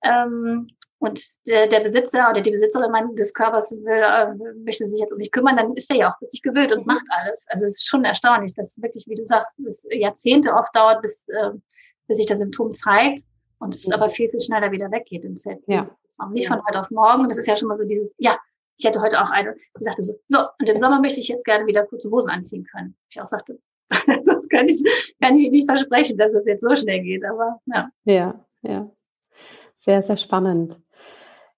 Ähm, 0.05 0.69
und 1.01 1.21
der, 1.47 1.69
der 1.69 1.81
Besitzer 1.81 2.29
oder 2.29 2.41
die 2.41 2.51
Besitzerin 2.51 3.15
des 3.15 3.33
Körpers 3.33 3.71
will, 3.71 4.03
äh, 4.03 4.35
möchte 4.65 4.89
sich 4.91 4.99
jetzt 4.99 5.13
um 5.13 5.19
mich 5.19 5.31
kümmern, 5.31 5.57
dann 5.57 5.75
ist 5.75 5.91
er 5.91 5.97
ja 5.97 6.11
auch 6.11 6.21
wirklich 6.21 6.43
gewillt 6.43 6.73
und 6.73 6.87
macht 6.87 7.05
alles. 7.11 7.47
Also 7.49 7.67
es 7.67 7.75
ist 7.75 7.89
schon 7.89 8.05
erstaunlich, 8.05 8.53
dass 8.55 8.81
wirklich, 8.83 9.07
wie 9.07 9.15
du 9.15 9.25
sagst, 9.25 9.53
es 9.67 9.87
Jahrzehnte 9.91 10.53
oft 10.55 10.75
dauert, 10.75 11.01
bis, 11.01 11.23
äh, 11.29 11.51
bis 12.09 12.17
sich 12.17 12.27
das 12.27 12.41
Symptom 12.41 12.75
zeigt 12.75 13.23
und 13.61 13.75
es 13.75 13.91
aber 13.93 14.11
viel, 14.11 14.29
viel 14.29 14.41
schneller 14.41 14.73
wieder 14.73 14.91
weggeht 14.91 15.25
im 15.25 15.37
Set. 15.37 15.61
Ja. 15.67 15.87
Auch 16.19 16.31
nicht 16.31 16.49
von 16.49 16.61
heute 16.67 16.81
auf 16.81 16.91
morgen. 16.91 17.29
Das 17.29 17.39
ist 17.39 17.47
ja 17.47 17.57
schon 17.57 17.69
mal 17.69 17.79
so 17.79 17.85
dieses, 17.85 18.13
ja, 18.19 18.37
ich 18.79 18.87
hatte 18.87 19.01
heute 19.01 19.21
auch 19.21 19.31
eine, 19.31 19.55
die 19.79 19.85
sagte 19.85 20.03
so, 20.03 20.15
so, 20.29 20.39
und 20.59 20.69
im 20.69 20.79
Sommer 20.79 21.01
möchte 21.01 21.21
ich 21.21 21.29
jetzt 21.29 21.45
gerne 21.45 21.67
wieder 21.67 21.85
kurze 21.85 22.11
Hosen 22.11 22.31
anziehen 22.31 22.65
können. 22.65 22.97
Ich 23.11 23.21
auch 23.21 23.27
sagte, 23.27 23.59
sonst 24.23 24.49
kann 24.49 24.69
ich, 24.69 24.83
kann 25.21 25.37
ich 25.37 25.51
nicht 25.51 25.69
versprechen, 25.69 26.17
dass 26.17 26.33
es 26.33 26.47
jetzt 26.47 26.63
so 26.63 26.75
schnell 26.77 27.03
geht, 27.03 27.25
aber 27.25 27.61
ja. 27.67 27.91
Ja, 28.05 28.45
ja. 28.63 28.91
Sehr, 29.77 30.03
sehr 30.03 30.17
spannend. 30.17 30.81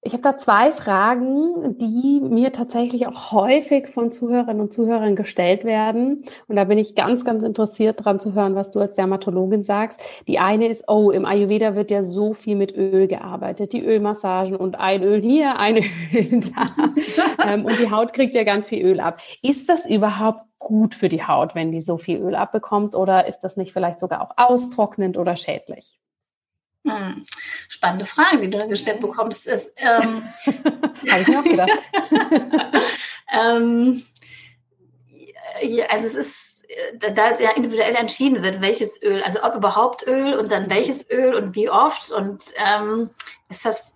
Ich 0.02 0.14
habe 0.14 0.22
da 0.22 0.38
zwei 0.38 0.72
Fragen, 0.72 1.76
die 1.76 2.20
mir 2.22 2.52
tatsächlich 2.52 3.06
auch 3.06 3.32
häufig 3.32 3.88
von 3.88 4.10
Zuhörerinnen 4.10 4.62
und 4.62 4.72
Zuhörern 4.72 5.14
gestellt 5.14 5.64
werden. 5.64 6.24
Und 6.48 6.56
da 6.56 6.64
bin 6.64 6.78
ich 6.78 6.94
ganz, 6.94 7.22
ganz 7.22 7.44
interessiert 7.44 8.02
dran 8.02 8.18
zu 8.18 8.32
hören, 8.32 8.54
was 8.54 8.70
du 8.70 8.80
als 8.80 8.94
Dermatologin 8.94 9.62
sagst. 9.62 10.00
Die 10.26 10.38
eine 10.38 10.68
ist, 10.68 10.84
oh, 10.88 11.10
im 11.10 11.26
Ayurveda 11.26 11.74
wird 11.74 11.90
ja 11.90 12.02
so 12.02 12.32
viel 12.32 12.56
mit 12.56 12.74
Öl 12.74 13.08
gearbeitet. 13.08 13.74
Die 13.74 13.84
Ölmassagen 13.84 14.56
und 14.56 14.80
ein 14.80 15.02
Öl 15.02 15.20
hier, 15.20 15.58
ein 15.58 15.76
Öl 16.14 16.40
da. 16.54 16.74
ähm, 17.46 17.66
und 17.66 17.78
die 17.78 17.90
Haut 17.90 18.14
kriegt 18.14 18.34
ja 18.34 18.44
ganz 18.44 18.68
viel 18.68 18.82
Öl 18.82 19.00
ab. 19.00 19.20
Ist 19.42 19.68
das 19.68 19.84
überhaupt 19.84 20.46
gut 20.58 20.94
für 20.94 21.10
die 21.10 21.24
Haut, 21.24 21.54
wenn 21.54 21.72
die 21.72 21.80
so 21.80 21.98
viel 21.98 22.20
Öl 22.20 22.36
abbekommt? 22.36 22.94
Oder 22.94 23.26
ist 23.26 23.40
das 23.40 23.58
nicht 23.58 23.74
vielleicht 23.74 24.00
sogar 24.00 24.22
auch 24.22 24.32
austrocknend 24.38 25.18
oder 25.18 25.36
schädlich? 25.36 25.99
Hm. 26.96 27.26
Spannende 27.68 28.04
Frage, 28.04 28.38
die 28.38 28.50
du 28.50 28.58
da 28.58 28.66
gestellt 28.66 29.00
bekommst. 29.00 29.46
Ist, 29.46 29.72
ähm, 29.76 30.22
Habe 31.10 31.22
ich 31.22 31.28
mir 31.28 31.40
auch 31.40 31.44
gedacht. 31.44 31.70
ähm, 33.32 34.02
ja, 35.62 35.86
also 35.86 36.06
es 36.06 36.14
ist, 36.14 36.66
da 36.98 37.30
es 37.30 37.40
ja 37.40 37.50
individuell 37.50 37.94
entschieden 37.94 38.42
wird, 38.42 38.60
welches 38.60 39.02
Öl, 39.02 39.22
also 39.22 39.42
ob 39.42 39.56
überhaupt 39.56 40.06
Öl 40.06 40.34
und 40.34 40.50
dann 40.50 40.70
welches 40.70 41.08
Öl 41.10 41.34
und 41.34 41.54
wie 41.54 41.68
oft 41.68 42.10
und 42.10 42.44
ähm, 42.56 43.10
ist 43.48 43.64
das 43.64 43.92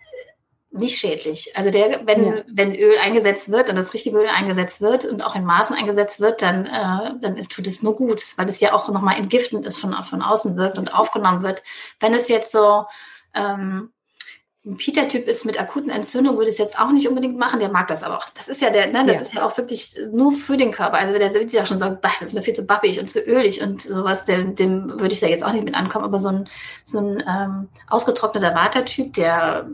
nicht 0.75 0.99
schädlich. 0.99 1.57
Also 1.57 1.71
der, 1.71 2.03
wenn, 2.05 2.27
ja. 2.27 2.43
wenn 2.47 2.75
Öl 2.75 2.99
eingesetzt 2.99 3.51
wird 3.51 3.69
und 3.69 3.77
das 3.77 3.95
richtige 3.95 4.19
Öl 4.19 4.27
eingesetzt 4.27 4.81
wird 4.81 5.05
und 5.05 5.25
auch 5.25 5.37
in 5.37 5.45
Maßen 5.45 5.77
eingesetzt 5.77 6.21
wird, 6.21 6.43
dann, 6.43 6.67
äh, 6.67 7.15
dann 7.21 7.37
ist, 7.37 7.53
tut 7.53 7.67
es 7.67 7.83
nur 7.83 7.95
gut, 7.95 8.23
weil 8.37 8.49
es 8.49 8.61
ja 8.61 8.73
auch 8.73 8.89
nochmal 8.89 9.19
entgiftend 9.19 9.65
ist, 9.67 9.79
von, 9.79 9.95
von 10.05 10.23
außen 10.23 10.57
wirkt 10.57 10.79
und 10.79 10.95
aufgenommen 10.95 11.43
wird. 11.43 11.63
Wenn 12.01 12.13
es 12.13 12.29
jetzt 12.29 12.51
so 12.51 12.87
ähm, 13.35 13.93
ein 14.67 14.77
Peter-Typ 14.79 15.29
ist 15.29 15.45
mit 15.45 15.61
akuten 15.61 15.91
Entzündungen, 15.91 16.39
würde 16.39 16.51
es 16.51 16.59
jetzt 16.59 16.79
auch 16.79 16.91
nicht 16.91 17.07
unbedingt 17.07 17.37
machen, 17.37 17.61
der 17.61 17.69
mag 17.69 17.87
das 17.87 18.03
aber 18.03 18.17
auch. 18.17 18.27
Das 18.35 18.49
ist 18.49 18.63
ja 18.63 18.71
der, 18.71 18.87
ne, 18.89 19.05
das 19.07 19.17
ja. 19.17 19.23
ist 19.23 19.35
ja 19.35 19.47
auch 19.47 19.57
wirklich 19.57 19.97
nur 20.11 20.33
für 20.33 20.57
den 20.57 20.73
Körper. 20.73 20.95
Also 20.95 21.17
der 21.17 21.31
sieht 21.31 21.53
ja 21.53 21.67
schon 21.67 21.79
so, 21.79 21.91
das 21.91 22.23
ist 22.23 22.35
mir 22.35 22.43
viel 22.43 22.55
zu 22.55 22.65
bappig 22.65 22.99
und 22.99 23.11
zu 23.11 23.21
ölig 23.21 23.63
und 23.63 23.83
sowas, 23.83 24.25
dem, 24.25 24.57
dem 24.57 24.99
würde 24.99 25.13
ich 25.13 25.21
da 25.21 25.27
jetzt 25.27 25.45
auch 25.45 25.53
nicht 25.53 25.65
mit 25.65 25.75
ankommen. 25.75 26.05
Aber 26.05 26.19
so 26.19 26.31
ein, 26.31 26.49
so 26.83 26.99
ein 26.99 27.23
ähm, 27.29 27.69
ausgetrockneter 27.89 28.55
Watertyp, 28.55 29.13
der 29.13 29.69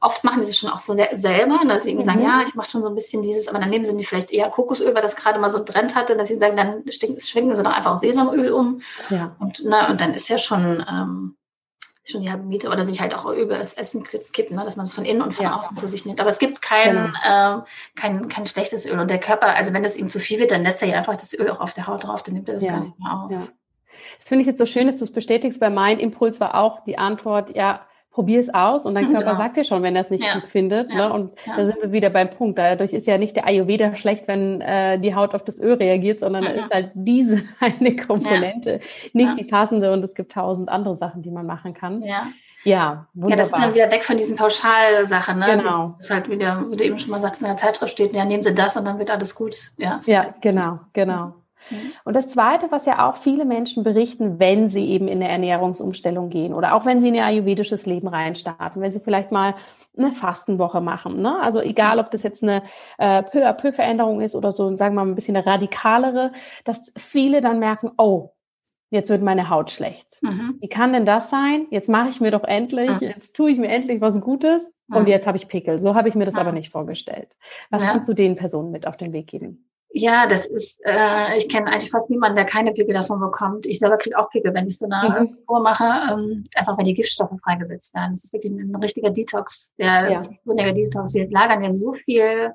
oft 0.00 0.24
machen 0.24 0.40
die 0.40 0.46
sich 0.46 0.58
schon 0.58 0.70
auch 0.70 0.78
so 0.78 0.94
selber, 0.94 1.60
dass 1.66 1.84
sie 1.84 1.94
mhm. 1.94 2.02
sagen, 2.02 2.22
ja, 2.22 2.42
ich 2.46 2.54
mache 2.54 2.70
schon 2.70 2.82
so 2.82 2.88
ein 2.88 2.94
bisschen 2.94 3.22
dieses, 3.22 3.48
aber 3.48 3.58
dann 3.58 3.70
nehmen 3.70 3.84
sie 3.84 4.04
vielleicht 4.04 4.32
eher 4.32 4.48
Kokosöl, 4.48 4.94
weil 4.94 5.02
das 5.02 5.16
gerade 5.16 5.38
mal 5.38 5.50
so 5.50 5.58
ein 5.58 5.66
Trend 5.66 5.94
hatte, 5.94 6.16
dass 6.16 6.28
sie 6.28 6.38
sagen, 6.38 6.56
dann 6.56 6.84
schwingen 6.90 7.56
sie 7.56 7.62
doch 7.62 7.76
einfach 7.76 7.96
Sesamöl 7.96 8.52
um. 8.52 8.80
Ja. 9.10 9.36
Und, 9.38 9.62
na, 9.64 9.90
und 9.90 10.00
dann 10.00 10.14
ist 10.14 10.28
ja 10.28 10.38
schon, 10.38 10.84
ähm, 10.88 11.36
schon 12.04 12.22
die 12.22 12.30
halbe 12.30 12.44
Miete 12.44 12.68
oder 12.68 12.86
sich 12.86 13.00
halt 13.00 13.14
auch 13.14 13.26
über 13.26 13.58
das 13.58 13.74
Essen 13.74 14.04
kippen, 14.04 14.56
ne? 14.56 14.64
dass 14.64 14.76
man 14.76 14.86
es 14.86 14.94
von 14.94 15.04
innen 15.04 15.22
und 15.22 15.34
von 15.34 15.44
ja. 15.44 15.58
außen 15.58 15.76
zu 15.76 15.88
sich 15.88 16.06
nimmt. 16.06 16.20
Aber 16.20 16.30
es 16.30 16.38
gibt 16.38 16.62
kein, 16.62 16.94
genau. 16.94 17.58
äh, 17.58 17.62
kein, 17.96 18.28
kein 18.28 18.46
schlechtes 18.46 18.86
Öl. 18.86 18.98
Und 18.98 19.10
der 19.10 19.18
Körper, 19.18 19.48
also 19.48 19.72
wenn 19.72 19.82
das 19.82 19.96
ihm 19.96 20.08
zu 20.08 20.20
viel 20.20 20.38
wird, 20.38 20.52
dann 20.52 20.62
lässt 20.62 20.82
er 20.82 20.88
ja 20.88 20.98
einfach 20.98 21.16
das 21.16 21.34
Öl 21.34 21.50
auch 21.50 21.60
auf 21.60 21.72
der 21.72 21.86
Haut 21.86 22.06
drauf, 22.06 22.22
dann 22.22 22.34
nimmt 22.34 22.48
er 22.48 22.54
das 22.54 22.64
ja. 22.64 22.72
gar 22.72 22.80
nicht 22.80 22.98
mehr 22.98 23.12
auf. 23.12 23.30
Das 24.18 24.28
finde 24.28 24.42
ich 24.42 24.46
jetzt 24.46 24.58
so 24.58 24.66
schön, 24.66 24.86
dass 24.86 24.98
du 24.98 25.04
es 25.04 25.12
bestätigst, 25.12 25.60
weil 25.60 25.70
mein 25.70 25.98
Impuls 25.98 26.38
war 26.38 26.54
auch 26.54 26.84
die 26.84 26.98
Antwort, 26.98 27.56
ja, 27.56 27.86
probier 28.16 28.40
es 28.40 28.52
aus 28.52 28.86
und 28.86 28.94
dein 28.94 29.08
Körper 29.12 29.26
genau. 29.26 29.36
sagt 29.36 29.58
dir 29.58 29.64
schon, 29.64 29.82
wenn 29.82 29.94
er 29.94 30.00
es 30.00 30.08
nicht 30.08 30.24
ja. 30.24 30.38
gut 30.38 30.48
findet. 30.48 30.88
Ja. 30.88 31.08
Ne? 31.08 31.12
Und 31.12 31.32
ja. 31.46 31.54
da 31.54 31.66
sind 31.66 31.82
wir 31.82 31.92
wieder 31.92 32.08
beim 32.08 32.30
Punkt. 32.30 32.58
Dadurch 32.58 32.94
ist 32.94 33.06
ja 33.06 33.18
nicht 33.18 33.36
der 33.36 33.46
Ayurveda 33.46 33.94
schlecht, 33.94 34.26
wenn 34.26 34.62
äh, 34.62 34.98
die 34.98 35.14
Haut 35.14 35.34
auf 35.34 35.44
das 35.44 35.60
Öl 35.60 35.74
reagiert, 35.74 36.20
sondern 36.20 36.44
mhm. 36.44 36.60
ist 36.60 36.70
halt 36.72 36.92
diese 36.94 37.42
eine 37.60 37.94
Komponente 37.94 38.80
nicht 39.12 39.38
die 39.38 39.44
passende 39.44 39.92
und 39.92 40.02
es 40.02 40.14
gibt 40.14 40.32
tausend 40.32 40.70
andere 40.70 40.96
Sachen, 40.96 41.20
die 41.20 41.30
man 41.30 41.44
machen 41.44 41.74
kann. 41.74 42.00
Ja. 42.00 42.28
Ja, 42.64 43.06
wunderbar. 43.12 43.30
Ja, 43.30 43.36
das 43.36 43.46
ist 43.46 43.58
dann 43.58 43.74
wieder 43.74 43.90
weg 43.92 44.02
von 44.02 44.16
diesen 44.16 44.34
Pauschalsachen. 44.34 45.38
Ne? 45.38 45.58
Genau. 45.58 45.94
Das 45.98 46.06
ist 46.06 46.10
halt 46.10 46.30
wieder, 46.30 46.64
wie 46.70 46.76
du 46.76 46.84
eben 46.84 46.98
schon 46.98 47.10
mal 47.10 47.20
sagst, 47.20 47.42
in 47.42 47.46
der 47.46 47.58
Zeitschrift 47.58 47.92
steht, 47.92 48.16
ja, 48.16 48.24
nehmen 48.24 48.42
Sie 48.42 48.54
das 48.54 48.76
und 48.78 48.86
dann 48.86 48.98
wird 48.98 49.10
alles 49.10 49.34
gut. 49.34 49.54
Ja, 49.76 50.00
ja 50.06 50.34
genau, 50.40 50.80
genau. 50.94 51.34
Mhm. 51.70 51.92
Und 52.04 52.16
das 52.16 52.28
Zweite, 52.28 52.70
was 52.70 52.86
ja 52.86 53.08
auch 53.08 53.16
viele 53.16 53.44
Menschen 53.44 53.84
berichten, 53.84 54.38
wenn 54.38 54.68
sie 54.68 54.86
eben 54.88 55.08
in 55.08 55.22
eine 55.22 55.28
Ernährungsumstellung 55.28 56.28
gehen 56.28 56.54
oder 56.54 56.74
auch 56.74 56.84
wenn 56.84 57.00
sie 57.00 57.08
in 57.08 57.14
ihr 57.14 57.24
ayurvedisches 57.24 57.86
Leben 57.86 58.08
reinstarten, 58.08 58.82
wenn 58.82 58.92
sie 58.92 59.00
vielleicht 59.00 59.32
mal 59.32 59.54
eine 59.96 60.12
Fastenwoche 60.12 60.80
machen. 60.80 61.20
Ne? 61.20 61.40
Also 61.40 61.60
egal, 61.60 61.98
ob 61.98 62.10
das 62.10 62.22
jetzt 62.22 62.42
eine 62.42 62.62
äh, 62.98 63.22
peu 63.22 63.46
à 63.46 63.52
peu 63.52 63.72
Veränderung 63.72 64.20
ist 64.20 64.34
oder 64.34 64.52
so, 64.52 64.74
sagen 64.76 64.94
wir 64.94 65.04
mal 65.04 65.10
ein 65.10 65.14
bisschen 65.14 65.36
eine 65.36 65.46
radikalere, 65.46 66.32
dass 66.64 66.92
viele 66.96 67.40
dann 67.40 67.58
merken, 67.58 67.90
oh, 67.96 68.30
jetzt 68.90 69.10
wird 69.10 69.22
meine 69.22 69.50
Haut 69.50 69.70
schlecht. 69.70 70.18
Mhm. 70.22 70.58
Wie 70.60 70.68
kann 70.68 70.92
denn 70.92 71.06
das 71.06 71.30
sein? 71.30 71.66
Jetzt 71.70 71.88
mache 71.88 72.08
ich 72.08 72.20
mir 72.20 72.30
doch 72.30 72.44
endlich, 72.44 73.00
mhm. 73.00 73.08
jetzt 73.08 73.34
tue 73.34 73.50
ich 73.50 73.58
mir 73.58 73.68
endlich 73.68 74.00
was 74.00 74.20
Gutes 74.20 74.70
und 74.88 75.02
mhm. 75.02 75.08
jetzt 75.08 75.26
habe 75.26 75.36
ich 75.36 75.48
Pickel. 75.48 75.80
So 75.80 75.94
habe 75.94 76.08
ich 76.08 76.14
mir 76.14 76.24
das 76.24 76.36
aber 76.36 76.52
nicht 76.52 76.70
vorgestellt. 76.70 77.36
Was 77.70 77.82
ja. 77.82 77.90
kannst 77.90 78.08
du 78.08 78.14
den 78.14 78.36
Personen 78.36 78.70
mit 78.70 78.86
auf 78.86 78.96
den 78.96 79.12
Weg 79.12 79.26
geben? 79.26 79.68
Ja, 79.98 80.26
das 80.26 80.44
ist, 80.44 80.78
äh, 80.84 81.38
ich 81.38 81.48
kenne 81.48 81.68
eigentlich 81.72 81.90
fast 81.90 82.10
niemanden, 82.10 82.36
der 82.36 82.44
keine 82.44 82.72
Pickel 82.72 82.92
davon 82.92 83.18
bekommt. 83.18 83.66
Ich 83.66 83.78
selber 83.78 83.96
kriege 83.96 84.18
auch 84.18 84.28
Pickel, 84.28 84.52
wenn 84.52 84.66
ich 84.66 84.76
so 84.76 84.86
eine 84.90 85.20
mhm. 85.20 85.38
Kur 85.46 85.62
mache, 85.62 85.84
ähm, 85.84 86.44
einfach 86.54 86.76
weil 86.76 86.84
die 86.84 86.92
Giftstoffe 86.92 87.32
freigesetzt 87.42 87.94
werden. 87.94 88.12
Das 88.12 88.24
ist 88.24 88.32
wirklich 88.34 88.52
ein, 88.52 88.74
ein 88.74 88.76
richtiger 88.76 89.08
Detox. 89.08 89.72
Der 89.78 90.10
ja. 90.10 90.20
Detox. 90.20 91.14
Wir 91.14 91.30
lagern 91.30 91.62
ja 91.62 91.70
so 91.70 91.94
viel 91.94 92.52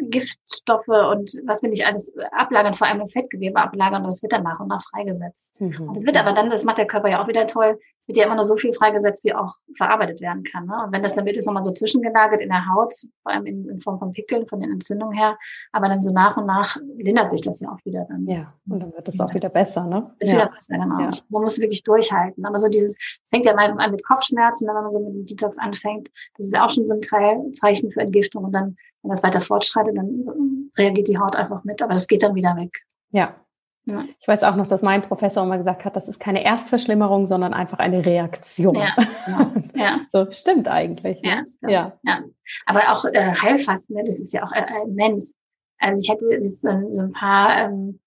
Giftstoffe 0.00 0.88
und 0.88 1.32
was 1.46 1.62
wir 1.62 1.70
nicht 1.70 1.86
alles 1.86 2.12
ablagern, 2.32 2.72
vor 2.72 2.86
allem 2.86 3.00
im 3.00 3.08
Fettgewebe 3.08 3.58
ablagern, 3.58 4.02
und 4.02 4.08
das 4.08 4.22
wird 4.22 4.32
dann 4.32 4.42
nach 4.42 4.60
und 4.60 4.68
nach 4.68 4.82
freigesetzt. 4.82 5.60
Mhm. 5.60 5.88
Und 5.88 5.96
das 5.96 6.06
wird 6.06 6.16
aber 6.16 6.32
dann, 6.32 6.50
das 6.50 6.64
macht 6.64 6.78
der 6.78 6.86
Körper 6.86 7.08
ja 7.08 7.22
auch 7.22 7.28
wieder 7.28 7.46
toll, 7.46 7.78
es 8.04 8.08
wird 8.08 8.18
ja 8.18 8.26
immer 8.26 8.34
nur 8.34 8.44
so 8.44 8.56
viel 8.56 8.72
freigesetzt, 8.74 9.24
wie 9.24 9.34
auch 9.34 9.54
verarbeitet 9.76 10.20
werden 10.20 10.44
kann. 10.44 10.66
Ne? 10.66 10.74
Und 10.84 10.92
wenn 10.92 11.02
das 11.02 11.14
dann 11.14 11.24
wird, 11.24 11.38
ist 11.38 11.46
nochmal 11.46 11.64
so 11.64 11.72
zwischengelagert 11.72 12.40
in 12.40 12.50
der 12.50 12.66
Haut, 12.74 12.92
vor 13.22 13.32
allem 13.32 13.46
in, 13.46 13.66
in, 13.68 13.78
Form 13.78 13.98
von 13.98 14.12
Pickeln, 14.12 14.46
von 14.46 14.60
den 14.60 14.70
Entzündungen 14.72 15.16
her, 15.16 15.38
aber 15.72 15.88
dann 15.88 16.02
so 16.02 16.12
nach 16.12 16.36
und 16.36 16.44
nach 16.44 16.76
lindert 16.96 17.30
sich 17.30 17.40
das 17.40 17.60
ja 17.60 17.70
auch 17.70 17.82
wieder 17.84 18.06
dann. 18.08 18.26
Ja, 18.26 18.52
und 18.68 18.80
dann 18.80 18.92
wird 18.92 19.08
es 19.08 19.18
auch 19.20 19.32
wieder 19.32 19.48
besser, 19.48 19.86
ne? 19.86 20.14
Ist 20.18 20.32
ja. 20.32 20.38
wieder 20.38 20.50
besser, 20.50 20.76
genau. 20.76 21.00
Ja. 21.00 21.10
Man 21.30 21.42
muss 21.42 21.58
wirklich 21.58 21.82
durchhalten. 21.82 22.44
Aber 22.44 22.58
so 22.58 22.68
dieses, 22.68 22.92
es 22.92 23.30
fängt 23.30 23.46
ja 23.46 23.54
meistens 23.54 23.80
an 23.80 23.90
mit 23.90 24.04
Kopfschmerzen, 24.04 24.68
wenn 24.68 24.74
man 24.74 24.92
so 24.92 25.00
mit 25.00 25.14
dem 25.14 25.26
Detox 25.26 25.56
anfängt, 25.58 26.10
das 26.36 26.46
ist 26.46 26.58
auch 26.58 26.70
schon 26.70 26.86
so 26.86 26.94
ein 26.94 27.00
Teil, 27.00 27.52
Zeichen 27.52 27.90
für 27.90 28.00
Entgiftung 28.00 28.44
und 28.44 28.52
dann 28.52 28.76
wenn 29.04 29.10
das 29.10 29.22
weiter 29.22 29.40
fortschreitet, 29.40 29.96
dann 29.96 30.70
reagiert 30.76 31.08
die 31.08 31.18
Haut 31.18 31.36
einfach 31.36 31.62
mit, 31.64 31.82
aber 31.82 31.92
das 31.92 32.08
geht 32.08 32.22
dann 32.22 32.34
wieder 32.34 32.56
weg. 32.56 32.84
Ja. 33.10 33.36
ja. 33.84 34.04
Ich 34.18 34.26
weiß 34.26 34.42
auch 34.44 34.56
noch, 34.56 34.66
dass 34.66 34.80
mein 34.80 35.02
Professor 35.02 35.44
immer 35.44 35.58
gesagt 35.58 35.84
hat, 35.84 35.94
das 35.94 36.08
ist 36.08 36.18
keine 36.18 36.42
Erstverschlimmerung, 36.42 37.26
sondern 37.26 37.52
einfach 37.52 37.78
eine 37.78 38.04
Reaktion. 38.04 38.74
Ja, 38.74 38.96
genau. 39.26 39.52
ja. 39.74 40.00
so 40.10 40.30
stimmt 40.32 40.68
eigentlich. 40.68 41.20
Ne? 41.20 41.44
Ja, 41.60 41.70
ja. 41.70 41.98
ja. 42.02 42.20
Aber 42.64 42.80
auch 42.80 43.04
äh, 43.04 43.34
Heilfasten, 43.34 43.94
ne, 43.94 44.04
das 44.04 44.18
ist 44.18 44.32
ja 44.32 44.42
auch 44.44 44.52
äh, 44.52 44.64
immens. 44.86 45.34
Also 45.78 46.00
ich 46.02 46.10
hatte 46.10 46.42
so, 46.42 46.70
so 46.92 47.02
ein 47.02 47.12
paar 47.12 47.66
ähm, 47.66 48.00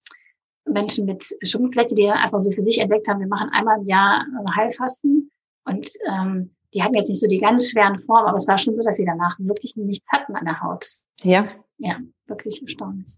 Menschen 0.65 1.05
mit 1.05 1.23
Schuppenflechte, 1.43 1.93
die 1.93 2.09
einfach 2.09 2.39
so 2.39 2.51
für 2.51 2.63
sich 2.63 2.79
entdeckt 2.79 3.07
haben, 3.07 3.19
wir 3.19 3.27
machen 3.27 3.49
einmal 3.51 3.79
im 3.79 3.85
Jahr 3.85 4.25
Heilfasten 4.55 5.31
und 5.65 5.87
ähm, 6.09 6.55
die 6.77 6.83
hatten 6.83 6.93
jetzt 6.93 7.09
nicht 7.09 7.19
so 7.19 7.27
die 7.27 7.39
ganz 7.39 7.71
schweren 7.71 7.97
Formen, 7.97 8.27
aber 8.27 8.37
es 8.37 8.47
war 8.47 8.57
schon 8.59 8.75
so, 8.75 8.83
dass 8.83 8.97
sie 8.97 9.05
danach 9.05 9.35
wirklich 9.39 9.75
nichts 9.77 10.07
hatten 10.11 10.35
an 10.35 10.45
der 10.45 10.61
Haut. 10.61 10.85
Ja. 11.23 11.47
Ja, 11.79 11.97
wirklich 12.27 12.61
erstaunlich. 12.61 13.17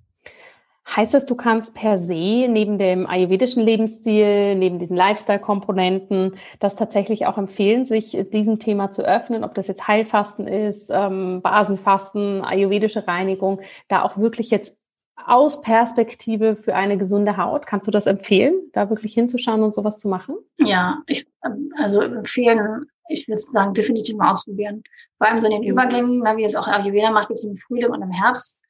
Heißt 0.96 1.14
das, 1.14 1.26
du 1.26 1.36
kannst 1.36 1.76
per 1.76 1.98
se 1.98 2.48
neben 2.48 2.78
dem 2.78 3.06
ayurvedischen 3.06 3.62
Lebensstil, 3.62 4.56
neben 4.56 4.80
diesen 4.80 4.96
Lifestyle-Komponenten, 4.96 6.32
das 6.60 6.78
tatsächlich 6.78 7.28
auch 7.28 7.38
empfehlen, 7.38 7.86
sich 7.86 8.18
diesem 8.32 8.60
Thema 8.60 8.92
zu 8.92 9.04
öffnen, 9.04 9.44
ob 9.44 9.54
das 9.54 9.68
jetzt 9.68 9.88
Heilfasten 9.88 10.48
ist, 10.48 10.90
ähm, 10.90 11.42
Basenfasten, 11.42 12.42
ayurvedische 12.44 13.08
Reinigung, 13.08 13.60
da 13.90 14.04
auch 14.04 14.18
wirklich 14.18 14.52
jetzt 14.52 14.78
aus 15.26 15.62
Perspektive 15.62 16.56
für 16.56 16.76
eine 16.76 16.98
gesunde 16.98 17.36
Haut, 17.36 17.68
kannst 17.68 17.86
du 17.86 17.92
das 17.92 18.08
empfehlen, 18.08 18.56
da 18.72 18.90
wirklich 18.90 19.14
hinzuschauen 19.14 19.64
und 19.64 19.76
sowas 19.76 19.98
zu 19.98 20.08
machen? 20.08 20.38
Ja, 20.58 21.00
ich, 21.08 21.28
also 21.78 22.02
empfehlen 22.02 22.88
ich 23.10 23.28
würde 23.28 23.42
sagen, 23.42 23.74
definitiv 23.74 24.16
mal 24.16 24.32
ausprobieren. 24.32 24.84
Vor 25.18 25.28
allem 25.28 25.40
so 25.40 25.48
in 25.48 25.62
den. 25.62 25.64
Übergängen, 25.64 26.24
wie 26.38 26.44
es 26.44 26.56
auch 26.56 26.68
Ayurveda 26.68 27.12
macht, 27.12 27.28
gibt 27.28 27.40
es 27.40 27.46
im 27.46 27.56
Frühling 27.56 27.92
und 27.92 28.02
im 28.02 28.12
Herbst. 28.12 28.64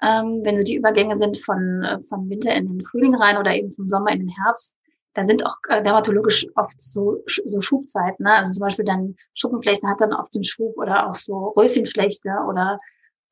Ähm, 0.00 0.40
wenn 0.42 0.58
so 0.58 0.64
die 0.64 0.76
Übergänge 0.76 1.16
sind 1.16 1.38
von, 1.38 1.84
äh, 1.84 2.00
von 2.00 2.28
Winter 2.28 2.54
in 2.54 2.66
den 2.66 2.82
Frühling 2.82 3.14
rein 3.14 3.38
oder 3.38 3.54
eben 3.54 3.70
vom 3.70 3.86
Sommer 3.86 4.10
in 4.10 4.20
den 4.20 4.28
Herbst, 4.30 4.74
da 5.14 5.22
sind 5.22 5.44
auch 5.44 5.56
äh, 5.68 5.82
dermatologisch 5.82 6.46
oft 6.56 6.74
so, 6.82 7.22
so 7.26 7.60
Schubzeiten. 7.60 8.24
Ne? 8.24 8.32
Also 8.32 8.52
zum 8.52 8.62
Beispiel 8.62 8.84
dann 8.84 9.14
Schuppenflechte 9.34 9.86
hat 9.86 10.00
dann 10.00 10.14
oft 10.14 10.34
den 10.34 10.42
Schub 10.42 10.76
oder 10.76 11.08
auch 11.08 11.14
so 11.14 11.48
Röschenflechte 11.56 12.30
oder 12.48 12.80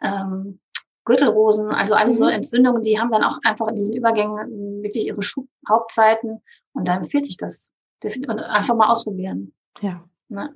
ähm, 0.03 0.61
Gürtelrosen, 1.05 1.71
also 1.71 1.95
alle 1.95 2.13
so 2.13 2.25
mhm. 2.25 2.31
Entzündungen, 2.31 2.83
die 2.83 3.01
haben 3.01 3.11
dann 3.11 3.25
auch 3.25 3.39
einfach 3.43 3.67
in 3.69 3.77
diesen 3.77 3.97
Übergängen 3.97 4.83
wirklich 4.83 5.07
ihre 5.07 5.23
Schubhauptzeiten 5.23 6.43
und 6.73 6.87
da 6.87 6.97
empfiehlt 6.97 7.27
sich 7.27 7.37
das. 7.37 7.71
Und 8.03 8.41
einfach 8.41 8.75
mal 8.75 8.91
ausprobieren. 8.91 9.53
Ja. 9.81 10.05
Ne? 10.31 10.55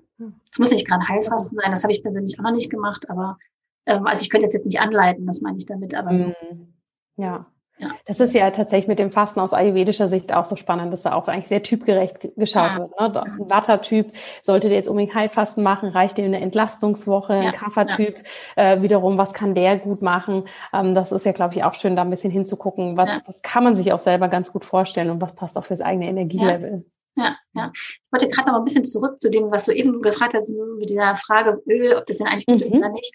Es 0.51 0.59
muss 0.59 0.71
nicht 0.71 0.87
gerade 0.87 1.09
Heilfasten 1.09 1.59
sein, 1.61 1.71
das 1.71 1.83
habe 1.83 1.93
ich 1.93 2.03
persönlich 2.03 2.39
auch 2.39 2.45
noch 2.45 2.53
nicht 2.53 2.71
gemacht, 2.71 3.11
aber 3.11 3.39
ähm, 3.87 4.07
also 4.07 4.23
ich 4.23 4.31
könnte 4.31 4.47
das 4.47 4.55
jetzt 4.55 4.67
nicht 4.67 4.81
anleiten, 4.81 5.27
das 5.27 5.41
meine 5.41 5.59
ich 5.59 5.67
damit, 5.67 5.95
aber 5.95 6.15
so. 6.15 6.27
Mhm. 6.27 6.75
Ja. 7.17 7.47
Ja. 7.79 7.91
Das 8.07 8.21
ist 8.21 8.33
ja 8.35 8.49
tatsächlich 8.53 8.87
mit 8.87 9.01
dem 9.01 9.11
Fasten 9.11 9.41
aus 9.41 9.53
ayurvedischer 9.53 10.07
Sicht 10.07 10.33
auch 10.33 10.45
so 10.45 10.55
spannend, 10.55 10.93
dass 10.93 11.03
da 11.03 11.13
auch 11.15 11.27
eigentlich 11.27 11.49
sehr 11.49 11.63
typgerecht 11.63 12.21
geschaut 12.37 12.71
ja. 12.71 12.79
wird. 12.79 13.15
Ne? 13.15 13.23
Ein 13.25 13.51
Vata-Typ 13.51 14.13
sollte 14.43 14.69
der 14.69 14.77
jetzt 14.77 14.89
unbedingt 14.89 15.15
Heilfasten 15.15 15.65
machen, 15.65 15.89
reicht 15.89 16.17
ihm 16.19 16.27
eine 16.27 16.41
Entlastungswoche, 16.41 17.33
ein 17.33 17.53
Kapha-Typ 17.53 18.15
äh, 18.55 18.81
wiederum, 18.81 19.19
was 19.19 19.33
kann 19.33 19.57
der 19.57 19.79
gut 19.79 20.03
machen? 20.03 20.45
Ähm, 20.73 20.95
das 20.95 21.11
ist 21.11 21.27
ja, 21.27 21.33
glaube 21.33 21.55
ich, 21.55 21.65
auch 21.65 21.75
schön, 21.75 21.97
da 21.97 22.03
ein 22.03 22.11
bisschen 22.11 22.31
hinzugucken, 22.31 22.97
was, 22.97 23.09
was 23.27 23.43
kann 23.43 23.65
man 23.65 23.75
sich 23.75 23.93
auch 23.93 23.99
selber 23.99 24.29
ganz 24.29 24.53
gut 24.53 24.65
vorstellen 24.65 25.11
und 25.11 25.21
was 25.21 25.35
passt 25.35 25.59
auch 25.59 25.65
fürs 25.65 25.81
eigene 25.81 26.07
Energielevel. 26.07 26.85
Ja, 27.17 27.37
ja. 27.55 27.71
Ich 27.75 28.01
wollte 28.11 28.29
gerade 28.29 28.51
noch 28.51 28.59
ein 28.59 28.65
bisschen 28.65 28.85
zurück 28.85 29.21
zu 29.21 29.31
dem, 29.31 29.51
was 29.51 29.67
du 29.67 29.73
eben 29.73 30.03
gefragt 30.03 30.35
hast, 30.35 30.51
mit 30.51 30.91
dieser 30.91 31.15
Frage 31.17 31.63
Öl, 31.69 31.97
ob 31.97 32.07
das 32.07 32.19
denn 32.19 32.27
eigentlich 32.27 32.47
gut 32.47 32.61
mhm. 32.61 32.67
ist 32.67 32.73
oder 32.73 32.89
nicht. 32.89 33.13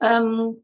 Ähm, 0.00 0.62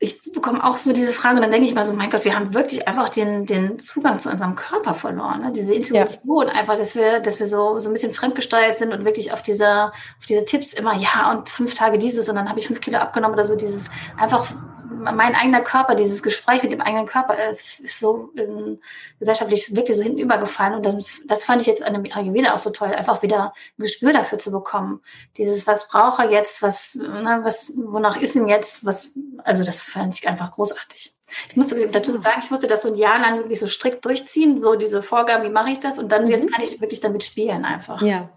ich 0.00 0.20
bekomme 0.32 0.62
auch 0.62 0.76
so 0.76 0.92
diese 0.92 1.12
Frage 1.12 1.36
und 1.36 1.42
dann 1.42 1.50
denke 1.50 1.66
ich 1.66 1.74
mal 1.74 1.84
so, 1.84 1.92
mein 1.92 2.10
Gott, 2.10 2.24
wir 2.24 2.34
haben 2.34 2.52
wirklich 2.52 2.86
einfach 2.86 3.08
den, 3.08 3.46
den 3.46 3.78
Zugang 3.78 4.18
zu 4.18 4.28
unserem 4.28 4.54
Körper 4.54 4.94
verloren. 4.94 5.42
Ne? 5.42 5.52
Diese 5.52 5.72
Intuition 5.72 6.46
ja. 6.46 6.52
einfach, 6.52 6.76
dass 6.76 6.94
wir, 6.94 7.20
dass 7.20 7.38
wir 7.38 7.46
so, 7.46 7.78
so 7.78 7.88
ein 7.88 7.92
bisschen 7.92 8.12
fremdgesteuert 8.12 8.78
sind 8.78 8.92
und 8.92 9.04
wirklich 9.04 9.32
auf 9.32 9.40
diese, 9.40 9.86
auf 9.86 10.26
diese 10.28 10.44
Tipps 10.44 10.74
immer, 10.74 10.94
ja, 10.96 11.32
und 11.32 11.48
fünf 11.48 11.74
Tage 11.74 11.98
dieses 11.98 12.28
und 12.28 12.34
dann 12.34 12.48
habe 12.48 12.58
ich 12.58 12.66
fünf 12.66 12.80
Kilo 12.80 12.98
abgenommen 12.98 13.34
oder 13.34 13.44
so, 13.44 13.54
dieses 13.54 13.88
einfach 14.18 14.54
mein 14.88 15.34
eigener 15.34 15.60
Körper, 15.60 15.94
dieses 15.94 16.22
Gespräch 16.22 16.62
mit 16.62 16.72
dem 16.72 16.80
eigenen 16.80 17.06
Körper 17.06 17.38
äh, 17.38 17.52
ist 17.52 18.00
so 18.00 18.30
ähm, 18.36 18.80
gesellschaftlich 19.18 19.74
wirklich 19.74 19.96
so 19.96 20.02
hinübergefallen. 20.02 20.74
Und 20.74 20.86
dann, 20.86 21.04
das 21.26 21.44
fand 21.44 21.62
ich 21.62 21.68
jetzt 21.68 21.82
an 21.82 21.94
dem 21.94 22.12
Ayurveda 22.12 22.54
auch 22.54 22.58
so 22.58 22.70
toll, 22.70 22.88
einfach 22.88 23.22
wieder 23.22 23.52
ein 23.78 23.82
Gespür 23.82 24.12
dafür 24.12 24.38
zu 24.38 24.50
bekommen. 24.50 25.00
Dieses, 25.36 25.66
was 25.66 25.88
braucht 25.88 26.20
er 26.20 26.30
jetzt, 26.30 26.62
was, 26.62 26.98
na, 27.00 27.38
ne, 27.38 27.44
was, 27.44 27.72
wonach 27.76 28.16
ist 28.16 28.36
ihm 28.36 28.48
jetzt, 28.48 28.84
was, 28.84 29.12
also 29.42 29.64
das 29.64 29.80
fand 29.80 30.14
ich 30.14 30.28
einfach 30.28 30.52
großartig. 30.52 31.14
Ich 31.48 31.56
musste 31.56 31.88
dazu 31.88 32.20
sagen, 32.20 32.40
ich 32.42 32.50
musste 32.50 32.66
das 32.66 32.82
so 32.82 32.88
ein 32.88 32.94
Jahr 32.94 33.18
lang 33.18 33.38
wirklich 33.38 33.58
so 33.58 33.66
strikt 33.66 34.04
durchziehen, 34.04 34.62
so 34.62 34.76
diese 34.76 35.02
Vorgaben, 35.02 35.44
wie 35.44 35.50
mache 35.50 35.70
ich 35.70 35.80
das? 35.80 35.98
Und 35.98 36.12
dann 36.12 36.24
mhm. 36.24 36.30
jetzt 36.30 36.52
kann 36.52 36.62
ich 36.62 36.80
wirklich 36.80 37.00
damit 37.00 37.24
spielen 37.24 37.64
einfach. 37.64 38.02
Ja. 38.02 38.30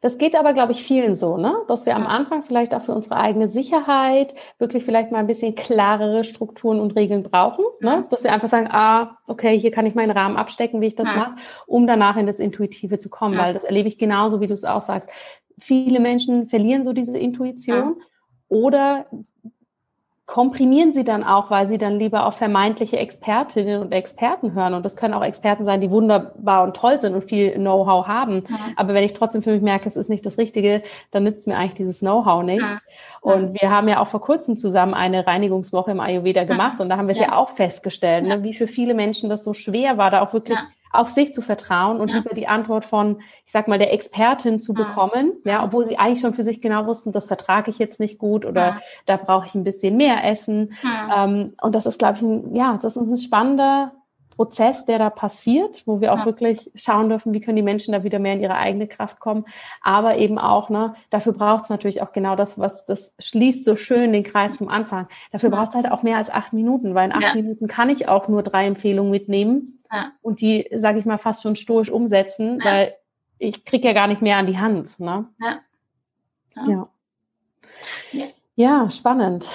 Das 0.00 0.18
geht 0.18 0.38
aber, 0.38 0.52
glaube 0.52 0.72
ich, 0.72 0.84
vielen 0.84 1.14
so, 1.14 1.38
ne? 1.38 1.54
Dass 1.68 1.86
wir 1.86 1.96
am 1.96 2.06
Anfang 2.06 2.42
vielleicht 2.42 2.74
auch 2.74 2.82
für 2.82 2.94
unsere 2.94 3.16
eigene 3.16 3.48
Sicherheit 3.48 4.34
wirklich 4.58 4.84
vielleicht 4.84 5.10
mal 5.10 5.18
ein 5.18 5.26
bisschen 5.26 5.54
klarere 5.54 6.24
Strukturen 6.24 6.80
und 6.80 6.94
Regeln 6.96 7.22
brauchen, 7.22 7.64
ne? 7.80 8.04
Dass 8.10 8.24
wir 8.24 8.32
einfach 8.32 8.48
sagen, 8.48 8.68
ah, 8.70 9.18
okay, 9.26 9.58
hier 9.58 9.70
kann 9.70 9.86
ich 9.86 9.94
meinen 9.94 10.10
Rahmen 10.10 10.36
abstecken, 10.36 10.80
wie 10.82 10.88
ich 10.88 10.96
das 10.96 11.08
ja. 11.08 11.16
mache, 11.16 11.34
um 11.66 11.86
danach 11.86 12.16
in 12.18 12.26
das 12.26 12.38
Intuitive 12.38 12.98
zu 12.98 13.08
kommen, 13.08 13.34
ja. 13.34 13.44
weil 13.44 13.54
das 13.54 13.64
erlebe 13.64 13.88
ich 13.88 13.96
genauso, 13.96 14.40
wie 14.40 14.46
du 14.46 14.54
es 14.54 14.64
auch 14.64 14.82
sagst. 14.82 15.10
Viele 15.58 16.00
Menschen 16.00 16.44
verlieren 16.44 16.84
so 16.84 16.92
diese 16.92 17.16
Intuition 17.16 17.76
ja. 17.76 18.04
oder 18.48 19.06
komprimieren 20.26 20.94
sie 20.94 21.04
dann 21.04 21.22
auch, 21.22 21.50
weil 21.50 21.66
sie 21.66 21.76
dann 21.76 21.98
lieber 21.98 22.26
auf 22.26 22.36
vermeintliche 22.36 22.96
Expertinnen 22.96 23.82
und 23.82 23.92
Experten 23.92 24.54
hören. 24.54 24.72
Und 24.72 24.82
das 24.82 24.96
können 24.96 25.12
auch 25.12 25.22
Experten 25.22 25.66
sein, 25.66 25.82
die 25.82 25.90
wunderbar 25.90 26.62
und 26.62 26.74
toll 26.74 26.98
sind 26.98 27.14
und 27.14 27.24
viel 27.24 27.52
Know-how 27.52 28.06
haben. 28.06 28.44
Ja. 28.48 28.56
Aber 28.76 28.94
wenn 28.94 29.04
ich 29.04 29.12
trotzdem 29.12 29.42
für 29.42 29.52
mich 29.52 29.60
merke, 29.60 29.86
es 29.86 29.96
ist 29.96 30.08
nicht 30.08 30.24
das 30.24 30.38
Richtige, 30.38 30.82
dann 31.10 31.24
nützt 31.24 31.46
mir 31.46 31.56
eigentlich 31.56 31.74
dieses 31.74 32.00
Know-how 32.00 32.42
nichts. 32.42 32.64
Ja. 32.66 32.80
Und 33.20 33.60
wir 33.60 33.70
haben 33.70 33.86
ja 33.86 34.00
auch 34.00 34.08
vor 34.08 34.22
kurzem 34.22 34.56
zusammen 34.56 34.94
eine 34.94 35.26
Reinigungswoche 35.26 35.90
im 35.90 36.00
Ayurveda 36.00 36.44
gemacht 36.44 36.80
und 36.80 36.88
da 36.88 36.96
haben 36.96 37.06
wir 37.06 37.12
es 37.12 37.20
ja. 37.20 37.28
ja, 37.28 37.36
auch 37.36 37.50
festgestellt, 37.50 38.24
ne, 38.24 38.42
wie 38.42 38.54
für 38.54 38.66
viele 38.66 38.94
Menschen 38.94 39.28
das 39.28 39.44
so 39.44 39.52
schwer 39.52 39.98
war, 39.98 40.10
da 40.10 40.22
auch 40.22 40.32
wirklich 40.32 40.58
auf 40.94 41.08
sich 41.08 41.34
zu 41.34 41.42
vertrauen 41.42 42.00
und 42.00 42.10
ja. 42.10 42.18
lieber 42.18 42.34
die 42.34 42.46
Antwort 42.46 42.84
von, 42.84 43.20
ich 43.44 43.52
sag 43.52 43.68
mal, 43.68 43.78
der 43.78 43.92
Expertin 43.92 44.58
zu 44.58 44.74
bekommen, 44.74 45.32
ja, 45.44 45.64
obwohl 45.64 45.86
sie 45.86 45.98
eigentlich 45.98 46.20
schon 46.20 46.32
für 46.32 46.44
sich 46.44 46.60
genau 46.60 46.86
wussten, 46.86 47.12
das 47.12 47.26
vertrage 47.26 47.70
ich 47.70 47.78
jetzt 47.78 48.00
nicht 48.00 48.18
gut 48.18 48.46
oder 48.46 48.60
ja. 48.60 48.80
da 49.06 49.16
brauche 49.16 49.46
ich 49.46 49.54
ein 49.54 49.64
bisschen 49.64 49.96
mehr 49.96 50.24
Essen. 50.24 50.74
Ähm, 51.14 51.54
und 51.60 51.74
das 51.74 51.86
ist, 51.86 51.98
glaube 51.98 52.14
ich, 52.16 52.22
ein, 52.22 52.54
ja, 52.54 52.72
das 52.72 52.84
ist 52.84 52.96
ein 52.96 53.16
spannender 53.16 53.92
Prozess, 54.34 54.84
der 54.84 54.98
da 54.98 55.10
passiert, 55.10 55.82
wo 55.86 56.00
wir 56.00 56.12
auch 56.12 56.20
ja. 56.20 56.26
wirklich 56.26 56.70
schauen 56.74 57.08
dürfen, 57.08 57.32
wie 57.32 57.40
können 57.40 57.56
die 57.56 57.62
Menschen 57.62 57.92
da 57.92 58.04
wieder 58.04 58.18
mehr 58.18 58.34
in 58.34 58.40
ihre 58.40 58.56
eigene 58.56 58.86
Kraft 58.86 59.20
kommen. 59.20 59.44
Aber 59.80 60.16
eben 60.16 60.38
auch, 60.38 60.70
ne, 60.70 60.94
dafür 61.10 61.32
braucht 61.32 61.64
es 61.64 61.70
natürlich 61.70 62.02
auch 62.02 62.12
genau 62.12 62.36
das, 62.36 62.58
was 62.58 62.84
das 62.84 63.12
schließt 63.18 63.64
so 63.64 63.76
schön 63.76 64.12
den 64.12 64.24
Kreis 64.24 64.56
zum 64.56 64.68
Anfang. 64.68 65.08
Dafür 65.32 65.50
ja. 65.50 65.56
braucht 65.56 65.70
es 65.70 65.74
halt 65.74 65.90
auch 65.90 66.02
mehr 66.02 66.16
als 66.16 66.30
acht 66.30 66.52
Minuten, 66.52 66.94
weil 66.94 67.06
in 67.06 67.14
acht 67.14 67.34
ja. 67.34 67.42
Minuten 67.42 67.66
kann 67.68 67.88
ich 67.88 68.08
auch 68.08 68.28
nur 68.28 68.42
drei 68.42 68.66
Empfehlungen 68.66 69.10
mitnehmen 69.10 69.78
und 70.22 70.40
die, 70.40 70.68
sage 70.74 70.98
ich 70.98 71.04
mal, 71.04 71.18
fast 71.18 71.42
schon 71.42 71.56
stoisch 71.56 71.90
umsetzen, 71.90 72.58
weil 72.62 72.94
ich 73.38 73.64
kriege 73.64 73.88
ja 73.88 73.94
gar 73.94 74.08
nicht 74.08 74.22
mehr 74.22 74.36
an 74.36 74.46
die 74.46 74.58
Hand. 74.58 74.98
Ne? 74.98 75.26
Ja. 75.40 75.60
ja. 76.66 76.88
Ja, 78.56 78.88
spannend. 78.88 79.46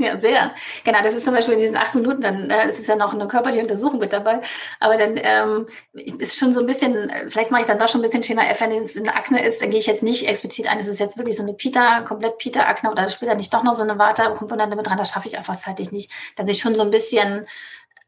Ja, 0.00 0.18
sehr. 0.18 0.52
Genau, 0.82 1.02
das 1.02 1.14
ist 1.14 1.26
zum 1.26 1.34
Beispiel 1.34 1.52
in 1.54 1.60
diesen 1.60 1.76
acht 1.76 1.94
Minuten, 1.94 2.22
dann 2.22 2.48
äh, 2.48 2.66
es 2.68 2.80
ist 2.80 2.88
ja 2.88 2.96
noch 2.96 3.12
eine 3.12 3.28
körperliche 3.28 3.60
Untersuchung 3.60 4.00
mit 4.00 4.14
dabei, 4.14 4.40
aber 4.78 4.96
dann 4.96 5.18
ähm, 5.18 5.66
ist 5.92 6.38
schon 6.38 6.54
so 6.54 6.60
ein 6.60 6.66
bisschen, 6.66 7.12
vielleicht 7.28 7.50
mache 7.50 7.60
ich 7.60 7.66
dann 7.66 7.78
doch 7.78 7.86
schon 7.86 8.00
ein 8.00 8.04
bisschen 8.04 8.22
Schema 8.22 8.44
F, 8.44 8.62
wenn 8.62 8.72
es 8.72 8.96
eine 8.96 9.14
Akne 9.14 9.44
ist, 9.44 9.60
dann 9.60 9.68
gehe 9.68 9.78
ich 9.78 9.86
jetzt 9.86 10.02
nicht 10.02 10.26
explizit 10.26 10.70
ein, 10.70 10.78
es 10.78 10.86
ist 10.86 11.00
jetzt 11.00 11.18
wirklich 11.18 11.36
so 11.36 11.42
eine 11.42 11.52
Pita, 11.52 12.00
komplett 12.00 12.38
Pita-Akne 12.38 12.90
oder 12.90 13.10
später 13.10 13.34
nicht 13.34 13.52
doch 13.52 13.62
noch 13.62 13.74
so 13.74 13.82
eine 13.82 13.98
Vata-Komponente 13.98 14.74
mit 14.74 14.86
dran, 14.86 14.96
das 14.96 15.10
schaffe 15.10 15.28
ich 15.28 15.36
einfach 15.36 15.56
zeitlich 15.56 15.92
nicht, 15.92 16.10
dass 16.36 16.48
ich 16.48 16.60
schon 16.60 16.74
so 16.74 16.80
ein 16.80 16.90
bisschen 16.90 17.46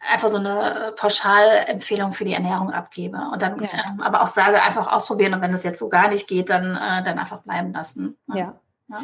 einfach 0.01 0.31
so 0.31 0.39
eine 0.39 0.95
Pauschalempfehlung 0.97 2.15
für 2.15 2.25
die 2.25 2.33
Ernährung 2.33 2.71
abgebe 2.71 3.19
und 3.35 3.43
dann 3.43 3.63
ja. 3.63 3.69
ähm, 3.71 4.01
aber 4.01 4.23
auch 4.23 4.29
sage, 4.29 4.63
einfach 4.63 4.91
ausprobieren 4.91 5.35
und 5.35 5.43
wenn 5.43 5.53
das 5.53 5.63
jetzt 5.63 5.79
so 5.79 5.91
gar 5.91 6.09
nicht 6.09 6.27
geht, 6.27 6.49
dann, 6.49 6.75
äh, 6.75 7.03
dann 7.03 7.19
einfach 7.19 7.43
bleiben 7.43 7.75
lassen. 7.75 8.17
ja. 8.33 8.55
ja. 8.89 9.03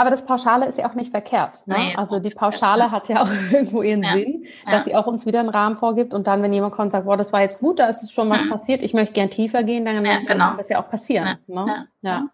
Aber 0.00 0.08
das 0.08 0.24
Pauschale 0.24 0.64
ist 0.64 0.78
ja 0.78 0.88
auch 0.88 0.94
nicht 0.94 1.10
verkehrt. 1.10 1.62
Ne? 1.66 1.76
Nee, 1.76 1.94
also 1.94 2.20
die 2.20 2.30
Pauschale 2.30 2.90
hat 2.90 3.10
ja 3.10 3.22
auch 3.22 3.28
irgendwo 3.52 3.82
ihren 3.82 4.02
ja. 4.02 4.12
Sinn, 4.14 4.46
dass 4.64 4.72
ja. 4.72 4.80
sie 4.80 4.94
auch 4.94 5.06
uns 5.06 5.26
wieder 5.26 5.40
einen 5.40 5.50
Rahmen 5.50 5.76
vorgibt. 5.76 6.14
Und 6.14 6.26
dann, 6.26 6.42
wenn 6.42 6.54
jemand 6.54 6.72
kommt 6.72 6.86
und 6.86 6.92
sagt, 6.92 7.04
boah, 7.04 7.18
das 7.18 7.34
war 7.34 7.42
jetzt 7.42 7.58
gut, 7.58 7.78
da 7.78 7.86
ist 7.86 8.10
schon 8.10 8.30
was 8.30 8.42
mhm. 8.42 8.48
passiert, 8.48 8.80
ich 8.80 8.94
möchte 8.94 9.12
gern 9.12 9.28
tiefer 9.28 9.62
gehen, 9.62 9.84
dann 9.84 10.02
ja, 10.02 10.20
genau. 10.20 10.46
kann 10.46 10.56
das 10.56 10.70
ja 10.70 10.82
auch 10.82 10.88
passieren. 10.88 11.36
Ne? 11.46 11.86
Ja. 12.00 12.30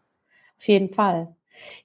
auf 0.57 0.69
jeden 0.69 0.95
Fall. 0.95 1.35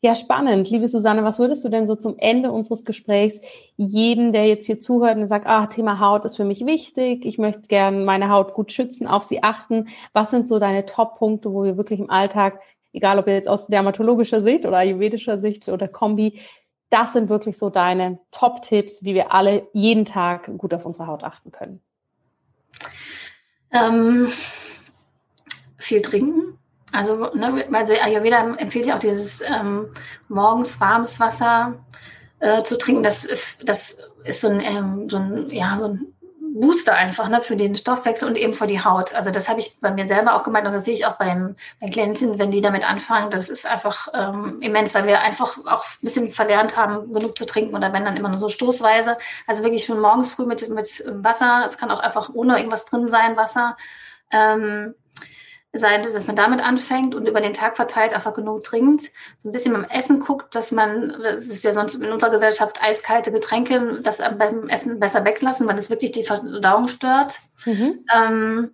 Ja, 0.01 0.13
spannend. 0.13 0.69
Liebe 0.69 0.87
Susanne, 0.87 1.23
was 1.23 1.39
würdest 1.39 1.65
du 1.65 1.69
denn 1.69 1.87
so 1.87 1.95
zum 1.95 2.15
Ende 2.19 2.51
unseres 2.51 2.85
Gesprächs 2.85 3.41
jedem, 3.75 4.33
der 4.33 4.45
jetzt 4.45 4.67
hier 4.67 4.79
zuhört 4.79 5.17
und 5.17 5.25
sagt, 5.25 5.47
ah, 5.47 5.65
Thema 5.65 5.99
Haut 5.99 6.25
ist 6.25 6.35
für 6.35 6.45
mich 6.45 6.63
wichtig, 6.63 7.25
ich 7.25 7.39
möchte 7.39 7.63
gerne 7.63 8.05
meine 8.05 8.29
Haut 8.29 8.53
gut 8.53 8.71
schützen, 8.71 9.07
auf 9.07 9.23
sie 9.23 9.41
achten. 9.41 9.87
Was 10.13 10.29
sind 10.29 10.47
so 10.47 10.59
deine 10.59 10.85
Top-Punkte, 10.85 11.51
wo 11.51 11.63
wir 11.63 11.75
wirklich 11.75 11.99
im 11.99 12.11
Alltag 12.11 12.59
egal 12.93 13.19
ob 13.19 13.27
jetzt 13.27 13.47
aus 13.47 13.67
dermatologischer 13.67 14.41
Sicht 14.41 14.65
oder 14.65 14.77
ayurvedischer 14.77 15.37
Sicht 15.37 15.69
oder 15.69 15.87
Kombi, 15.87 16.41
das 16.89 17.13
sind 17.13 17.29
wirklich 17.29 17.57
so 17.57 17.69
deine 17.69 18.19
Top-Tipps, 18.31 19.03
wie 19.03 19.13
wir 19.13 19.33
alle 19.33 19.67
jeden 19.73 20.05
Tag 20.05 20.51
gut 20.57 20.73
auf 20.73 20.85
unsere 20.85 21.07
Haut 21.07 21.23
achten 21.23 21.51
können. 21.51 21.81
Ähm, 23.71 24.27
viel 25.77 26.01
trinken. 26.01 26.57
Also, 26.91 27.33
ne, 27.33 27.65
also 27.71 27.93
Ayurveda 27.93 28.55
empfiehlt 28.55 28.85
ja 28.85 28.95
auch 28.95 28.99
dieses 28.99 29.41
ähm, 29.41 29.87
morgens 30.27 30.81
warmes 30.81 31.19
Wasser 31.21 31.75
äh, 32.39 32.63
zu 32.63 32.77
trinken. 32.77 33.03
Das, 33.03 33.57
das 33.63 33.97
ist 34.25 34.41
so 34.41 34.49
ein, 34.49 34.59
ähm, 34.59 35.09
so 35.09 35.17
ein, 35.17 35.49
ja, 35.49 35.77
so 35.77 35.87
ein 35.87 36.13
Booster 36.53 36.93
einfach 36.95 37.29
ne, 37.29 37.41
für 37.41 37.55
den 37.55 37.75
Stoffwechsel 37.75 38.27
und 38.27 38.37
eben 38.37 38.53
für 38.53 38.67
die 38.67 38.83
Haut. 38.83 39.13
Also 39.13 39.31
das 39.31 39.47
habe 39.49 39.59
ich 39.59 39.79
bei 39.79 39.91
mir 39.91 40.07
selber 40.07 40.35
auch 40.35 40.43
gemeint 40.43 40.67
und 40.67 40.73
das 40.73 40.85
sehe 40.85 40.93
ich 40.93 41.05
auch 41.05 41.17
beim, 41.17 41.55
bei 41.79 41.87
Klienten, 41.87 42.39
wenn 42.39 42.51
die 42.51 42.61
damit 42.61 42.87
anfangen. 42.89 43.31
Das 43.31 43.49
ist 43.49 43.65
einfach 43.65 44.07
ähm, 44.13 44.59
immens, 44.61 44.93
weil 44.93 45.07
wir 45.07 45.21
einfach 45.21 45.57
auch 45.65 45.85
ein 45.85 46.01
bisschen 46.01 46.31
verlernt 46.31 46.77
haben, 46.77 47.13
genug 47.13 47.37
zu 47.37 47.45
trinken 47.45 47.75
oder 47.75 47.93
wenn 47.93 48.05
dann 48.05 48.17
immer 48.17 48.29
nur 48.29 48.39
so 48.39 48.49
stoßweise. 48.49 49.17
Also 49.47 49.63
wirklich 49.63 49.85
schon 49.85 49.99
morgens 49.99 50.33
früh 50.33 50.45
mit, 50.45 50.67
mit 50.69 51.03
Wasser. 51.07 51.63
Es 51.65 51.77
kann 51.77 51.91
auch 51.91 51.99
einfach 51.99 52.29
ohne 52.33 52.57
irgendwas 52.57 52.85
drin 52.85 53.09
sein, 53.09 53.37
Wasser. 53.37 53.77
Ähm, 54.31 54.95
sein, 55.73 56.03
dass 56.03 56.27
man 56.27 56.35
damit 56.35 56.59
anfängt 56.59 57.15
und 57.15 57.27
über 57.27 57.39
den 57.39 57.53
Tag 57.53 57.77
verteilt 57.77 58.13
einfach 58.13 58.33
genug 58.33 58.63
trinkt, 58.63 59.03
so 59.39 59.47
ein 59.47 59.53
bisschen 59.53 59.73
beim 59.73 59.85
Essen 59.85 60.19
guckt, 60.19 60.53
dass 60.53 60.71
man, 60.71 61.15
das 61.21 61.45
ist 61.45 61.63
ja 61.63 61.71
sonst 61.71 61.95
in 61.95 62.11
unserer 62.11 62.31
Gesellschaft 62.31 62.83
eiskalte 62.83 63.31
Getränke, 63.31 63.99
das 64.03 64.17
beim 64.17 64.67
Essen 64.67 64.99
besser 64.99 65.23
weglassen, 65.23 65.67
weil 65.67 65.75
das 65.75 65.89
wirklich 65.89 66.11
die 66.11 66.25
Verdauung 66.25 66.89
stört. 66.89 67.35
Mhm. 67.65 68.05
Ähm, 68.13 68.71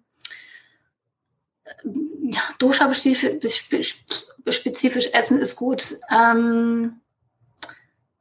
ja, 2.32 2.42
Dosha-spezifisch 2.58 5.14
essen 5.14 5.40
ist 5.40 5.56
gut. 5.56 5.98
Ähm, 6.10 7.00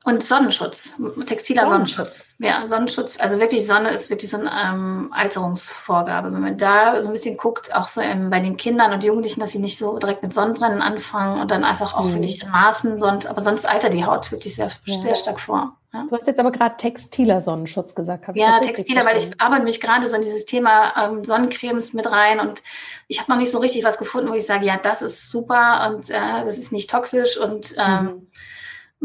und 0.07 0.23
Sonnenschutz, 0.23 0.95
textiler 1.27 1.69
Sonnenschutz. 1.69 2.37
Ja, 2.39 2.69
Sonnenschutz, 2.69 3.19
also 3.19 3.41
wirklich 3.41 3.67
Sonne 3.67 3.91
ist 3.91 4.09
wirklich 4.09 4.31
so 4.31 4.39
eine 4.39 4.53
ähm, 4.65 5.09
Alterungsvorgabe. 5.11 6.33
Wenn 6.33 6.43
man 6.43 6.57
da 6.57 7.03
so 7.03 7.09
ein 7.09 7.13
bisschen 7.13 7.37
guckt, 7.37 7.75
auch 7.75 7.89
so 7.89 8.01
ähm, 8.01 8.31
bei 8.31 8.39
den 8.39 8.57
Kindern 8.57 8.93
und 8.93 9.03
Jugendlichen, 9.03 9.41
dass 9.41 9.51
sie 9.51 9.59
nicht 9.59 9.79
so 9.79 9.99
direkt 9.99 10.23
mit 10.23 10.33
Sonnenbrennen 10.33 10.81
anfangen 10.81 11.41
und 11.41 11.51
dann 11.51 11.65
einfach 11.65 11.95
auch 11.95 12.05
mhm. 12.05 12.15
wirklich 12.15 12.41
in 12.41 12.49
Maßen, 12.49 13.01
sonst, 13.01 13.27
aber 13.27 13.41
sonst 13.41 13.69
altert 13.69 13.95
die 13.95 14.05
Haut 14.05 14.31
wirklich 14.31 14.55
sehr, 14.55 14.71
ja. 14.85 15.03
sehr 15.03 15.17
stark 15.17 15.41
vor. 15.41 15.77
Ja? 15.93 16.07
Du 16.09 16.15
hast 16.15 16.29
jetzt 16.29 16.39
aber 16.39 16.53
gerade 16.53 16.77
textiler 16.77 17.41
Sonnenschutz 17.41 17.97
gesagt. 17.97 18.27
ja, 18.35 18.61
textiler, 18.61 19.05
weil 19.05 19.17
ich 19.21 19.41
arbeite 19.41 19.65
mich 19.65 19.81
gerade 19.81 20.07
so 20.07 20.15
in 20.15 20.23
dieses 20.23 20.47
Thema 20.47 20.93
ähm, 21.05 21.25
Sonnencremes 21.25 21.95
mit 21.95 22.09
rein 22.09 22.39
und 22.39 22.63
ich 23.09 23.19
habe 23.19 23.33
noch 23.33 23.39
nicht 23.39 23.51
so 23.51 23.59
richtig 23.59 23.83
was 23.83 23.99
gefunden, 23.99 24.31
wo 24.31 24.35
ich 24.35 24.47
sage, 24.47 24.67
ja, 24.67 24.77
das 24.81 25.03
ist 25.03 25.29
super 25.29 25.91
und 25.91 26.11
äh, 26.11 26.45
das 26.45 26.59
ist 26.59 26.71
nicht 26.71 26.89
toxisch 26.89 27.37
und 27.39 27.75
ähm, 27.77 28.05
mhm 28.05 28.27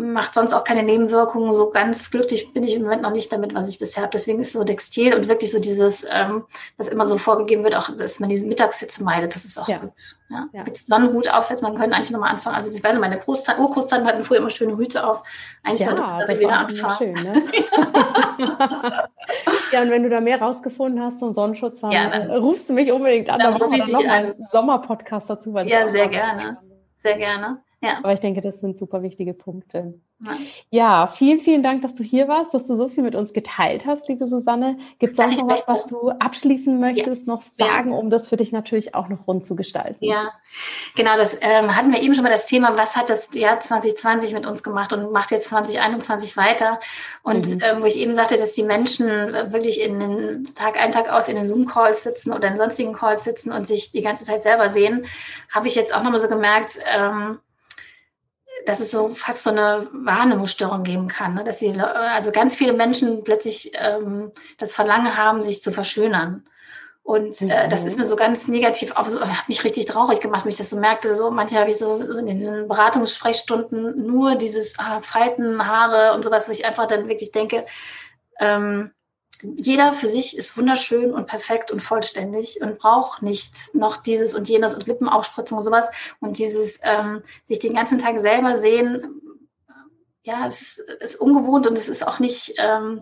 macht 0.01 0.33
sonst 0.33 0.53
auch 0.53 0.63
keine 0.63 0.83
Nebenwirkungen. 0.83 1.51
So 1.53 1.69
ganz 1.69 2.11
glücklich 2.11 2.51
bin 2.53 2.63
ich 2.63 2.75
im 2.75 2.83
Moment 2.83 3.01
noch 3.01 3.11
nicht 3.11 3.31
damit, 3.31 3.53
was 3.53 3.67
ich 3.69 3.79
bisher 3.79 4.03
habe. 4.03 4.11
Deswegen 4.11 4.39
ist 4.39 4.53
so 4.53 4.63
Textil 4.63 5.15
und 5.15 5.27
wirklich 5.29 5.51
so 5.51 5.59
dieses, 5.59 6.05
ähm, 6.11 6.43
was 6.77 6.87
immer 6.87 7.05
so 7.05 7.17
vorgegeben 7.17 7.63
wird, 7.63 7.75
auch, 7.75 7.95
dass 7.95 8.19
man 8.19 8.29
diesen 8.29 8.49
Mittagssitz 8.49 8.99
meidet. 8.99 9.35
Das 9.35 9.45
ist 9.45 9.57
auch 9.57 9.67
ja. 9.67 9.77
gut. 9.77 9.91
Ja? 10.29 10.47
ja. 10.53 10.63
Sonnenhut 10.87 11.31
aufsetzen, 11.33 11.67
man 11.67 11.77
könnte 11.77 11.95
eigentlich 11.95 12.11
nochmal 12.11 12.31
anfangen. 12.31 12.55
Also 12.55 12.75
ich 12.75 12.83
weiß, 12.83 12.97
meine 12.99 13.19
Großtante, 13.19 13.61
Urgroßtante 13.61 14.07
hatten 14.07 14.23
früher 14.23 14.39
immer 14.39 14.49
schöne 14.49 14.77
Hüte 14.77 15.05
auf. 15.05 15.23
Eigentlich 15.63 15.81
ja, 15.81 15.87
sollte 15.87 16.01
man 16.01 16.19
damit 16.19 16.39
wieder 16.39 16.57
anfangen. 16.57 16.97
Schön, 16.97 17.13
ne? 17.13 17.43
ja, 19.71 19.81
und 19.81 19.91
wenn 19.91 20.03
du 20.03 20.09
da 20.09 20.21
mehr 20.21 20.41
rausgefunden 20.41 21.03
hast 21.03 21.19
zum 21.19 21.33
Sonnenschutz, 21.33 21.81
dann, 21.81 21.91
dann 21.91 22.31
rufst 22.31 22.69
du 22.69 22.73
mich 22.73 22.91
unbedingt 22.91 23.29
an. 23.29 23.39
Dann, 23.39 23.57
dann 23.57 23.69
machen 23.69 23.87
wir 23.87 23.93
noch 23.93 24.05
einen 24.05 24.35
Sommerpodcast 24.51 25.29
dazu. 25.29 25.55
ja, 25.65 25.87
sehr 25.87 26.07
gerne. 26.07 26.57
Sehr 26.97 27.17
gerne. 27.17 27.63
Ja. 27.81 27.97
Aber 28.03 28.13
ich 28.13 28.19
denke, 28.19 28.41
das 28.41 28.59
sind 28.59 28.77
super 28.77 29.01
wichtige 29.01 29.33
Punkte. 29.33 29.95
Ja. 30.19 30.37
ja. 30.69 31.07
vielen, 31.07 31.39
vielen 31.39 31.63
Dank, 31.63 31.81
dass 31.81 31.95
du 31.95 32.03
hier 32.03 32.27
warst, 32.27 32.53
dass 32.53 32.67
du 32.67 32.75
so 32.75 32.87
viel 32.87 33.01
mit 33.01 33.15
uns 33.15 33.33
geteilt 33.33 33.87
hast, 33.87 34.07
liebe 34.07 34.27
Susanne. 34.27 34.77
Gibt 34.99 35.17
es 35.17 35.37
noch 35.39 35.49
was, 35.49 35.67
was 35.67 35.85
du 35.85 36.11
abschließen 36.11 36.79
möchtest, 36.79 37.25
ja. 37.25 37.33
noch 37.33 37.43
sagen, 37.51 37.91
um 37.91 38.11
das 38.11 38.27
für 38.27 38.37
dich 38.37 38.51
natürlich 38.51 38.93
auch 38.93 39.09
noch 39.09 39.27
rund 39.27 39.47
zu 39.47 39.55
gestalten? 39.55 40.05
Ja, 40.05 40.31
genau, 40.95 41.17
das 41.17 41.39
ähm, 41.41 41.75
hatten 41.75 41.91
wir 41.91 42.03
eben 42.03 42.13
schon 42.13 42.23
mal 42.23 42.29
das 42.29 42.45
Thema, 42.45 42.77
was 42.77 42.95
hat 42.95 43.09
das 43.09 43.33
Jahr 43.33 43.59
2020 43.59 44.33
mit 44.33 44.45
uns 44.45 44.61
gemacht 44.61 44.93
und 44.93 45.11
macht 45.11 45.31
jetzt 45.31 45.49
2021 45.49 46.37
weiter? 46.37 46.79
Und 47.23 47.55
mhm. 47.55 47.61
ähm, 47.63 47.81
wo 47.81 47.85
ich 47.85 47.97
eben 47.97 48.13
sagte, 48.13 48.37
dass 48.37 48.51
die 48.51 48.63
Menschen 48.63 49.07
wirklich 49.07 49.81
in 49.81 49.99
den 49.99 50.45
Tag 50.53 50.79
ein, 50.79 50.91
Tag 50.91 51.11
aus 51.11 51.29
in 51.29 51.35
den 51.35 51.47
Zoom-Calls 51.47 52.03
sitzen 52.03 52.31
oder 52.31 52.47
in 52.47 52.57
sonstigen 52.57 52.93
Calls 52.93 53.23
sitzen 53.23 53.51
und 53.51 53.65
sich 53.65 53.91
die 53.91 54.01
ganze 54.01 54.23
Zeit 54.23 54.43
selber 54.43 54.69
sehen, 54.69 55.07
habe 55.49 55.65
ich 55.65 55.73
jetzt 55.73 55.95
auch 55.95 56.03
nochmal 56.03 56.19
so 56.19 56.27
gemerkt, 56.27 56.77
ähm, 56.95 57.39
dass 58.65 58.79
es 58.79 58.91
so 58.91 59.09
fast 59.09 59.43
so 59.43 59.49
eine 59.49 59.87
Wahrnehmungsstörung 59.91 60.83
geben 60.83 61.07
kann, 61.07 61.33
ne? 61.33 61.43
dass 61.43 61.59
sie, 61.59 61.79
also 61.79 62.31
ganz 62.31 62.55
viele 62.55 62.73
Menschen 62.73 63.23
plötzlich 63.23 63.71
ähm, 63.75 64.31
das 64.57 64.75
Verlangen 64.75 65.17
haben, 65.17 65.41
sich 65.41 65.61
zu 65.61 65.71
verschönern. 65.71 66.43
Und 67.03 67.41
äh, 67.41 67.67
das 67.67 67.83
ist 67.83 67.97
mir 67.97 68.05
so 68.05 68.15
ganz 68.15 68.47
negativ 68.47 68.91
auf, 68.95 69.07
hat 69.19 69.49
mich 69.49 69.63
richtig 69.63 69.85
traurig 69.85 70.21
gemacht, 70.21 70.45
wenn 70.45 70.51
ich 70.51 70.57
das 70.57 70.69
so 70.69 70.77
merkte. 70.77 71.15
So, 71.15 71.31
manche 71.31 71.59
habe 71.59 71.69
ich 71.69 71.77
so, 71.77 72.01
so 72.03 72.17
in 72.19 72.37
diesen 72.37 72.67
Beratungssprechstunden 72.67 74.05
nur 74.05 74.35
dieses 74.35 74.77
ah, 74.77 75.01
Falten, 75.01 75.65
Haare 75.65 76.13
und 76.13 76.23
sowas, 76.23 76.47
wo 76.47 76.51
ich 76.51 76.65
einfach 76.65 76.85
dann 76.85 77.07
wirklich 77.07 77.31
denke, 77.31 77.65
ähm, 78.39 78.91
jeder 79.43 79.93
für 79.93 80.07
sich 80.07 80.37
ist 80.37 80.55
wunderschön 80.57 81.13
und 81.13 81.27
perfekt 81.27 81.71
und 81.71 81.81
vollständig 81.81 82.61
und 82.61 82.79
braucht 82.79 83.21
nichts 83.21 83.73
noch 83.73 83.97
dieses 83.97 84.35
und 84.35 84.49
jenes 84.49 84.73
und 84.73 84.87
Lippenaufspritzung 84.87 85.57
und 85.57 85.63
sowas. 85.63 85.89
Und 86.19 86.37
dieses 86.37 86.79
ähm, 86.83 87.21
sich 87.43 87.59
den 87.59 87.73
ganzen 87.73 87.99
Tag 87.99 88.19
selber 88.19 88.57
sehen, 88.57 89.21
ja, 90.23 90.45
es 90.45 90.77
ist 90.99 91.19
ungewohnt 91.19 91.67
und 91.67 91.77
es 91.77 91.89
ist 91.89 92.05
auch 92.07 92.19
nicht, 92.19 92.53
ähm, 92.57 93.01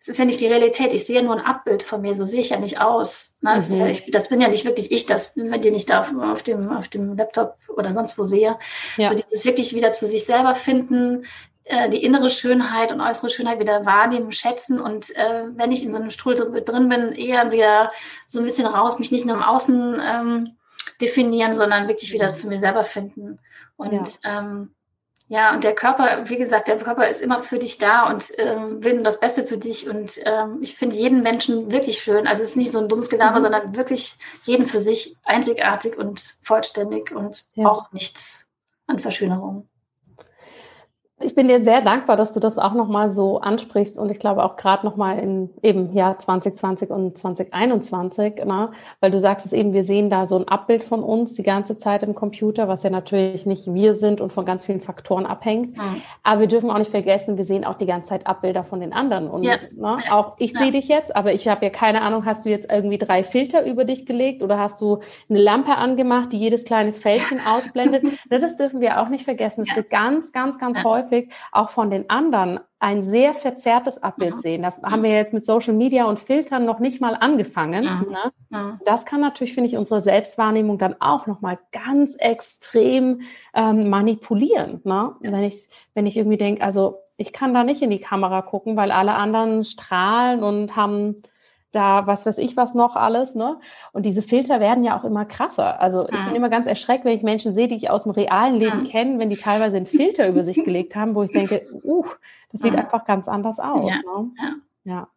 es 0.00 0.08
ist 0.08 0.18
ja 0.18 0.24
nicht 0.24 0.40
die 0.40 0.46
Realität. 0.46 0.92
Ich 0.92 1.06
sehe 1.06 1.22
nur 1.22 1.34
ein 1.34 1.44
Abbild 1.44 1.82
von 1.82 2.00
mir, 2.00 2.14
so 2.14 2.24
sehe 2.24 2.40
ich 2.40 2.50
ja 2.50 2.58
nicht 2.58 2.80
aus. 2.80 3.36
Ne? 3.42 3.56
Das, 3.56 3.68
mhm. 3.68 3.80
ja, 3.80 3.86
ich, 3.86 4.10
das 4.10 4.28
bin 4.28 4.40
ja 4.40 4.48
nicht 4.48 4.64
wirklich 4.64 4.90
ich, 4.90 5.04
das, 5.04 5.34
den 5.34 5.74
ich 5.74 5.84
da 5.84 6.00
auf 6.00 6.42
dem, 6.42 6.70
auf 6.70 6.88
dem 6.88 7.16
Laptop 7.16 7.56
oder 7.68 7.92
sonst 7.92 8.16
wo 8.18 8.24
sehe. 8.24 8.58
Ja. 8.96 9.08
So 9.08 9.14
dieses 9.14 9.44
wirklich 9.44 9.74
wieder 9.74 9.92
zu 9.92 10.06
sich 10.06 10.24
selber 10.24 10.54
finden, 10.54 11.24
äh, 11.24 11.26
die 11.90 12.02
innere 12.04 12.30
Schönheit 12.30 12.92
und 12.92 13.00
äußere 13.00 13.30
Schönheit 13.30 13.60
wieder 13.60 13.86
wahrnehmen, 13.86 14.32
schätzen 14.32 14.80
und 14.80 15.14
äh, 15.16 15.44
wenn 15.54 15.72
ich 15.72 15.84
in 15.84 15.92
so 15.92 15.98
einem 15.98 16.10
Stuhl 16.10 16.34
drin 16.34 16.88
bin, 16.88 17.12
eher 17.12 17.52
wieder 17.52 17.92
so 18.26 18.40
ein 18.40 18.44
bisschen 18.44 18.66
raus, 18.66 18.98
mich 18.98 19.12
nicht 19.12 19.26
nur 19.26 19.36
im 19.36 19.42
Außen 19.42 20.00
ähm, 20.02 20.56
definieren, 21.00 21.54
sondern 21.54 21.88
wirklich 21.88 22.12
wieder 22.12 22.32
zu 22.32 22.48
mir 22.48 22.60
selber 22.60 22.84
finden. 22.84 23.38
Und 23.76 23.92
ja. 23.92 24.38
Ähm, 24.38 24.74
ja, 25.30 25.54
und 25.54 25.62
der 25.62 25.76
Körper, 25.76 26.28
wie 26.28 26.38
gesagt, 26.38 26.66
der 26.66 26.76
Körper 26.76 27.08
ist 27.08 27.20
immer 27.20 27.38
für 27.38 27.60
dich 27.60 27.78
da 27.78 28.10
und 28.10 28.26
ähm, 28.38 28.82
will 28.82 28.94
nur 28.94 29.04
das 29.04 29.20
Beste 29.20 29.44
für 29.44 29.58
dich. 29.58 29.88
Und 29.88 30.20
ähm, 30.24 30.58
ich 30.60 30.76
finde 30.76 30.96
jeden 30.96 31.22
Menschen 31.22 31.70
wirklich 31.70 32.00
schön. 32.00 32.26
Also 32.26 32.42
es 32.42 32.50
ist 32.50 32.56
nicht 32.56 32.72
so 32.72 32.80
ein 32.80 32.88
dummes 32.88 33.08
Gelaber, 33.08 33.38
mhm. 33.38 33.44
sondern 33.44 33.76
wirklich 33.76 34.16
jeden 34.44 34.66
für 34.66 34.80
sich 34.80 35.16
einzigartig 35.24 35.96
und 35.96 36.20
vollständig 36.42 37.12
und 37.14 37.44
ja. 37.54 37.62
braucht 37.62 37.94
nichts 37.94 38.48
an 38.88 38.98
Verschönerung. 38.98 39.68
Ich 41.22 41.34
bin 41.34 41.48
dir 41.48 41.60
sehr 41.60 41.82
dankbar, 41.82 42.16
dass 42.16 42.32
du 42.32 42.40
das 42.40 42.56
auch 42.56 42.72
nochmal 42.72 43.10
so 43.10 43.40
ansprichst 43.40 43.98
und 43.98 44.10
ich 44.10 44.18
glaube 44.18 44.42
auch 44.42 44.56
gerade 44.56 44.86
nochmal 44.86 45.18
in 45.18 45.50
eben 45.62 45.92
Jahr 45.92 46.18
2020 46.18 46.88
und 46.88 47.18
2021, 47.18 48.46
ne? 48.46 48.70
weil 49.00 49.10
du 49.10 49.20
sagst 49.20 49.44
es 49.44 49.52
eben, 49.52 49.74
wir 49.74 49.84
sehen 49.84 50.08
da 50.08 50.26
so 50.26 50.38
ein 50.38 50.48
Abbild 50.48 50.82
von 50.82 51.02
uns 51.02 51.34
die 51.34 51.42
ganze 51.42 51.76
Zeit 51.76 52.02
im 52.04 52.14
Computer, 52.14 52.68
was 52.68 52.84
ja 52.84 52.90
natürlich 52.90 53.44
nicht 53.44 53.74
wir 53.74 53.96
sind 53.96 54.22
und 54.22 54.32
von 54.32 54.46
ganz 54.46 54.64
vielen 54.64 54.80
Faktoren 54.80 55.26
abhängt. 55.26 55.76
Mhm. 55.76 56.02
Aber 56.22 56.40
wir 56.40 56.48
dürfen 56.48 56.70
auch 56.70 56.78
nicht 56.78 56.90
vergessen, 56.90 57.36
wir 57.36 57.44
sehen 57.44 57.66
auch 57.66 57.74
die 57.74 57.86
ganze 57.86 58.08
Zeit 58.08 58.26
Abbilder 58.26 58.64
von 58.64 58.80
den 58.80 58.94
anderen 58.94 59.28
und 59.28 59.42
ja. 59.42 59.56
ne? 59.76 59.98
auch 60.10 60.36
ich 60.38 60.54
ja. 60.54 60.60
sehe 60.60 60.70
dich 60.70 60.88
jetzt, 60.88 61.14
aber 61.14 61.34
ich 61.34 61.46
habe 61.48 61.66
ja 61.66 61.70
keine 61.70 62.00
Ahnung, 62.00 62.24
hast 62.24 62.46
du 62.46 62.48
jetzt 62.48 62.72
irgendwie 62.72 62.96
drei 62.96 63.24
Filter 63.24 63.66
über 63.66 63.84
dich 63.84 64.06
gelegt 64.06 64.42
oder 64.42 64.58
hast 64.58 64.80
du 64.80 65.00
eine 65.28 65.38
Lampe 65.38 65.76
angemacht, 65.76 66.32
die 66.32 66.38
jedes 66.38 66.64
kleines 66.64 66.98
Fältchen 66.98 67.40
ausblendet? 67.46 68.04
Ne, 68.30 68.38
das 68.38 68.56
dürfen 68.56 68.80
wir 68.80 69.00
auch 69.00 69.08
nicht 69.08 69.24
vergessen. 69.24 69.62
Es 69.62 69.74
wird 69.74 69.90
ganz, 69.90 70.30
ganz, 70.32 70.58
ganz 70.58 70.84
häufig 70.84 71.09
häufig 71.10 71.32
auch 71.52 71.70
von 71.70 71.90
den 71.90 72.08
anderen 72.08 72.60
ein 72.78 73.02
sehr 73.02 73.34
verzerrtes 73.34 74.02
Abbild 74.02 74.36
mhm. 74.36 74.40
sehen. 74.40 74.62
Das 74.62 74.82
haben 74.82 75.02
wir 75.02 75.10
jetzt 75.10 75.34
mit 75.34 75.44
Social 75.44 75.74
Media 75.74 76.04
und 76.04 76.18
Filtern 76.18 76.64
noch 76.64 76.78
nicht 76.78 77.00
mal 77.00 77.14
angefangen. 77.14 77.84
Mhm. 77.84 78.12
Ne? 78.50 78.80
Das 78.86 79.04
kann 79.04 79.20
natürlich, 79.20 79.52
finde 79.52 79.68
ich, 79.68 79.76
unsere 79.76 80.00
Selbstwahrnehmung 80.00 80.78
dann 80.78 80.96
auch 80.98 81.26
nochmal 81.26 81.58
ganz 81.72 82.16
extrem 82.16 83.20
ähm, 83.54 83.90
manipulieren. 83.90 84.80
Ne? 84.84 85.14
Wenn, 85.20 85.44
ich, 85.44 85.68
wenn 85.94 86.06
ich 86.06 86.16
irgendwie 86.16 86.38
denke, 86.38 86.62
also 86.62 87.00
ich 87.18 87.34
kann 87.34 87.52
da 87.52 87.64
nicht 87.64 87.82
in 87.82 87.90
die 87.90 87.98
Kamera 87.98 88.40
gucken, 88.40 88.76
weil 88.76 88.90
alle 88.90 89.12
anderen 89.12 89.62
strahlen 89.62 90.42
und 90.42 90.74
haben 90.74 91.16
da 91.72 92.06
was 92.06 92.26
weiß 92.26 92.38
ich 92.38 92.56
was 92.56 92.74
noch 92.74 92.96
alles, 92.96 93.34
ne? 93.34 93.58
Und 93.92 94.04
diese 94.04 94.22
Filter 94.22 94.60
werden 94.60 94.84
ja 94.84 94.98
auch 94.98 95.04
immer 95.04 95.24
krasser. 95.24 95.80
Also 95.80 96.08
ich 96.08 96.24
bin 96.24 96.34
immer 96.34 96.48
ganz 96.48 96.66
erschreckt, 96.66 97.04
wenn 97.04 97.16
ich 97.16 97.22
Menschen 97.22 97.54
sehe, 97.54 97.68
die 97.68 97.76
ich 97.76 97.90
aus 97.90 98.04
dem 98.04 98.12
realen 98.12 98.56
Leben 98.56 98.84
kenne, 98.84 99.18
wenn 99.18 99.30
die 99.30 99.36
teilweise 99.36 99.76
einen 99.76 99.86
Filter 99.86 100.28
über 100.28 100.44
sich 100.44 100.56
gelegt 100.64 100.96
haben, 100.96 101.14
wo 101.14 101.22
ich 101.22 101.30
denke, 101.30 101.66
uh, 101.84 102.04
das 102.52 102.62
sieht 102.62 102.74
einfach 102.74 103.04
ganz 103.04 103.28
anders 103.28 103.60
aus. 103.60 103.88
Ja. 103.88 103.96
Ne? 103.96 104.30
ja. 104.84 105.08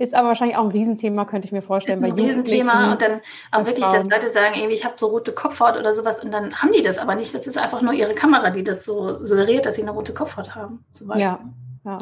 Ist 0.00 0.14
aber 0.14 0.28
wahrscheinlich 0.28 0.56
auch 0.56 0.62
ein 0.62 0.70
Riesenthema, 0.70 1.24
könnte 1.24 1.46
ich 1.46 1.52
mir 1.52 1.60
vorstellen. 1.60 2.02
Ist 2.04 2.12
ein 2.12 2.18
Riesenthema 2.18 2.92
und 2.92 3.02
dann 3.02 3.20
auch 3.50 3.66
wirklich, 3.66 3.84
dass 3.84 4.04
Leute 4.04 4.30
sagen, 4.30 4.54
ey, 4.54 4.68
ich 4.68 4.84
habe 4.84 4.94
so 4.96 5.08
rote 5.08 5.32
Kopfhaut 5.32 5.76
oder 5.76 5.92
sowas 5.92 6.22
und 6.22 6.32
dann 6.32 6.54
haben 6.62 6.72
die 6.72 6.82
das 6.82 6.98
aber 6.98 7.16
nicht. 7.16 7.34
Das 7.34 7.48
ist 7.48 7.58
einfach 7.58 7.82
nur 7.82 7.92
ihre 7.92 8.14
Kamera, 8.14 8.50
die 8.50 8.62
das 8.62 8.84
so 8.84 9.24
suggeriert, 9.24 9.66
dass 9.66 9.74
sie 9.74 9.82
eine 9.82 9.90
rote 9.90 10.14
Kopfhaut 10.14 10.54
haben. 10.54 10.84
Zum 10.92 11.08
Beispiel. 11.08 11.24
Ja, 11.24 11.40
ja. 11.84 11.98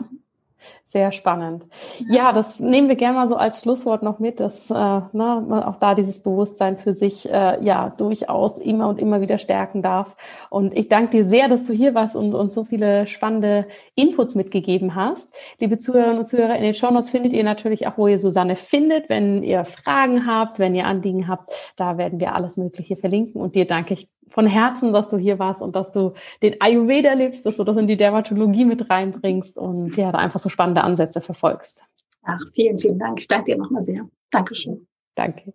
Sehr 0.88 1.10
spannend. 1.10 1.64
Ja, 2.08 2.32
das 2.32 2.60
nehmen 2.60 2.88
wir 2.88 2.94
gerne 2.94 3.18
mal 3.18 3.28
so 3.28 3.34
als 3.34 3.60
Schlusswort 3.60 4.04
noch 4.04 4.20
mit, 4.20 4.38
dass 4.38 4.70
äh, 4.70 4.74
ne, 4.74 5.64
auch 5.66 5.76
da 5.76 5.96
dieses 5.96 6.22
Bewusstsein 6.22 6.78
für 6.78 6.94
sich 6.94 7.28
äh, 7.28 7.60
ja 7.60 7.90
durchaus 7.90 8.60
immer 8.60 8.88
und 8.88 9.00
immer 9.00 9.20
wieder 9.20 9.38
stärken 9.38 9.82
darf. 9.82 10.16
Und 10.48 10.78
ich 10.78 10.88
danke 10.88 11.10
dir 11.10 11.28
sehr, 11.28 11.48
dass 11.48 11.64
du 11.64 11.72
hier 11.72 11.96
warst 11.96 12.14
und 12.14 12.34
uns 12.34 12.54
so 12.54 12.62
viele 12.62 13.08
spannende 13.08 13.66
Inputs 13.96 14.36
mitgegeben 14.36 14.94
hast. 14.94 15.28
Liebe 15.58 15.80
Zuhörerinnen 15.80 16.20
und 16.20 16.28
Zuhörer, 16.28 16.54
in 16.54 16.62
den 16.62 16.74
Shownotes 16.74 17.10
findet 17.10 17.32
ihr 17.32 17.42
natürlich 17.42 17.88
auch, 17.88 17.98
wo 17.98 18.06
ihr 18.06 18.20
Susanne 18.20 18.54
findet, 18.54 19.08
wenn 19.08 19.42
ihr 19.42 19.64
Fragen 19.64 20.24
habt, 20.24 20.60
wenn 20.60 20.76
ihr 20.76 20.86
Anliegen 20.86 21.26
habt. 21.26 21.50
Da 21.74 21.98
werden 21.98 22.20
wir 22.20 22.36
alles 22.36 22.56
Mögliche 22.56 22.96
verlinken. 22.96 23.40
Und 23.40 23.56
dir 23.56 23.66
danke 23.66 23.94
ich 23.94 24.06
von 24.28 24.46
Herzen, 24.46 24.92
dass 24.92 25.08
du 25.08 25.16
hier 25.16 25.38
warst 25.38 25.62
und 25.62 25.76
dass 25.76 25.92
du 25.92 26.12
den 26.42 26.60
Ayurveda 26.60 27.12
lebst, 27.12 27.46
dass 27.46 27.56
du 27.56 27.64
das 27.64 27.76
in 27.76 27.86
die 27.86 27.96
Dermatologie 27.96 28.64
mit 28.64 28.90
reinbringst 28.90 29.56
und 29.56 29.96
ja, 29.96 30.12
da 30.12 30.18
einfach 30.18 30.40
so 30.40 30.48
spannende 30.76 30.84
Ansätze 30.84 31.20
verfolgst. 31.20 31.84
Ach, 32.22 32.40
vielen, 32.52 32.78
vielen 32.78 32.98
Dank. 32.98 33.18
Ich 33.18 33.28
danke 33.28 33.52
dir 33.52 33.58
nochmal 33.58 33.82
sehr. 33.82 34.08
Dankeschön. 34.30 34.86
Danke. 35.14 35.52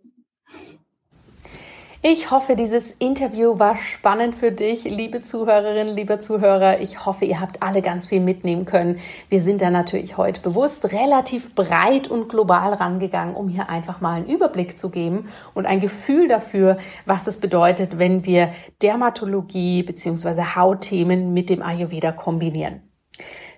Ich 2.04 2.32
hoffe, 2.32 2.56
dieses 2.56 2.94
Interview 2.98 3.60
war 3.60 3.76
spannend 3.76 4.34
für 4.34 4.52
dich, 4.52 4.86
liebe 4.86 5.22
Zuhörerinnen, 5.22 5.96
lieber 5.96 6.20
Zuhörer. 6.20 6.82
Ich 6.82 7.06
hoffe, 7.06 7.26
ihr 7.26 7.40
habt 7.40 7.62
alle 7.62 7.84
ganz 7.84 8.08
viel 8.08 8.22
mitnehmen 8.22 8.66
können. 8.66 8.98
Wir 9.30 9.40
sind 9.40 9.62
da 9.62 9.70
natürlich 9.70 10.18
heute 10.18 10.42
bewusst 10.42 10.92
relativ 10.94 11.54
breit 11.54 12.08
und 12.08 12.28
global 12.28 12.74
rangegangen, 12.74 13.36
um 13.36 13.50
hier 13.50 13.70
einfach 13.70 14.02
mal 14.02 14.16
einen 14.16 14.26
Überblick 14.26 14.80
zu 14.80 14.90
geben 14.90 15.30
und 15.54 15.68
ein 15.68 15.80
Gefühl 15.80 16.28
dafür, 16.28 16.78
was 17.06 17.28
es 17.28 17.38
bedeutet, 17.38 18.00
wenn 18.00 18.26
wir 18.26 18.50
Dermatologie 18.82 19.84
bzw. 19.84 20.56
Hautthemen 20.56 21.34
mit 21.34 21.52
dem 21.52 21.62
Ayurveda 21.62 22.12
kombinieren. 22.12 22.91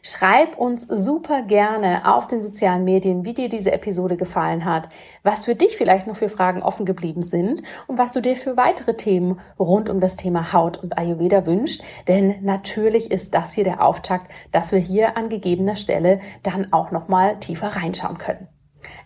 Schreib 0.06 0.58
uns 0.58 0.84
super 0.84 1.44
gerne 1.44 2.14
auf 2.14 2.28
den 2.28 2.42
sozialen 2.42 2.84
Medien, 2.84 3.24
wie 3.24 3.34
dir 3.34 3.48
diese 3.48 3.72
Episode 3.72 4.18
gefallen 4.18 4.66
hat, 4.66 4.90
was 5.24 5.46
für 5.46 5.56
dich 5.56 5.78
vielleicht 5.78 6.08
noch 6.08 6.18
für 6.18 6.28
Fragen 6.28 6.62
offen 6.62 6.86
geblieben 6.86 7.22
sind 7.22 7.62
und 7.88 7.98
was 7.98 8.12
du 8.12 8.22
dir 8.22 8.36
für 8.36 8.58
weitere 8.58 8.98
Themen 8.98 9.40
rund 9.58 9.90
um 9.90 10.02
das 10.02 10.18
Thema 10.18 10.52
Haut 10.52 10.76
und 10.84 10.98
Ayurveda 10.98 11.46
wünscht. 11.46 11.82
Denn 12.10 12.36
natürlich 12.42 13.12
ist 13.12 13.34
das 13.34 13.54
hier 13.54 13.64
der 13.64 13.82
Auftakt, 13.82 14.30
dass 14.52 14.74
wir 14.74 14.80
hier 14.80 15.16
an 15.16 15.30
gegebener 15.30 15.78
Stelle 15.78 16.20
dann 16.44 16.74
auch 16.74 16.92
nochmal 16.92 17.40
tiefer 17.40 17.70
reinschauen 17.70 18.18
können. 18.18 18.50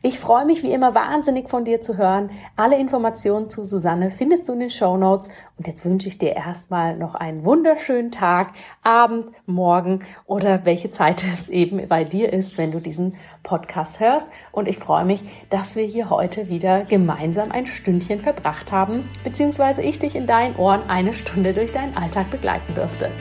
Ich 0.02 0.20
freue 0.20 0.46
mich 0.46 0.64
wie 0.64 0.72
immer 0.72 0.96
wahnsinnig 0.96 1.50
von 1.50 1.66
dir 1.66 1.82
zu 1.82 1.98
hören. 1.98 2.30
Alle 2.56 2.78
Informationen 2.78 3.50
zu 3.50 3.64
Susanne 3.64 4.12
findest 4.12 4.48
du 4.48 4.54
in 4.54 4.60
den 4.60 4.70
Show 4.70 4.98
Notes. 4.98 5.30
Und 5.58 5.68
jetzt 5.68 5.86
wünsche 5.86 6.08
ich 6.08 6.18
dir 6.18 6.36
erstmal 6.36 6.98
noch 6.98 7.16
einen 7.16 7.44
wunderschönen 7.46 8.12
Tag, 8.12 8.54
Abend, 8.84 9.28
Morgen 9.46 10.00
oder 10.26 10.66
welche 10.66 10.92
Zeit 10.92 11.24
es 11.24 11.50
eben 11.50 11.88
bei 11.88 12.04
dir 12.04 12.32
ist, 12.32 12.58
wenn 12.58 12.72
du 12.72 12.80
diesen 12.80 13.16
Podcast 13.44 14.00
hörst. 14.00 14.28
Und 14.52 14.68
ich 14.68 14.78
freue 14.78 15.06
mich, 15.06 15.22
dass 15.50 15.76
wir 15.76 15.84
hier 15.84 16.10
heute 16.10 16.50
wieder 16.50 16.84
gemeinsam 16.84 17.52
ein 17.52 17.68
Stündchen 17.68 18.20
verbracht 18.20 18.72
haben, 18.72 19.10
beziehungsweise 19.24 19.82
ich 19.82 20.00
dich 20.00 20.16
in 20.16 20.28
deinen 20.28 20.56
Ohren 20.58 20.82
eine 20.88 21.14
Stunde 21.14 21.54
durch 21.54 21.72
deinen 21.72 21.96
Alltag 21.98 22.30
begleiten 22.30 22.76
durfte. 22.76 23.12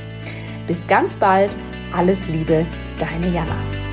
Bis 0.67 0.85
ganz 0.87 1.17
bald. 1.17 1.57
Alles 1.95 2.19
Liebe, 2.29 2.67
deine 2.99 3.29
Jana. 3.29 3.86